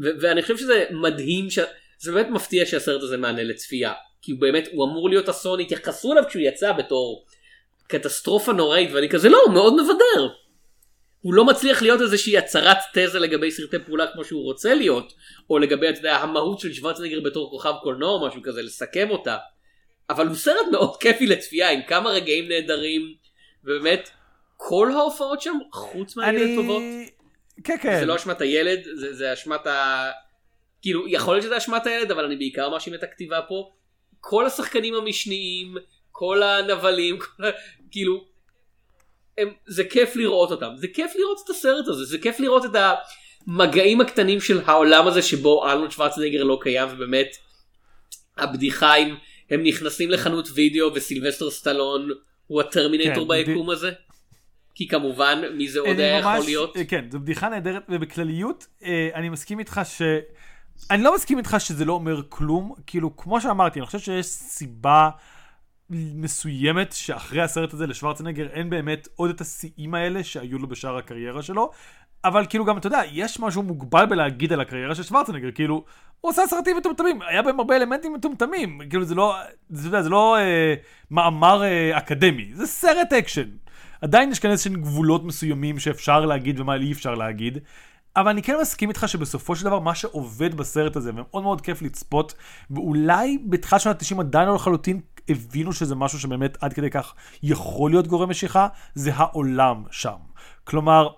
ו- 0.02 0.10
ואני 0.20 0.42
חושב 0.42 0.56
שזה 0.56 0.84
מדהים, 0.90 1.50
ש- 1.50 1.58
זה 1.98 2.12
באמת 2.12 2.30
מפתיע 2.30 2.66
שהסרט 2.66 3.02
הזה 3.02 3.16
מענה 3.16 3.42
לצפייה. 3.42 3.92
כי 4.22 4.32
הוא 4.32 4.40
באמת, 4.40 4.68
הוא 4.72 4.84
אמור 4.84 5.08
להיות 5.08 5.28
אסון, 5.28 5.60
התייחסו 5.60 6.12
אליו 6.12 6.24
כשהוא 6.28 6.42
יצא 6.42 6.72
בתור 6.72 7.24
קטסטרופה 7.88 8.52
נוראית, 8.52 8.90
ואני 8.92 9.08
כזה 9.08 9.28
לא, 9.28 9.38
הוא 9.46 9.54
מאוד 9.54 9.74
מבדר. 9.74 10.28
הוא 11.20 11.34
לא 11.34 11.44
מצליח 11.44 11.82
להיות 11.82 12.00
איזושהי 12.00 12.38
הצהרת 12.38 12.76
תזה 12.94 13.18
לגבי 13.18 13.50
סרטי 13.50 13.78
פעולה 13.78 14.06
כמו 14.12 14.24
שהוא 14.24 14.42
רוצה 14.42 14.74
להיות, 14.74 15.12
או 15.50 15.58
לגבי, 15.58 15.88
אתה 15.88 15.98
יודע, 15.98 16.16
המהות 16.16 16.60
של 16.60 16.72
שוורצנגר 16.72 17.20
בתור 17.20 17.50
כוכב 17.50 17.72
קולנוע 17.82 18.10
או 18.10 18.26
משהו 18.26 18.42
כזה, 18.42 18.62
לסכם 18.62 19.10
אותה. 19.10 19.36
אבל 20.10 20.26
הוא 20.26 20.36
סרט 20.36 20.66
מאוד 20.72 20.96
כיפי 20.96 21.26
לצפייה, 21.26 21.70
עם 21.70 21.80
כמה 21.88 22.10
רגעים 22.10 22.48
נהדרים, 22.48 23.14
ובאמת, 23.64 24.10
כל 24.68 24.90
ההופעות 24.92 25.42
שם, 25.42 25.58
חוץ 25.72 26.16
מהילד 26.16 26.56
טובות, 26.56 26.82
כן, 27.64 27.76
כן. 27.82 28.00
זה 28.00 28.06
לא 28.06 28.16
אשמת 28.16 28.40
הילד, 28.40 28.80
זה, 28.94 29.14
זה 29.14 29.32
אשמת 29.32 29.66
ה... 29.66 30.10
כאילו, 30.82 31.08
יכול 31.08 31.34
להיות 31.34 31.44
שזה 31.44 31.56
אשמת 31.56 31.86
הילד, 31.86 32.10
אבל 32.10 32.24
אני 32.24 32.36
בעיקר 32.36 32.68
מאשים 32.68 32.94
את 32.94 33.02
הכתיבה 33.02 33.40
פה. 33.48 33.72
כל 34.20 34.46
השחקנים 34.46 34.94
המשניים, 34.94 35.74
כל 36.10 36.42
הנבלים, 36.42 37.18
כל. 37.18 37.42
כאילו, 37.90 38.24
הם, 39.38 39.52
זה 39.66 39.84
כיף 39.84 40.16
לראות 40.16 40.50
אותם. 40.50 40.70
זה 40.76 40.88
כיף 40.88 41.12
לראות 41.16 41.40
את 41.44 41.50
הסרט 41.50 41.88
הזה, 41.88 42.04
זה 42.04 42.18
כיף 42.18 42.40
לראות 42.40 42.64
את 42.64 42.70
המגעים 43.46 44.00
הקטנים 44.00 44.40
של 44.40 44.60
העולם 44.66 45.06
הזה 45.06 45.22
שבו 45.22 45.66
ארנולד 45.66 45.90
שוורצנגר 45.90 46.42
לא 46.42 46.58
קיים, 46.62 46.88
ובאמת, 46.92 47.36
הבדיחה 48.36 48.94
עם 48.94 49.16
הם 49.50 49.62
נכנסים 49.62 50.10
לחנות 50.10 50.48
וידאו 50.54 50.94
וסילבסטר 50.94 51.50
סטלון 51.50 52.10
הוא 52.46 52.60
הטרמינטור 52.60 53.34
כן, 53.34 53.44
ביקום 53.44 53.70
הזה. 53.70 53.90
כי 54.74 54.88
כמובן 54.88 55.42
מי 55.56 55.68
זה 55.68 55.80
עוד 55.80 55.98
היה 55.98 56.18
יכול 56.18 56.32
ממש- 56.36 56.46
להיות. 56.46 56.76
אה, 56.76 56.84
כן, 56.84 57.04
זו 57.10 57.20
בדיחה 57.20 57.48
נהדרת, 57.48 57.82
ובכלליות, 57.88 58.66
אה, 58.84 59.08
אני 59.14 59.28
מסכים 59.28 59.58
איתך 59.58 59.80
ש... 59.84 60.02
אני 60.90 61.02
לא 61.02 61.14
מסכים 61.14 61.38
איתך 61.38 61.56
שזה 61.58 61.84
לא 61.84 61.92
אומר 61.92 62.22
כלום, 62.28 62.74
כאילו, 62.86 63.16
כמו 63.16 63.40
שאמרתי, 63.40 63.78
אני 63.78 63.86
חושב 63.86 63.98
שיש 63.98 64.26
סיבה 64.26 65.10
מסוימת 65.90 66.92
שאחרי 66.92 67.42
הסרט 67.42 67.74
הזה 67.74 67.86
לשוורצנגר 67.86 68.46
אין 68.52 68.70
באמת 68.70 69.08
עוד 69.16 69.30
את 69.30 69.40
השיאים 69.40 69.94
האלה 69.94 70.24
שהיו 70.24 70.58
לו 70.58 70.68
בשאר 70.68 70.96
הקריירה 70.96 71.42
שלו, 71.42 71.70
אבל 72.24 72.46
כאילו 72.48 72.64
גם, 72.64 72.78
אתה 72.78 72.86
יודע, 72.86 73.00
יש 73.12 73.40
משהו 73.40 73.62
מוגבל 73.62 74.06
בלהגיד 74.06 74.52
על 74.52 74.60
הקריירה 74.60 74.94
של 74.94 75.02
שוורצנגר, 75.02 75.50
כאילו, 75.50 75.84
הוא 76.20 76.30
עושה 76.30 76.42
סרטים 76.46 76.76
מטומטמים, 76.76 77.22
היה 77.22 77.42
בהם 77.42 77.58
הרבה 77.60 77.76
אלמנטים 77.76 78.12
מטומטמים, 78.12 78.80
כאילו 78.90 79.04
זה 79.04 79.14
לא, 79.14 79.36
זה, 79.70 79.80
אתה 79.80 79.88
יודע, 79.88 80.02
זה 80.02 80.08
לא 80.08 80.36
אה, 80.38 80.74
מאמר 81.10 81.62
אה, 81.62 81.98
אקדמי, 81.98 82.50
זה 82.54 82.66
סרט 82.66 83.12
אקשן. 83.12 83.48
עדיין 84.02 84.32
יש 84.32 84.38
כאן 84.38 84.50
איזשהם 84.50 84.74
גבולות 84.74 85.24
מסוימים 85.24 85.78
שאפשר 85.78 86.26
להגיד 86.26 86.60
ומה 86.60 86.74
אי 86.74 86.92
אפשר 86.92 87.14
להגיד. 87.14 87.58
אבל 88.16 88.28
אני 88.28 88.42
כן 88.42 88.56
מסכים 88.60 88.88
איתך 88.88 89.08
שבסופו 89.08 89.56
של 89.56 89.64
דבר 89.64 89.78
מה 89.78 89.94
שעובד 89.94 90.54
בסרט 90.54 90.96
הזה 90.96 91.10
ומאוד 91.10 91.42
מאוד 91.42 91.60
כיף 91.60 91.82
לצפות 91.82 92.34
ואולי 92.70 93.38
בתחילת 93.48 93.80
שנות 93.80 94.02
ה-90 94.02 94.20
עדיין 94.20 94.48
לא 94.48 94.54
לחלוטין 94.54 95.00
הבינו 95.28 95.72
שזה 95.72 95.94
משהו 95.94 96.18
שבאמת 96.18 96.58
עד 96.60 96.72
כדי 96.72 96.90
כך 96.90 97.14
יכול 97.42 97.90
להיות 97.90 98.06
גורם 98.06 98.30
משיכה 98.30 98.68
זה 98.94 99.10
העולם 99.14 99.82
שם. 99.90 100.16
כלומר 100.64 101.08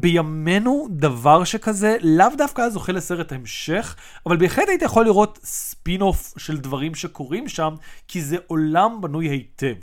בימינו 0.00 0.88
דבר 0.90 1.44
שכזה 1.44 1.96
לאו 2.02 2.26
דווקא 2.38 2.60
היה 2.60 2.70
זוכה 2.70 2.92
לסרט 2.92 3.32
המשך, 3.32 3.96
אבל 4.26 4.36
בהחלט 4.36 4.68
היית 4.68 4.82
יכול 4.82 5.04
לראות 5.04 5.38
ספין 5.44 6.00
אוף 6.00 6.34
של 6.36 6.56
דברים 6.56 6.94
שקורים 6.94 7.48
שם, 7.48 7.74
כי 8.08 8.22
זה 8.22 8.36
עולם 8.46 9.00
בנוי 9.00 9.28
היטב. 9.28 9.74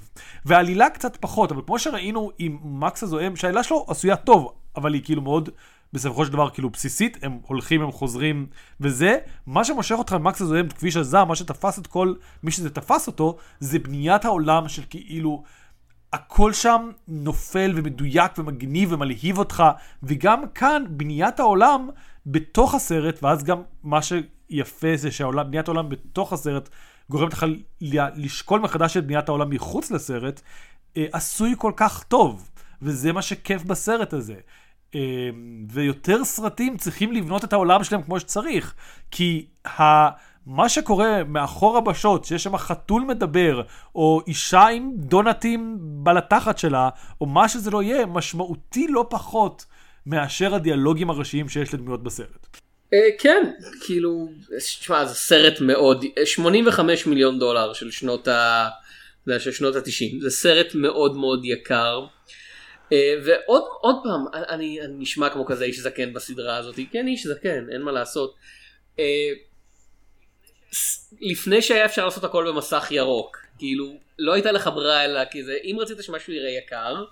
והעלילה 0.46 0.90
קצת 0.90 1.18
פחות, 1.18 1.52
אבל 1.52 1.62
כמו 1.66 1.80
שראינו 1.80 2.32
עם 2.40 2.58
מקס 2.64 3.04
הזוהם, 3.04 3.36
שהעלילה 3.36 3.64
שלו 3.64 3.86
עשויה 3.88 4.16
טוב, 4.16 4.54
אבל 4.76 4.94
היא 4.94 5.02
כאילו 5.04 5.22
מאוד... 5.22 5.50
בסופו 5.94 6.26
של 6.26 6.32
דבר 6.32 6.50
כאילו 6.50 6.70
בסיסית, 6.70 7.18
הם 7.22 7.40
הולכים, 7.48 7.82
הם 7.82 7.92
חוזרים 7.92 8.48
וזה, 8.80 9.18
מה 9.48 9.64
שמושך 9.64 9.96
אותך 9.96 10.14
ממקס 10.14 10.42
הזוהם, 10.42 10.70
כביש 10.70 10.98
הזעם, 10.98 11.28
מה 11.28 11.36
שתפס 11.36 11.80
את 11.80 11.88
כל 11.88 12.14
מי 12.44 12.52
שזה 12.52 12.70
תפס 12.70 13.08
אותו, 13.08 13.38
זה 13.60 13.80
בניית 13.80 14.26
העולם 14.26 14.70
של 14.70 14.82
כאילו 14.90 15.44
הכל 16.14 16.54
שם 16.54 16.90
נופל 17.08 17.72
ומדויק 17.76 18.32
ומגניב 18.38 18.92
ומלהיב 18.92 19.38
אותך, 19.38 19.64
וגם 20.04 20.44
כאן 20.56 20.84
בניית 20.90 21.40
העולם 21.40 21.90
בתוך 22.26 22.76
הסרט, 22.76 23.24
ואז 23.24 23.44
גם 23.44 23.62
מה 23.84 24.00
שיפה 24.02 24.88
זה 24.96 25.12
שבניית 25.12 25.68
העולם 25.68 25.90
בתוך 25.90 26.34
הסרט 26.34 26.70
גורמת 27.10 27.34
לך 27.34 27.46
לשקול 28.16 28.60
מחדש 28.60 28.98
את 28.98 29.06
בניית 29.06 29.30
העולם 29.30 29.50
מחוץ 29.50 29.92
לסרט, 29.92 30.42
אה, 30.98 31.06
עשוי 31.12 31.54
כל 31.58 31.72
כך 31.76 32.04
טוב, 32.04 32.50
וזה 32.82 33.12
מה 33.14 33.22
שכיף 33.22 33.64
בסרט 33.64 34.14
הזה. 34.14 34.36
אה, 34.96 35.30
ויותר 35.70 36.26
סרטים 36.26 36.78
צריכים 36.78 37.12
לבנות 37.12 37.44
את 37.44 37.54
העולם 37.54 37.84
שלהם 37.84 38.02
כמו 38.02 38.20
שצריך, 38.20 38.74
כי 39.12 39.46
ה... 39.68 40.10
מה 40.46 40.70
שקורה 40.70 41.24
מאחורה 41.24 41.82
בשוט, 41.82 42.26
שיש 42.26 42.44
שם 42.44 42.58
חתול 42.58 43.02
מדבר, 43.02 43.62
או 43.96 44.22
אישה 44.28 44.68
עם 44.68 44.92
דונטים 44.96 45.78
בלתחת 45.80 46.58
שלה, 46.58 46.90
או 47.22 47.26
מה 47.26 47.50
שזה 47.50 47.72
לא 47.72 47.84
יהיה, 47.84 48.06
משמעותי 48.06 48.88
לא 48.88 49.06
פחות 49.10 49.66
מאשר 50.06 50.56
הדיאלוגים 50.56 51.10
הראשיים 51.10 51.50
שיש 51.50 51.74
לדמויות 51.74 52.04
בסרט. 52.04 52.48
אה, 52.94 53.10
כן, 53.20 53.52
כאילו, 53.86 54.30
תשמע, 54.80 55.06
זה 55.06 55.16
סרט 55.16 55.62
מאוד, 55.62 56.06
85 56.26 57.08
מיליון 57.08 57.40
דולר 57.40 57.74
של 57.74 57.92
שנות 57.92 58.28
ה... 58.28 58.70
זה 59.26 59.40
של 59.40 59.52
שנות 59.52 59.76
ה-90, 59.76 60.22
זה 60.22 60.30
סרט 60.30 60.76
מאוד 60.76 61.18
מאוד 61.18 61.46
יקר. 61.46 62.06
אה, 62.92 63.14
ועוד 63.26 63.64
עוד 63.82 63.96
פעם, 64.04 64.44
אני, 64.50 64.82
אני 64.82 64.94
נשמע 64.98 65.30
כמו 65.30 65.46
כזה 65.46 65.66
איש 65.66 65.80
זקן 65.80 66.14
בסדרה 66.14 66.58
הזאת, 66.58 66.80
כן 66.92 67.08
איש 67.08 67.28
זקן, 67.28 67.70
אין 67.72 67.82
מה 67.82 67.92
לעשות. 67.92 68.36
לפני 71.22 71.62
שהיה 71.62 71.86
אפשר 71.86 72.06
לעשות 72.06 72.24
הכל 72.24 72.52
במסך 72.52 72.88
ירוק, 72.92 73.38
כאילו, 73.58 74.00
לא 74.20 74.34
הייתה 74.34 74.52
לך 74.52 74.70
ברירה 74.76 75.06
אלא 75.06 75.26
כי 75.26 75.44
זה, 75.44 75.58
אם 75.64 75.78
רצית 75.80 75.98
שמשהו 76.02 76.34
יראה 76.34 76.50
יקר, 76.50 77.04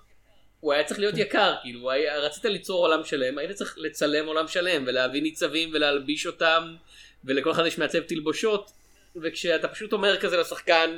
הוא 0.60 0.74
היה 0.74 0.84
צריך 0.84 1.00
להיות 1.00 1.18
יקר, 1.18 1.56
כאילו, 1.62 1.92
היה, 1.92 2.20
רצית 2.20 2.46
ליצור 2.46 2.88
עולם 2.88 3.04
שלם, 3.04 3.38
היית 3.38 3.52
צריך 3.52 3.78
לצלם 3.78 4.26
עולם 4.26 4.48
שלם, 4.48 4.84
ולהביא 4.88 5.22
ניצבים 5.22 5.70
ולהלביש 5.74 6.28
אותם, 6.28 6.76
ולכל 7.24 7.52
אחד 7.52 7.66
יש 7.66 7.78
מעצב 7.78 8.00
תלבושות, 8.00 8.72
וכשאתה 9.16 9.68
פשוט 9.68 9.94
אומר 9.94 10.20
כזה 10.20 10.38
לשחקן, 10.38 10.98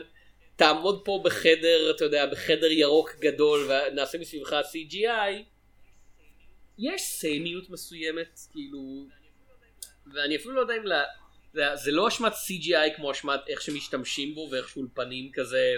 תעמוד 0.55 1.01
פה 1.05 1.21
בחדר, 1.23 1.91
אתה 1.95 2.05
יודע, 2.05 2.25
בחדר 2.25 2.71
ירוק 2.71 3.15
גדול, 3.19 3.69
ונעשה 3.69 4.17
מסביבך 4.17 4.53
CGI, 4.53 5.43
יש 6.77 7.01
סמיות 7.01 7.69
מסוימת, 7.69 8.39
כאילו, 8.51 9.05
ואני 10.13 10.35
אפילו 10.35 10.53
לא 10.53 10.61
יודע 10.61 10.73
אם, 10.77 10.85
לה, 10.85 11.03
זה, 11.53 11.91
לא 11.91 12.07
אשמת 12.07 12.33
CGI 12.33 12.95
כמו 12.95 13.11
אשמת 13.11 13.39
איך 13.47 13.61
שמשתמשים 13.61 14.35
בו, 14.35 14.47
ואיך 14.51 14.69
שאולפנים 14.69 15.29
כזה 15.33 15.75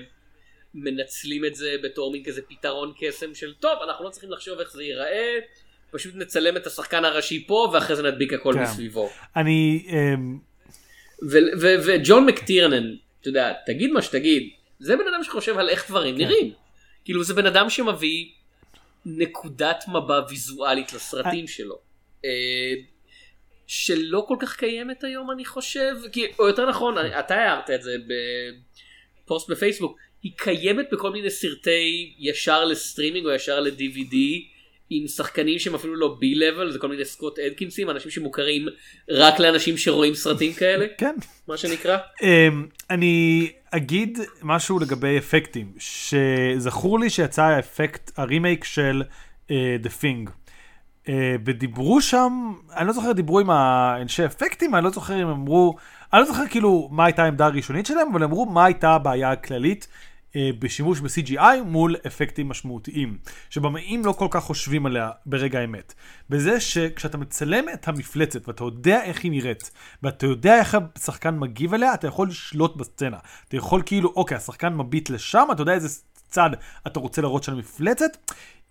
מנצלים 0.73 1.45
את 1.45 1.55
זה 1.55 1.76
בתור 1.84 2.11
מין 2.11 2.23
כזה 2.23 2.41
פתרון 2.41 2.93
קסם 2.99 3.36
של 3.36 3.53
טוב 3.53 3.80
אנחנו 3.89 4.05
לא 4.05 4.09
צריכים 4.09 4.32
לחשוב 4.32 4.59
איך 4.59 4.71
זה 4.71 4.84
ייראה 4.84 5.39
פשוט 5.91 6.15
נצלם 6.15 6.57
את 6.57 6.67
השחקן 6.67 7.05
הראשי 7.05 7.47
פה 7.47 7.69
ואחרי 7.73 7.95
זה 7.95 8.03
נדביק 8.03 8.34
הכל 8.34 8.53
כן. 8.53 8.63
מסביבו. 8.63 9.09
אני... 9.36 9.88
אמ, 9.89 10.39
וג'ון 11.61 12.26
מקטירנן 12.26 12.95
אתה 13.21 13.30
יודע 13.30 13.53
תגיד 13.65 13.91
מה 13.91 14.01
שתגיד 14.01 14.49
זה 14.80 14.95
בן 14.95 15.07
אדם 15.13 15.23
שחושב 15.23 15.57
על 15.57 15.69
איך 15.69 15.89
דברים 15.89 16.17
נראים 16.17 16.53
כאילו 17.05 17.23
זה 17.23 17.34
בן 17.34 17.45
אדם 17.45 17.69
שמביא 17.69 18.26
נקודת 19.05 19.84
מבע 19.88 20.21
ויזואלית 20.30 20.93
לסרטים 20.93 21.47
שלו. 21.47 21.80
שלא 23.68 24.26
כל 24.28 24.36
כך 24.39 24.55
קיימת 24.55 25.03
היום 25.03 25.32
אני 25.32 25.45
חושב 25.45 25.95
כי 26.11 26.26
או 26.39 26.47
יותר 26.47 26.70
נכון 26.70 26.95
אתה 27.20 27.36
הערת 27.36 27.70
את 27.70 27.82
זה 27.82 27.95
בפוסט 29.24 29.49
בפייסבוק 29.49 29.97
היא 30.24 30.32
קיימת 30.36 30.86
בכל 30.91 31.11
מיני 31.11 31.30
סרטי 31.30 32.16
ישר 32.20 32.66
לסטרימינג 32.66 33.26
או 33.26 33.32
ישר 33.32 33.59
ל-DVD 33.59 34.16
עם 34.89 35.07
שחקנים 35.07 35.59
שהם 35.59 35.76
אפילו 35.76 35.95
לא 35.95 36.16
B 36.19 36.36
level 36.36 36.71
זה 36.72 36.80
כל 36.80 36.88
מיני 36.88 37.05
סקוט 37.05 37.39
אדקינסים 37.39 37.89
אנשים 37.89 38.11
שמוכרים 38.11 38.66
רק 39.09 39.39
לאנשים 39.39 39.78
שרואים 39.78 40.13
סרטים 40.13 40.53
כאלה 40.53 40.86
כן. 40.97 41.16
מה 41.47 41.57
שנקרא. 41.57 41.97
אמ, 42.24 42.68
אני 42.89 43.51
אגיד 43.72 44.20
משהו 44.41 44.80
לגבי 44.80 45.18
אפקטים, 45.18 45.72
שזכור 45.80 46.99
לי 46.99 47.09
שיצא 47.09 47.43
האפקט, 47.43 48.11
הרימייק 48.18 48.63
של 48.63 49.03
אה, 49.51 49.78
The 49.84 50.01
Thing. 50.01 50.30
אה, 51.09 51.35
ודיברו 51.45 52.01
שם, 52.01 52.53
אני 52.75 52.87
לא 52.87 52.93
זוכר, 52.93 53.11
דיברו 53.11 53.39
עם 53.39 53.49
האנשי 53.49 54.25
אפקטים, 54.25 54.75
אני 54.75 54.83
לא 54.83 54.89
זוכר 54.89 55.21
אם 55.21 55.27
אמרו, 55.27 55.75
אני 56.13 56.21
לא 56.21 56.27
זוכר 56.27 56.47
כאילו 56.47 56.89
מה 56.91 57.05
הייתה 57.05 57.23
העמדה 57.23 57.45
הראשונית 57.45 57.85
שלהם, 57.85 58.07
אבל 58.11 58.23
אמרו 58.23 58.45
מה 58.45 58.65
הייתה 58.65 58.89
הבעיה 58.89 59.31
הכללית 59.31 59.87
אה, 60.35 60.49
בשימוש 60.59 60.99
ב-CGI 60.99 61.63
מול 61.65 61.95
אפקטים 62.07 62.49
משמעותיים, 62.49 63.17
שבמאים 63.49 64.05
לא 64.05 64.11
כל 64.11 64.27
כך 64.31 64.43
חושבים 64.43 64.85
עליה 64.85 65.11
ברגע 65.25 65.59
האמת. 65.59 65.93
בזה 66.29 66.59
שכשאתה 66.59 67.17
מצלם 67.17 67.65
את 67.73 67.87
המפלצת 67.87 68.47
ואתה 68.47 68.63
יודע 68.63 69.03
איך 69.03 69.23
היא 69.23 69.31
נראית, 69.31 69.71
ואתה 70.03 70.25
יודע 70.25 70.59
איך 70.59 70.77
השחקן 70.95 71.39
מגיב 71.39 71.73
אליה, 71.73 71.93
אתה 71.93 72.07
יכול 72.07 72.27
לשלוט 72.27 72.75
בסצנה. 72.75 73.17
אתה 73.47 73.57
יכול 73.57 73.81
כאילו, 73.85 74.13
אוקיי, 74.15 74.37
השחקן 74.37 74.73
מביט 74.73 75.09
לשם, 75.09 75.47
אתה 75.51 75.61
יודע 75.61 75.73
איזה 75.73 75.99
צד 76.29 76.49
אתה 76.87 76.99
רוצה 76.99 77.21
להראות 77.21 77.43
של 77.43 77.51
המפלצת. 77.51 78.17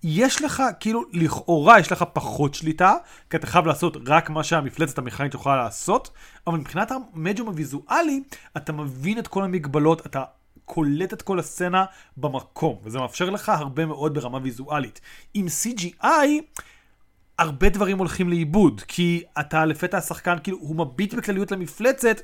יש 0.03 0.43
לך, 0.43 0.63
כאילו, 0.81 1.03
לכאורה 1.13 1.81
יש 1.81 1.93
לך 1.93 2.05
פחות 2.13 2.55
שליטה, 2.55 2.95
כי 3.31 3.37
אתה 3.37 3.47
חייב 3.47 3.67
לעשות 3.67 3.97
רק 4.07 4.31
מה 4.31 4.45
שהמפלצת 4.45 4.99
המכנית 4.99 5.35
יכולה 5.35 5.57
לעשות, 5.57 6.11
אבל 6.47 6.59
מבחינת 6.59 6.93
המדיום 6.93 7.49
הוויזואלי, 7.49 8.23
אתה 8.57 8.73
מבין 8.73 9.19
את 9.19 9.29
כל 9.29 9.45
המגבלות, 9.45 10.07
אתה 10.07 10.25
קולט 10.65 11.13
את 11.13 11.23
כל 11.23 11.39
הסצנה 11.39 11.85
במקום, 12.17 12.79
וזה 12.83 12.99
מאפשר 12.99 13.31
לך 13.31 13.49
הרבה 13.49 13.87
מאוד 13.87 14.15
ברמה 14.15 14.39
ויזואלית. 14.43 15.01
עם 15.35 15.47
CGI, 15.47 16.07
הרבה 17.39 17.69
דברים 17.69 17.99
הולכים 17.99 18.29
לאיבוד, 18.29 18.81
כי 18.89 19.23
אתה 19.41 19.65
לפתע 19.65 19.99
השחקן, 19.99 20.37
כאילו, 20.43 20.59
הוא 20.61 20.77
מביט 20.77 21.15
בכלליות 21.15 21.53
למפלצת, 21.53 22.21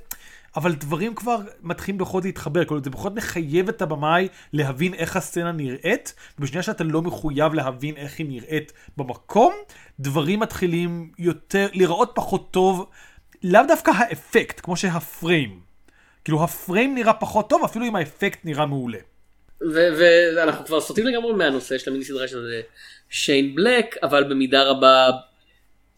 אבל 0.57 0.73
דברים 0.73 1.15
כבר 1.15 1.39
מתחילים 1.61 1.99
בכל 1.99 2.19
זאת 2.19 2.25
להתחבר, 2.25 2.65
כאילו 2.65 2.85
זה 2.85 2.91
זאת 2.91 3.13
מחייב 3.15 3.69
את 3.69 3.83
הבמאי 3.83 4.29
להבין 4.53 4.95
איך 4.95 5.17
הסצנה 5.17 5.53
נראית, 5.53 6.15
ובשנייה 6.39 6.63
שאתה 6.63 6.85
לא 6.85 7.03
מחויב 7.03 7.55
להבין 7.55 7.97
איך 7.97 8.19
היא 8.19 8.27
נראית 8.29 8.73
במקום, 8.97 9.55
דברים 10.01 10.41
מתחילים 10.41 11.11
יותר, 11.19 11.69
להיראות 11.73 12.13
פחות 12.15 12.51
טוב, 12.51 12.87
לאו 13.43 13.63
דווקא 13.69 13.91
האפקט, 13.91 14.61
כמו 14.61 14.77
שהפריים. 14.77 15.61
כאילו 16.25 16.45
הפריים 16.45 16.95
נראה 16.95 17.13
פחות 17.13 17.51
טוב, 17.51 17.65
אפילו 17.65 17.87
אם 17.87 17.97
האפקט 17.97 18.39
נראה 18.45 18.67
מעולה. 18.67 18.99
ואנחנו 20.37 20.65
כבר 20.67 20.81
סוטים 20.81 21.07
לגמרי 21.07 21.33
מהנושא 21.33 21.79
של 21.79 21.91
המיני 21.91 22.05
סדרה 22.05 22.29
של 22.29 22.61
שיין 23.11 23.55
בלק, 23.55 23.97
אבל 24.03 24.25
במידה 24.25 24.63
רבה 24.63 25.11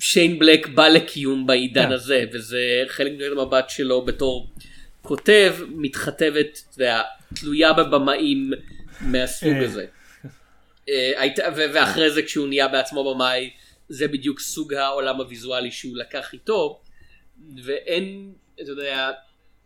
שיין 0.03 0.39
בלק 0.39 0.69
בא 0.69 0.89
לקיום 0.89 1.47
בעידן 1.47 1.83
כן. 1.83 1.93
הזה, 1.93 2.25
וזה 2.33 2.85
חלק 2.89 3.13
מנקודת 3.13 3.33
המבט 3.33 3.71
שלו 3.71 4.05
בתור 4.05 4.51
כותב, 5.03 5.57
יודע, 6.81 7.03
תלויה 7.35 7.73
בבמאים 7.73 8.51
מהסוג 9.01 9.53
אה. 9.53 9.65
הזה. 9.65 9.87
אה, 10.89 11.13
ואחרי 11.55 12.11
זה 12.11 12.23
כשהוא 12.23 12.49
נהיה 12.49 12.69
בעצמו 12.69 13.15
במאי, 13.15 13.51
זה 13.89 14.09
בדיוק 14.09 14.41
סוג 14.41 14.75
העולם 14.75 15.17
הוויזואלי 15.17 15.71
שהוא 15.71 15.97
לקח 15.97 16.33
איתו, 16.33 16.81
ואין, 17.65 18.33
אתה 18.55 18.71
יודע, 18.71 19.11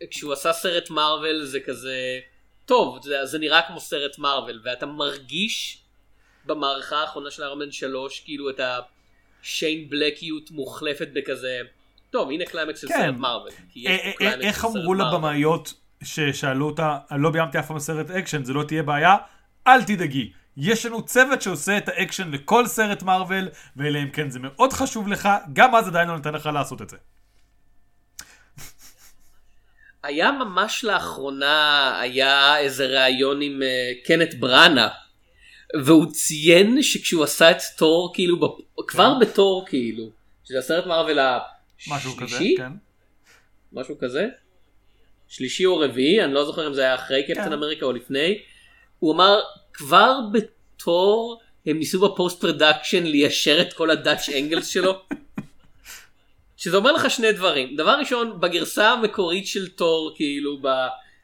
כשהוא 0.09 0.33
עשה 0.33 0.53
סרט 0.53 0.89
מארוול 0.89 1.43
זה 1.43 1.59
כזה, 1.59 2.19
טוב, 2.65 2.97
אתה 2.97 3.07
יודע, 3.07 3.25
זה 3.25 3.39
נראה 3.39 3.61
כמו 3.67 3.79
סרט 3.79 4.17
מארוול, 4.17 4.61
ואתה 4.63 4.85
מרגיש 4.85 5.81
במערכה 6.45 7.01
האחרונה 7.01 7.31
של 7.31 7.43
ארמן 7.43 7.71
3, 7.71 8.19
כאילו 8.19 8.49
את 8.49 8.59
ה... 8.59 8.79
שיין 9.47 9.89
בלקיות 9.89 10.51
מוחלפת 10.51 11.07
בכזה, 11.13 11.59
טוב 12.09 12.31
הנה 12.31 12.45
קליימקס 12.45 12.81
של 12.81 12.87
כן. 12.87 12.93
סרט 12.93 13.53
יש 13.75 14.01
פה 14.01 14.17
קליימקס 14.17 14.45
איך 14.45 14.65
אמרו. 14.65 14.93
לבמאיות 14.93 15.73
ששאלו 16.03 16.65
אותה, 16.65 16.97
אני 17.11 17.23
לא 17.23 17.29
ביימתי 17.29 17.59
אף 17.59 17.67
פעם 17.67 17.79
סרט 17.79 18.11
אקשן, 18.11 18.43
זה 18.43 18.53
לא 18.53 18.63
תהיה 18.63 18.83
בעיה, 18.83 19.15
אל 19.67 19.83
תדאגי. 19.83 20.31
יש 20.57 20.85
לנו 20.85 21.05
צוות 21.05 21.41
שעושה 21.41 21.77
את 21.77 21.89
האקשן 21.89 22.31
לכל 22.31 22.67
סרט 22.67 23.03
מארוול, 23.03 23.47
ואלא 23.75 23.99
אם 23.99 24.09
כן 24.09 24.29
זה 24.29 24.39
מאוד 24.39 24.73
חשוב 24.73 25.07
לך, 25.07 25.29
גם 25.53 25.75
אז 25.75 25.87
עדיין 25.87 26.07
לא 26.07 26.15
נותן 26.15 26.33
לך 26.33 26.45
לעשות 26.45 26.81
את 26.81 26.89
זה. 26.89 26.97
היה 30.03 30.31
ממש 30.31 30.83
לאחרונה, 30.83 31.99
היה 32.01 32.57
איזה 32.57 32.85
ראיון 32.85 33.41
עם 33.41 33.61
אה, 33.63 33.91
קנת 34.05 34.33
בראנה, 34.33 34.87
והוא 35.75 36.11
ציין 36.11 36.83
שכשהוא 36.83 37.23
עשה 37.23 37.51
את 37.51 37.57
תור, 37.77 38.11
כאילו, 38.13 38.39
בפ- 38.39 38.83
כבר 38.87 39.13
בתור, 39.21 39.65
כאילו, 39.67 40.09
שזה 40.45 40.59
הסרט 40.59 40.85
מארוול 40.85 41.19
השלישי, 41.19 42.55
כן. 42.57 42.71
משהו 43.73 43.97
כזה, 43.99 44.27
שלישי 45.27 45.65
או 45.65 45.77
רביעי, 45.77 46.23
אני 46.23 46.33
לא 46.33 46.45
זוכר 46.45 46.67
אם 46.67 46.73
זה 46.73 46.81
היה 46.81 46.95
אחרי 46.95 47.23
קפטן 47.23 47.43
כן. 47.45 47.53
אמריקה 47.53 47.85
או 47.85 47.91
לפני, 47.91 48.37
הוא 48.99 49.13
אמר, 49.13 49.39
כבר 49.73 50.19
בתור 50.33 51.39
הם 51.65 51.77
ניסו 51.79 51.99
ב 51.99 52.07
post 52.07 52.41
production 52.41 53.03
ליישר 53.03 53.61
את 53.61 53.73
כל 53.73 53.89
ה 53.89 53.96
Dutch 53.96 54.29
angles 54.29 54.67
שלו. 54.67 55.01
שזה 56.57 56.77
אומר 56.77 56.91
לך 56.91 57.09
שני 57.11 57.31
דברים. 57.31 57.75
דבר 57.75 57.99
ראשון, 57.99 58.39
בגרסה 58.39 58.91
המקורית 58.91 59.47
של 59.47 59.67
תור, 59.67 60.13
כאילו, 60.15 60.57
ב... 60.61 60.67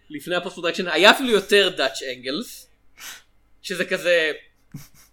לפני 0.09 0.35
ה 0.35 0.39
post 0.39 0.55
production, 0.55 0.87
היה 0.87 1.11
אפילו 1.11 1.29
יותר 1.29 1.69
Dutch 1.77 1.99
angles. 2.17 2.69
שזה 3.63 3.85
כזה... 3.85 4.31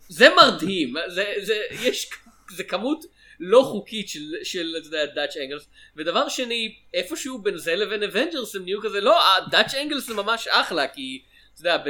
זה 0.09 0.29
מרדים. 0.37 0.95
זה, 1.09 1.35
זה, 1.43 1.63
יש... 1.83 2.11
זה 2.51 2.65
כמות 2.65 3.05
לא 3.41 3.63
חוקית 3.63 4.09
של, 4.09 4.35
של 4.43 4.75
אתה 4.79 4.87
יודע, 4.87 5.07
Dutch 5.07 5.37
angles. 5.37 5.69
ודבר 5.97 6.29
שני, 6.29 6.75
איפשהו 6.95 7.43
בין 7.43 7.57
זה 7.57 7.77
לבין 7.77 8.03
אבנג'רס 8.03 8.57
הם 8.57 8.65
נהיו 8.65 8.83
כזה, 8.83 9.01
לא, 9.01 9.19
Dutch 9.51 9.75
angles 9.75 10.07
זה 10.07 10.15
ממש 10.15 10.49
אחלה, 10.49 10.89
כי... 10.89 11.23
אתה 11.55 11.69
יודע, 11.69 11.85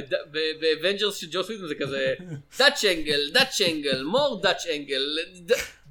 באבנג'רס 0.60 1.16
של 1.16 1.26
ג'וס 1.32 1.44
ווידון 1.44 1.68
זה 1.68 1.74
כזה 1.74 2.14
Dutch 2.58 2.84
angle, 2.84 3.20
Dutch 3.34 3.60
angle, 3.60 4.04
more 4.12 4.42
Dutch 4.42 4.62
angle, 4.76 5.02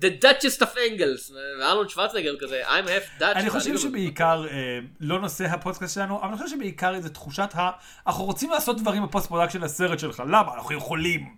the 0.02 0.06
Dutchest 0.24 0.62
of 0.64 0.78
angles, 0.92 1.32
וארנולד 1.60 1.90
שוורצנגר 1.90 2.36
כזה, 2.40 2.62
I'm 2.68 2.88
half 2.88 3.22
Dutch. 3.22 3.24
אני 3.36 3.50
חושב 3.50 3.70
ואני- 3.70 3.82
שבעיקר, 3.82 4.46
אה, 4.52 4.80
לא 5.00 5.20
נושא 5.20 5.46
הפודקאסט 5.46 5.96
שלנו, 5.96 6.20
אבל 6.22 6.28
אני 6.28 6.38
חושב 6.38 6.56
שבעיקר 6.56 7.02
זה 7.02 7.10
תחושת 7.10 7.50
ה... 7.54 7.70
אנחנו 8.08 8.24
רוצים 8.24 8.50
לעשות 8.50 8.82
דברים 8.82 9.04
ב 9.04 9.09
post 9.09 9.28
production 9.28 9.62
לסרט 9.62 10.00
שלך, 10.00 10.24
למה? 10.28 10.54
אנחנו 10.56 10.76
יכולים, 10.76 11.36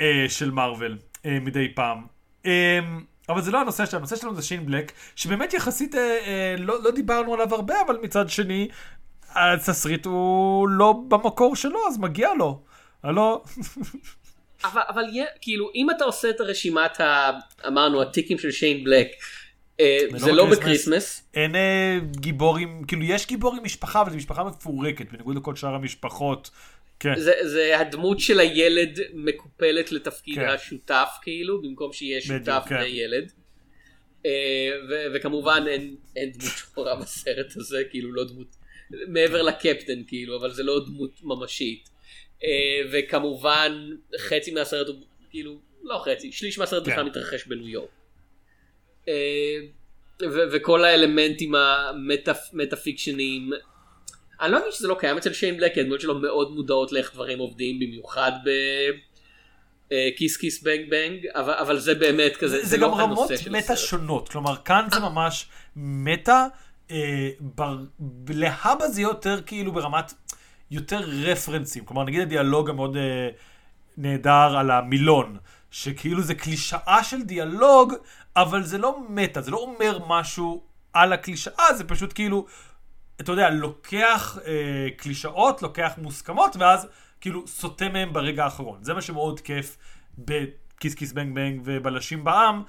אה, 0.00 0.26
של 0.28 0.50
מארוול, 0.50 0.98
אה, 1.26 1.38
מדי 1.40 1.68
פעם. 1.74 2.06
אה, 2.46 2.78
אבל 3.28 3.42
זה 3.42 3.50
לא 3.50 3.60
הנושא 3.60 3.86
שלנו, 3.86 3.98
הנושא 3.98 4.16
שלנו 4.16 4.34
זה 4.34 4.42
שיין 4.42 4.66
בלק, 4.66 4.92
שבאמת 5.16 5.54
יחסית 5.54 5.94
אה, 5.94 6.00
אה, 6.00 6.54
לא, 6.58 6.82
לא 6.82 6.90
דיברנו 6.90 7.34
עליו 7.34 7.54
הרבה, 7.54 7.74
אבל 7.86 7.96
מצד 8.02 8.28
שני, 8.30 8.68
התסריט 9.36 10.06
הוא 10.06 10.68
לא 10.68 10.94
במקור 11.08 11.56
שלו, 11.56 11.78
אז 11.88 11.98
מגיע 11.98 12.34
לו. 12.38 12.62
הלו, 13.02 13.44
אבל, 14.64 14.80
אבל 14.88 15.04
כאילו, 15.40 15.70
אם 15.74 15.90
אתה 15.90 16.04
עושה 16.04 16.30
את 16.30 16.40
הרשימת, 16.40 17.00
ה, 17.00 17.30
אמרנו, 17.66 18.02
הטיקים 18.02 18.38
של 18.38 18.50
שיין 18.50 18.84
בלק, 18.84 19.08
אה, 19.80 19.98
זה 20.16 20.32
לא 20.32 20.50
בקריסמס. 20.50 21.28
אין 21.34 21.56
אה, 21.56 21.98
גיבורים, 22.10 22.84
כאילו 22.88 23.02
יש 23.02 23.26
גיבור 23.26 23.56
עם 23.56 23.64
משפחה, 23.64 24.00
אבל 24.00 24.10
זו 24.10 24.16
משפחה 24.16 24.44
מפורקת, 24.44 25.12
בניגוד 25.12 25.36
לכל 25.36 25.56
שאר 25.56 25.74
המשפחות. 25.74 26.50
כן. 27.00 27.14
זה, 27.18 27.32
זה 27.42 27.80
הדמות 27.80 28.20
של 28.20 28.40
הילד 28.40 28.98
מקופלת 29.14 29.92
לתפקיד 29.92 30.34
כן. 30.34 30.48
השותף, 30.48 31.08
כאילו, 31.22 31.62
במקום 31.62 31.92
שיהיה 31.92 32.20
בדיוק, 32.20 32.44
שותף 32.44 32.64
כן. 32.68 32.76
אה, 34.26 34.70
ו- 34.90 35.06
וכמובן 35.14 35.64
אין, 35.68 35.96
אין 36.16 36.30
דמות 36.30 36.52
שחורה 36.56 36.96
בסרט 36.96 37.56
הזה, 37.56 37.82
כאילו 37.90 38.12
לא 38.12 38.24
דמות, 38.24 38.55
מעבר 38.90 39.42
לקפטן 39.42 40.02
כאילו, 40.06 40.36
אבל 40.36 40.52
זה 40.52 40.62
לא 40.62 40.84
דמות 40.86 41.20
ממשית. 41.22 41.88
אה, 42.44 42.48
וכמובן 42.92 43.88
חצי 44.18 44.50
מהסרט 44.50 44.88
הוא, 44.88 44.96
כאילו, 45.30 45.58
לא 45.82 46.04
חצי, 46.04 46.32
שליש 46.32 46.58
מהסרט 46.58 46.84
כן. 46.84 46.90
בכלל 46.90 47.04
מתרחש 47.04 47.46
בניו 47.46 47.68
יורק. 47.68 47.90
אה, 49.08 49.58
וכל 50.52 50.84
האלמנטים 50.84 51.54
המטאפיקשניים, 51.54 53.50
אני 54.40 54.52
לא 54.52 54.58
אגיד 54.58 54.72
שזה 54.72 54.88
לא 54.88 54.96
קיים 54.98 55.16
אצל 55.16 55.32
שיין 55.32 55.56
בלק, 55.56 55.78
הדמות 55.78 56.00
שלו 56.00 56.18
מאוד 56.18 56.50
מודעות 56.50 56.92
לאיך 56.92 57.14
דברים 57.14 57.38
עובדים, 57.38 57.78
במיוחד 57.80 58.32
ב... 58.44 58.50
כיס 60.16 60.36
כיס 60.36 60.62
בנג 60.62 60.90
בנג, 60.90 61.26
אבל, 61.34 61.54
אבל 61.54 61.78
זה 61.78 61.94
באמת 61.94 62.36
כזה, 62.36 62.56
זה, 62.56 62.62
זה, 62.62 62.68
זה 62.68 62.76
לא 62.76 62.88
גם 62.88 62.94
רמות 62.94 63.30
הנושא 63.30 63.44
של 63.44 63.50
מטה. 63.50 63.76
שונות, 63.76 64.28
כלומר 64.28 64.56
כאן 64.64 64.86
זה 64.92 65.00
ממש 65.00 65.46
מטה, 65.76 66.46
אה, 66.90 67.30
בר... 67.40 67.78
להבא 68.28 68.88
זה 68.88 69.02
יותר 69.02 69.42
כאילו 69.42 69.72
ברמת 69.72 70.12
יותר 70.70 71.00
רפרנסים, 71.06 71.84
כלומר 71.84 72.04
נגיד 72.04 72.20
הדיאלוג 72.20 72.70
המאוד 72.70 72.96
אה, 72.96 73.28
נהדר 73.96 74.56
על 74.56 74.70
המילון, 74.70 75.36
שכאילו 75.70 76.22
זה 76.22 76.34
קלישאה 76.34 77.04
של 77.04 77.22
דיאלוג, 77.22 77.94
אבל 78.36 78.62
זה 78.62 78.78
לא 78.78 78.98
מטה, 79.08 79.40
זה 79.40 79.50
לא 79.50 79.56
אומר 79.56 79.98
משהו 80.08 80.62
על 80.92 81.12
הקלישאה, 81.12 81.74
זה 81.74 81.84
פשוט 81.84 82.12
כאילו, 82.12 82.46
אתה 83.20 83.32
יודע, 83.32 83.50
לוקח 83.50 84.38
אה, 84.46 84.88
קלישאות, 84.96 85.62
לוקח 85.62 85.92
מוסכמות, 85.98 86.56
ואז 86.56 86.86
כאילו 87.20 87.46
סוטה 87.46 87.88
מהם 87.88 88.12
ברגע 88.12 88.44
האחרון. 88.44 88.84
זה 88.84 88.94
מה 88.94 89.02
שמאוד 89.02 89.40
כיף 89.40 89.76
בכיס 90.18 90.94
כיס 90.94 91.12
בנג 91.12 91.34
בנג 91.34 91.60
ובלשים 91.64 92.24
בעם, 92.24 92.62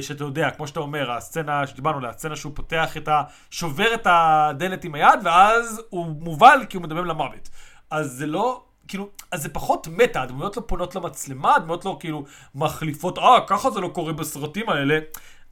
שאתה 0.00 0.24
יודע, 0.24 0.50
כמו 0.50 0.66
שאתה 0.66 0.80
אומר, 0.80 1.10
הסצנה 1.10 1.66
שדיברנו 1.66 1.98
עליה, 1.98 2.10
הסצנה 2.10 2.36
שהוא 2.36 2.52
פותח 2.54 2.96
את 2.96 3.08
ה... 3.08 3.22
שובר 3.50 3.94
את 3.94 4.06
הדלת 4.10 4.84
עם 4.84 4.94
היד, 4.94 5.20
ואז 5.24 5.82
הוא 5.88 6.06
מובל 6.06 6.58
כי 6.68 6.76
הוא 6.76 6.84
מדמם 6.84 7.04
למוות. 7.04 7.48
אז 7.90 8.12
זה 8.12 8.26
לא... 8.26 8.62
כאילו, 8.88 9.10
אז 9.32 9.42
זה 9.42 9.48
פחות 9.48 9.88
מטה, 9.90 10.22
הדמויות 10.22 10.56
לא 10.56 10.62
פונות 10.66 10.94
למצלמה, 10.94 11.56
הדמויות 11.56 11.84
לא 11.84 11.96
כאילו 12.00 12.24
מחליפות, 12.54 13.18
אה, 13.18 13.38
ככה 13.46 13.70
זה 13.70 13.80
לא 13.80 13.88
קורה 13.88 14.12
בסרטים 14.12 14.68
האלה, 14.68 14.98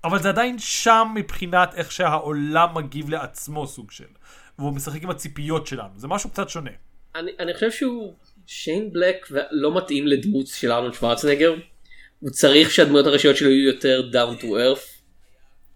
אבל 0.05 0.23
זה 0.23 0.29
עדיין 0.29 0.59
שם 0.59 1.13
מבחינת 1.15 1.75
איך 1.75 1.93
שהעולם 1.93 2.75
מגיב 2.75 3.11
לעצמו 3.11 3.67
סוג 3.67 3.91
של. 3.91 4.05
והוא 4.59 4.73
משחק 4.73 5.03
עם 5.03 5.11
הציפיות 5.11 5.67
שלנו, 5.67 5.91
זה 5.97 6.09
משהו 6.09 6.31
קצת 6.31 6.49
שונה. 6.49 6.71
אני, 7.15 7.31
אני 7.39 7.55
חושב 7.55 7.71
שהוא 7.71 8.15
שיין 8.47 8.93
בלק 8.93 9.27
לא 9.51 9.77
מתאים 9.77 10.07
לדמות 10.07 10.47
של 10.47 10.73
ארנולד 10.73 10.95
שוורצנגר. 10.95 11.55
הוא 12.21 12.31
צריך 12.31 12.71
שהדמויות 12.71 13.07
הראשיות 13.07 13.37
שלו 13.37 13.51
יהיו 13.51 13.69
יותר 13.69 14.03
down 14.13 14.43
to 14.43 14.45
earth. 14.45 14.95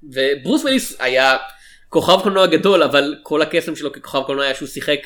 וברוס 0.02 0.62
וויליס 0.62 0.96
היה 1.00 1.36
כוכב 1.88 2.20
קולנוע 2.22 2.46
גדול 2.46 2.82
אבל 2.82 3.16
כל 3.22 3.42
הקסם 3.42 3.76
שלו 3.76 3.92
ככוכב 3.92 4.22
קולנוע 4.22 4.44
היה 4.44 4.54
שהוא 4.54 4.68
שיחק 4.68 5.00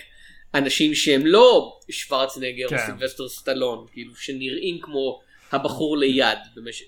אנשים 0.54 0.94
שהם 0.94 1.26
לא 1.26 1.78
שוורצנגר 1.90 2.68
כן. 2.68 2.76
או 2.76 2.80
סילבסטר 2.86 3.28
סטלון 3.28 3.86
כאילו 3.92 4.14
שנראים 4.16 4.78
כמו 4.82 5.20
הבחור 5.52 5.96
ליד, 5.98 6.38
במש... 6.56 6.82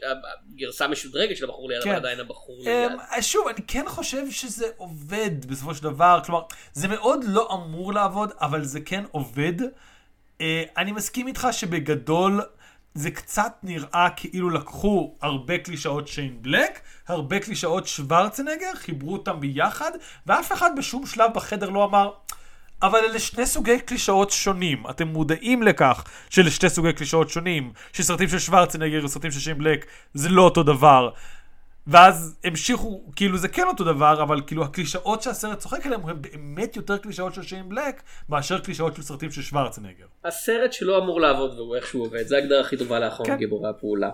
גרסה 0.56 0.88
משודרגת 0.88 1.36
של 1.36 1.44
הבחור 1.44 1.68
ליד, 1.68 1.82
כן. 1.82 1.90
אבל 1.90 1.98
עדיין 1.98 2.20
הבחור 2.20 2.58
ליד. 2.64 2.90
אמ, 2.90 3.22
שוב, 3.22 3.48
אני 3.48 3.60
כן 3.66 3.84
חושב 3.88 4.30
שזה 4.30 4.66
עובד 4.76 5.44
בסופו 5.46 5.74
של 5.74 5.82
דבר, 5.82 6.20
כלומר, 6.26 6.42
זה 6.72 6.88
מאוד 6.88 7.24
לא 7.28 7.48
אמור 7.54 7.92
לעבוד, 7.92 8.30
אבל 8.40 8.64
זה 8.64 8.80
כן 8.80 9.04
עובד. 9.10 9.52
אה, 10.40 10.62
אני 10.76 10.92
מסכים 10.92 11.26
איתך 11.26 11.48
שבגדול 11.52 12.40
זה 12.94 13.10
קצת 13.10 13.52
נראה 13.62 14.08
כאילו 14.16 14.50
לקחו 14.50 15.14
הרבה 15.22 15.58
קלישאות 15.58 16.08
שיין 16.08 16.38
בלק, 16.40 16.80
הרבה 17.08 17.38
קלישאות 17.38 17.86
שוורצנגר, 17.86 18.74
חיברו 18.74 19.12
אותם 19.12 19.40
ביחד, 19.40 19.90
ואף 20.26 20.52
אחד 20.52 20.70
בשום 20.76 21.06
שלב 21.06 21.30
בחדר 21.34 21.70
לא 21.70 21.84
אמר, 21.84 22.10
אבל 22.82 22.98
אלה 22.98 23.18
שני 23.18 23.46
סוגי 23.46 23.80
קלישאות 23.80 24.30
שונים. 24.30 24.82
אתם 24.90 25.08
מודעים 25.08 25.62
לכך 25.62 26.04
שאלה 26.30 26.50
סוגי 26.68 26.92
קלישאות 26.92 27.30
שונים, 27.30 27.72
שסרטים 27.92 28.28
של 28.28 28.38
שוורצנגר 28.38 29.04
וסרטים 29.04 29.30
של 29.30 29.40
שיין 29.40 29.58
בלק 29.58 29.86
זה 30.14 30.28
לא 30.28 30.42
אותו 30.42 30.62
דבר. 30.62 31.10
ואז 31.86 32.36
המשיכו, 32.44 33.02
כאילו 33.16 33.38
זה 33.38 33.48
כן 33.48 33.66
אותו 33.66 33.84
דבר, 33.84 34.22
אבל 34.22 34.40
כאילו 34.46 34.64
הקלישאות 34.64 35.22
שהסרט 35.22 35.58
צוחק 35.58 35.86
עליהם 35.86 36.08
הם 36.08 36.22
באמת 36.22 36.76
יותר 36.76 36.98
קלישאות 36.98 37.34
של 37.34 37.42
שיין 37.42 37.68
בלק, 37.68 38.02
מאשר 38.28 38.58
קלישאות 38.58 38.96
של 38.96 39.02
סרטים 39.02 39.30
של 39.30 39.42
שוורצנגר. 39.42 40.06
הסרט 40.24 40.72
שלא 40.72 40.98
אמור 40.98 41.20
לעבוד 41.20 41.58
והוא 41.58 41.76
איכשהו 41.76 42.00
עובד, 42.00 42.26
זה 42.26 42.36
ההגדרה 42.36 42.60
הכי 42.60 42.76
טובה 42.76 42.98
לאחרון 42.98 43.26
כן. 43.26 43.36
גיבורי 43.36 43.68
הפעולה. 43.68 44.10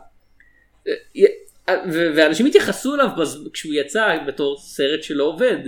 אה, 0.89 1.75
ו- 1.93 2.11
ואנשים 2.17 2.47
התייחסו 2.47 2.95
אליו 2.95 3.09
כשהוא 3.53 3.75
יצא 3.75 4.17
בתור 4.27 4.59
סרט 4.61 5.03
שלא 5.03 5.25
עובד. 5.25 5.59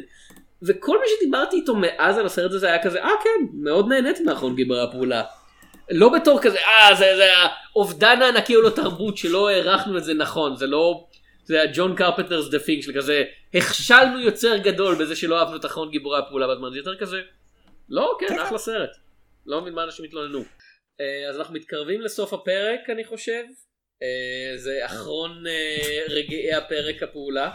וכל 0.62 0.98
מי 1.00 1.06
שדיברתי 1.16 1.56
איתו 1.56 1.76
מאז 1.76 2.18
על 2.18 2.26
הסרט 2.26 2.52
הזה 2.52 2.66
היה 2.66 2.82
כזה, 2.82 3.02
אה 3.02 3.10
כן, 3.24 3.46
מאוד 3.54 3.88
נהניתי 3.88 4.22
מאחרון 4.22 4.56
גיבורי 4.56 4.82
הפעולה. 4.82 5.22
לא 5.90 6.08
בתור 6.08 6.40
כזה, 6.42 6.58
אה 6.58 6.94
זה, 6.94 7.16
זה 7.16 7.28
האובדן 7.72 8.22
הענקי 8.22 8.56
או 8.56 8.60
לא 8.60 8.70
תרבות 8.70 9.16
שלא 9.16 9.48
הערכנו 9.48 9.98
את 9.98 10.04
זה 10.04 10.14
נכון, 10.14 10.56
זה 10.56 10.66
לא, 10.66 11.04
זה 11.44 11.60
היה 11.60 11.70
ג'ון 11.74 11.96
קרפנטרס 11.96 12.48
דה 12.48 12.58
פינק 12.58 12.82
של 12.82 12.92
כזה, 12.96 13.24
הכשלנו 13.54 14.20
יוצר 14.20 14.56
גדול 14.56 14.94
בזה 14.94 15.16
שלא 15.16 15.38
אהבנו 15.38 15.56
את 15.56 15.64
אחרון 15.64 15.90
גיבורי 15.90 16.18
הפעולה 16.18 16.54
בזמן, 16.54 16.72
זה 16.72 16.78
יותר 16.78 16.96
כזה, 16.96 17.20
לא 17.88 18.16
כן, 18.20 18.38
אחלה 18.38 18.58
סרט. 18.58 18.90
לא 19.46 19.60
מבין 19.60 19.74
מה 19.74 19.84
אנשים 19.84 20.04
התלוננו. 20.04 20.44
אה, 21.00 21.28
אז 21.28 21.38
אנחנו 21.38 21.54
מתקרבים 21.54 22.00
לסוף 22.00 22.32
הפרק 22.32 22.90
אני 22.90 23.04
חושב. 23.04 23.42
אה, 24.02 24.56
זה 24.56 24.86
אחרון 24.86 25.46
אה, 25.46 26.02
רגעי 26.08 26.54
הפרק 26.54 27.02
הפעולה. 27.02 27.50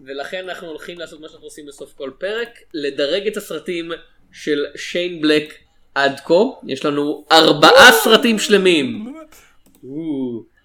ולכן 0.00 0.48
אנחנו 0.48 0.68
הולכים 0.68 0.98
לעשות 0.98 1.20
מה 1.20 1.28
שאנחנו 1.28 1.46
עושים 1.46 1.66
בסוף 1.66 1.94
כל 1.94 2.10
פרק, 2.18 2.48
לדרג 2.74 3.26
את 3.26 3.36
הסרטים 3.36 3.90
של 4.32 4.66
שיין 4.76 5.20
בלק 5.20 5.54
עד 5.94 6.20
כה. 6.20 6.34
יש 6.66 6.84
לנו 6.84 7.24
ארבעה 7.32 7.92
סרטים 7.92 8.38
שלמים. 8.38 9.14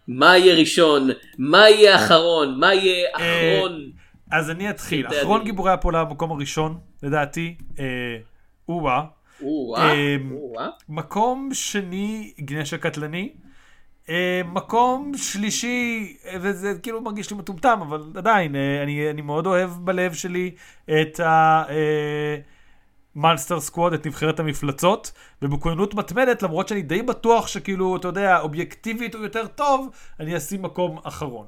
מה 0.08 0.38
יהיה 0.38 0.56
ראשון? 0.56 1.10
מה 1.38 1.70
יהיה 1.70 1.96
אחרון? 1.96 2.60
מה 2.60 2.74
יהיה 2.74 3.08
אחרון? 3.14 3.92
אז 4.32 4.50
אני 4.50 4.70
אתחיל. 4.70 5.08
אחרון. 5.08 5.44
גיבורי 5.44 5.72
הפעולה 5.72 6.04
במקום 6.04 6.32
הראשון, 6.32 6.78
לדעתי, 7.04 7.56
אה, 7.80 7.86
אמ, 8.70 10.32
או-אה. 10.32 10.68
מקום 10.90 11.50
שני, 11.54 12.34
גנש 12.40 12.74
הקטלני. 12.74 13.30
אה, 14.10 14.42
מקום 14.46 15.12
שלישי, 15.18 16.16
אה, 16.26 16.36
וזה 16.42 16.74
כאילו 16.84 17.02
מרגיש 17.02 17.32
לי 17.32 17.38
מטומטם, 17.38 17.80
אבל 17.82 18.02
עדיין, 18.16 18.56
אה, 18.56 18.82
אני 19.12 19.22
מאוד 19.22 19.48
אוהב 19.48 19.70
בלב 19.70 20.14
שלי 20.14 20.52
את 21.02 21.20
ה... 21.20 21.64
מאנסטר 23.16 23.60
סקווד, 23.60 23.94
את 23.94 24.08
נבחרת 24.08 24.40
המפלצות, 24.40 25.12
ובכוננות 25.42 25.94
מתמדת, 25.94 26.44
למרות 26.44 26.68
שאני 26.68 26.82
די 26.82 27.02
בטוח 27.02 27.48
שכאילו, 27.48 27.96
אתה 27.96 28.08
יודע, 28.08 28.40
אובייקטיבית 28.40 29.16
הוא 29.16 29.24
יותר 29.24 29.48
טוב, 29.48 29.90
אני 30.20 30.38
אשים 30.38 30.62
מקום 30.62 31.00
אחרון. 31.04 31.48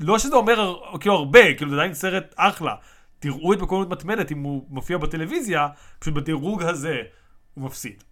לא 0.00 0.18
שזה 0.18 0.36
אומר 0.36 0.76
כאילו 1.00 1.14
הרבה, 1.14 1.54
כאילו 1.54 1.70
זה 1.70 1.76
עדיין 1.76 1.94
סרט 1.94 2.34
אחלה. 2.36 2.74
תראו 3.18 3.52
את 3.52 3.58
בכוננות 3.58 3.90
מתמדת 3.90 4.32
אם 4.32 4.42
הוא 4.42 4.66
מופיע 4.68 4.98
בטלוויזיה, 4.98 5.68
פשוט 5.98 6.14
בדירוג 6.14 6.62
הזה 6.62 6.96
הוא 7.54 7.64
מפסיד. 7.64 8.04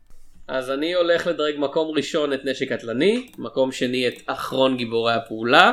אז 0.48 0.70
אני 0.70 0.94
הולך 0.94 1.26
לדרג 1.26 1.54
מקום 1.58 1.96
ראשון 1.96 2.32
את 2.32 2.44
נשק 2.44 2.72
קטלני, 2.72 3.30
מקום 3.38 3.72
שני 3.72 4.08
את 4.08 4.14
אחרון 4.26 4.76
גיבורי 4.76 5.14
הפעולה, 5.14 5.72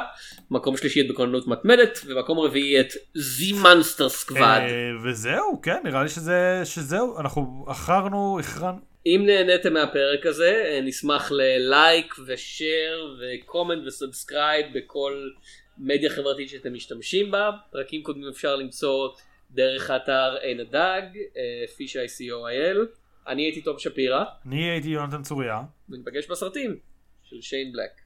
מקום 0.51 0.77
שלישי 0.77 1.01
את 1.01 1.07
בכוננות 1.07 1.47
מתמדת, 1.47 1.99
ומקום 2.05 2.39
רביעי 2.39 2.79
את 2.79 2.93
the 3.15 3.53
Monster 3.53 4.09
Squad. 4.09 4.61
וזהו, 5.05 5.61
כן, 5.61 5.81
נראה 5.83 6.03
לי 6.03 6.09
שזה, 6.09 6.61
שזהו, 6.63 7.19
אנחנו 7.19 7.65
אחרנו, 7.69 8.39
הכרענו. 8.39 8.77
אם 9.05 9.23
נהניתם 9.25 9.73
מהפרק 9.73 10.25
הזה, 10.25 10.63
אה, 10.65 10.81
נשמח 10.81 11.31
ללייק 11.31 12.15
ושאר 12.27 13.15
וקומנט 13.21 13.87
וסאבסקרייב 13.87 14.65
בכל 14.73 15.29
מדיה 15.77 16.09
חברתית 16.09 16.49
שאתם 16.49 16.73
משתמשים 16.73 17.31
בה. 17.31 17.49
פרקים 17.71 18.03
קודמים 18.03 18.29
אפשר 18.29 18.55
למצוא 18.55 19.09
דרך 19.51 19.89
האתר 19.89 20.35
עין 20.41 20.59
הדג, 20.59 21.01
אה, 21.37 21.65
fish.co.il. 21.77 23.00
אני 23.27 23.41
הייתי 23.41 23.61
תום 23.61 23.79
שפירא, 23.79 24.23
אני 24.45 24.69
הייתי 24.69 24.87
יונתן 24.87 25.21
צוריה. 25.23 25.61
ונפגש 25.89 26.27
בסרטים 26.27 26.79
של 27.23 27.41
שיין 27.41 27.71
בלק. 27.73 28.00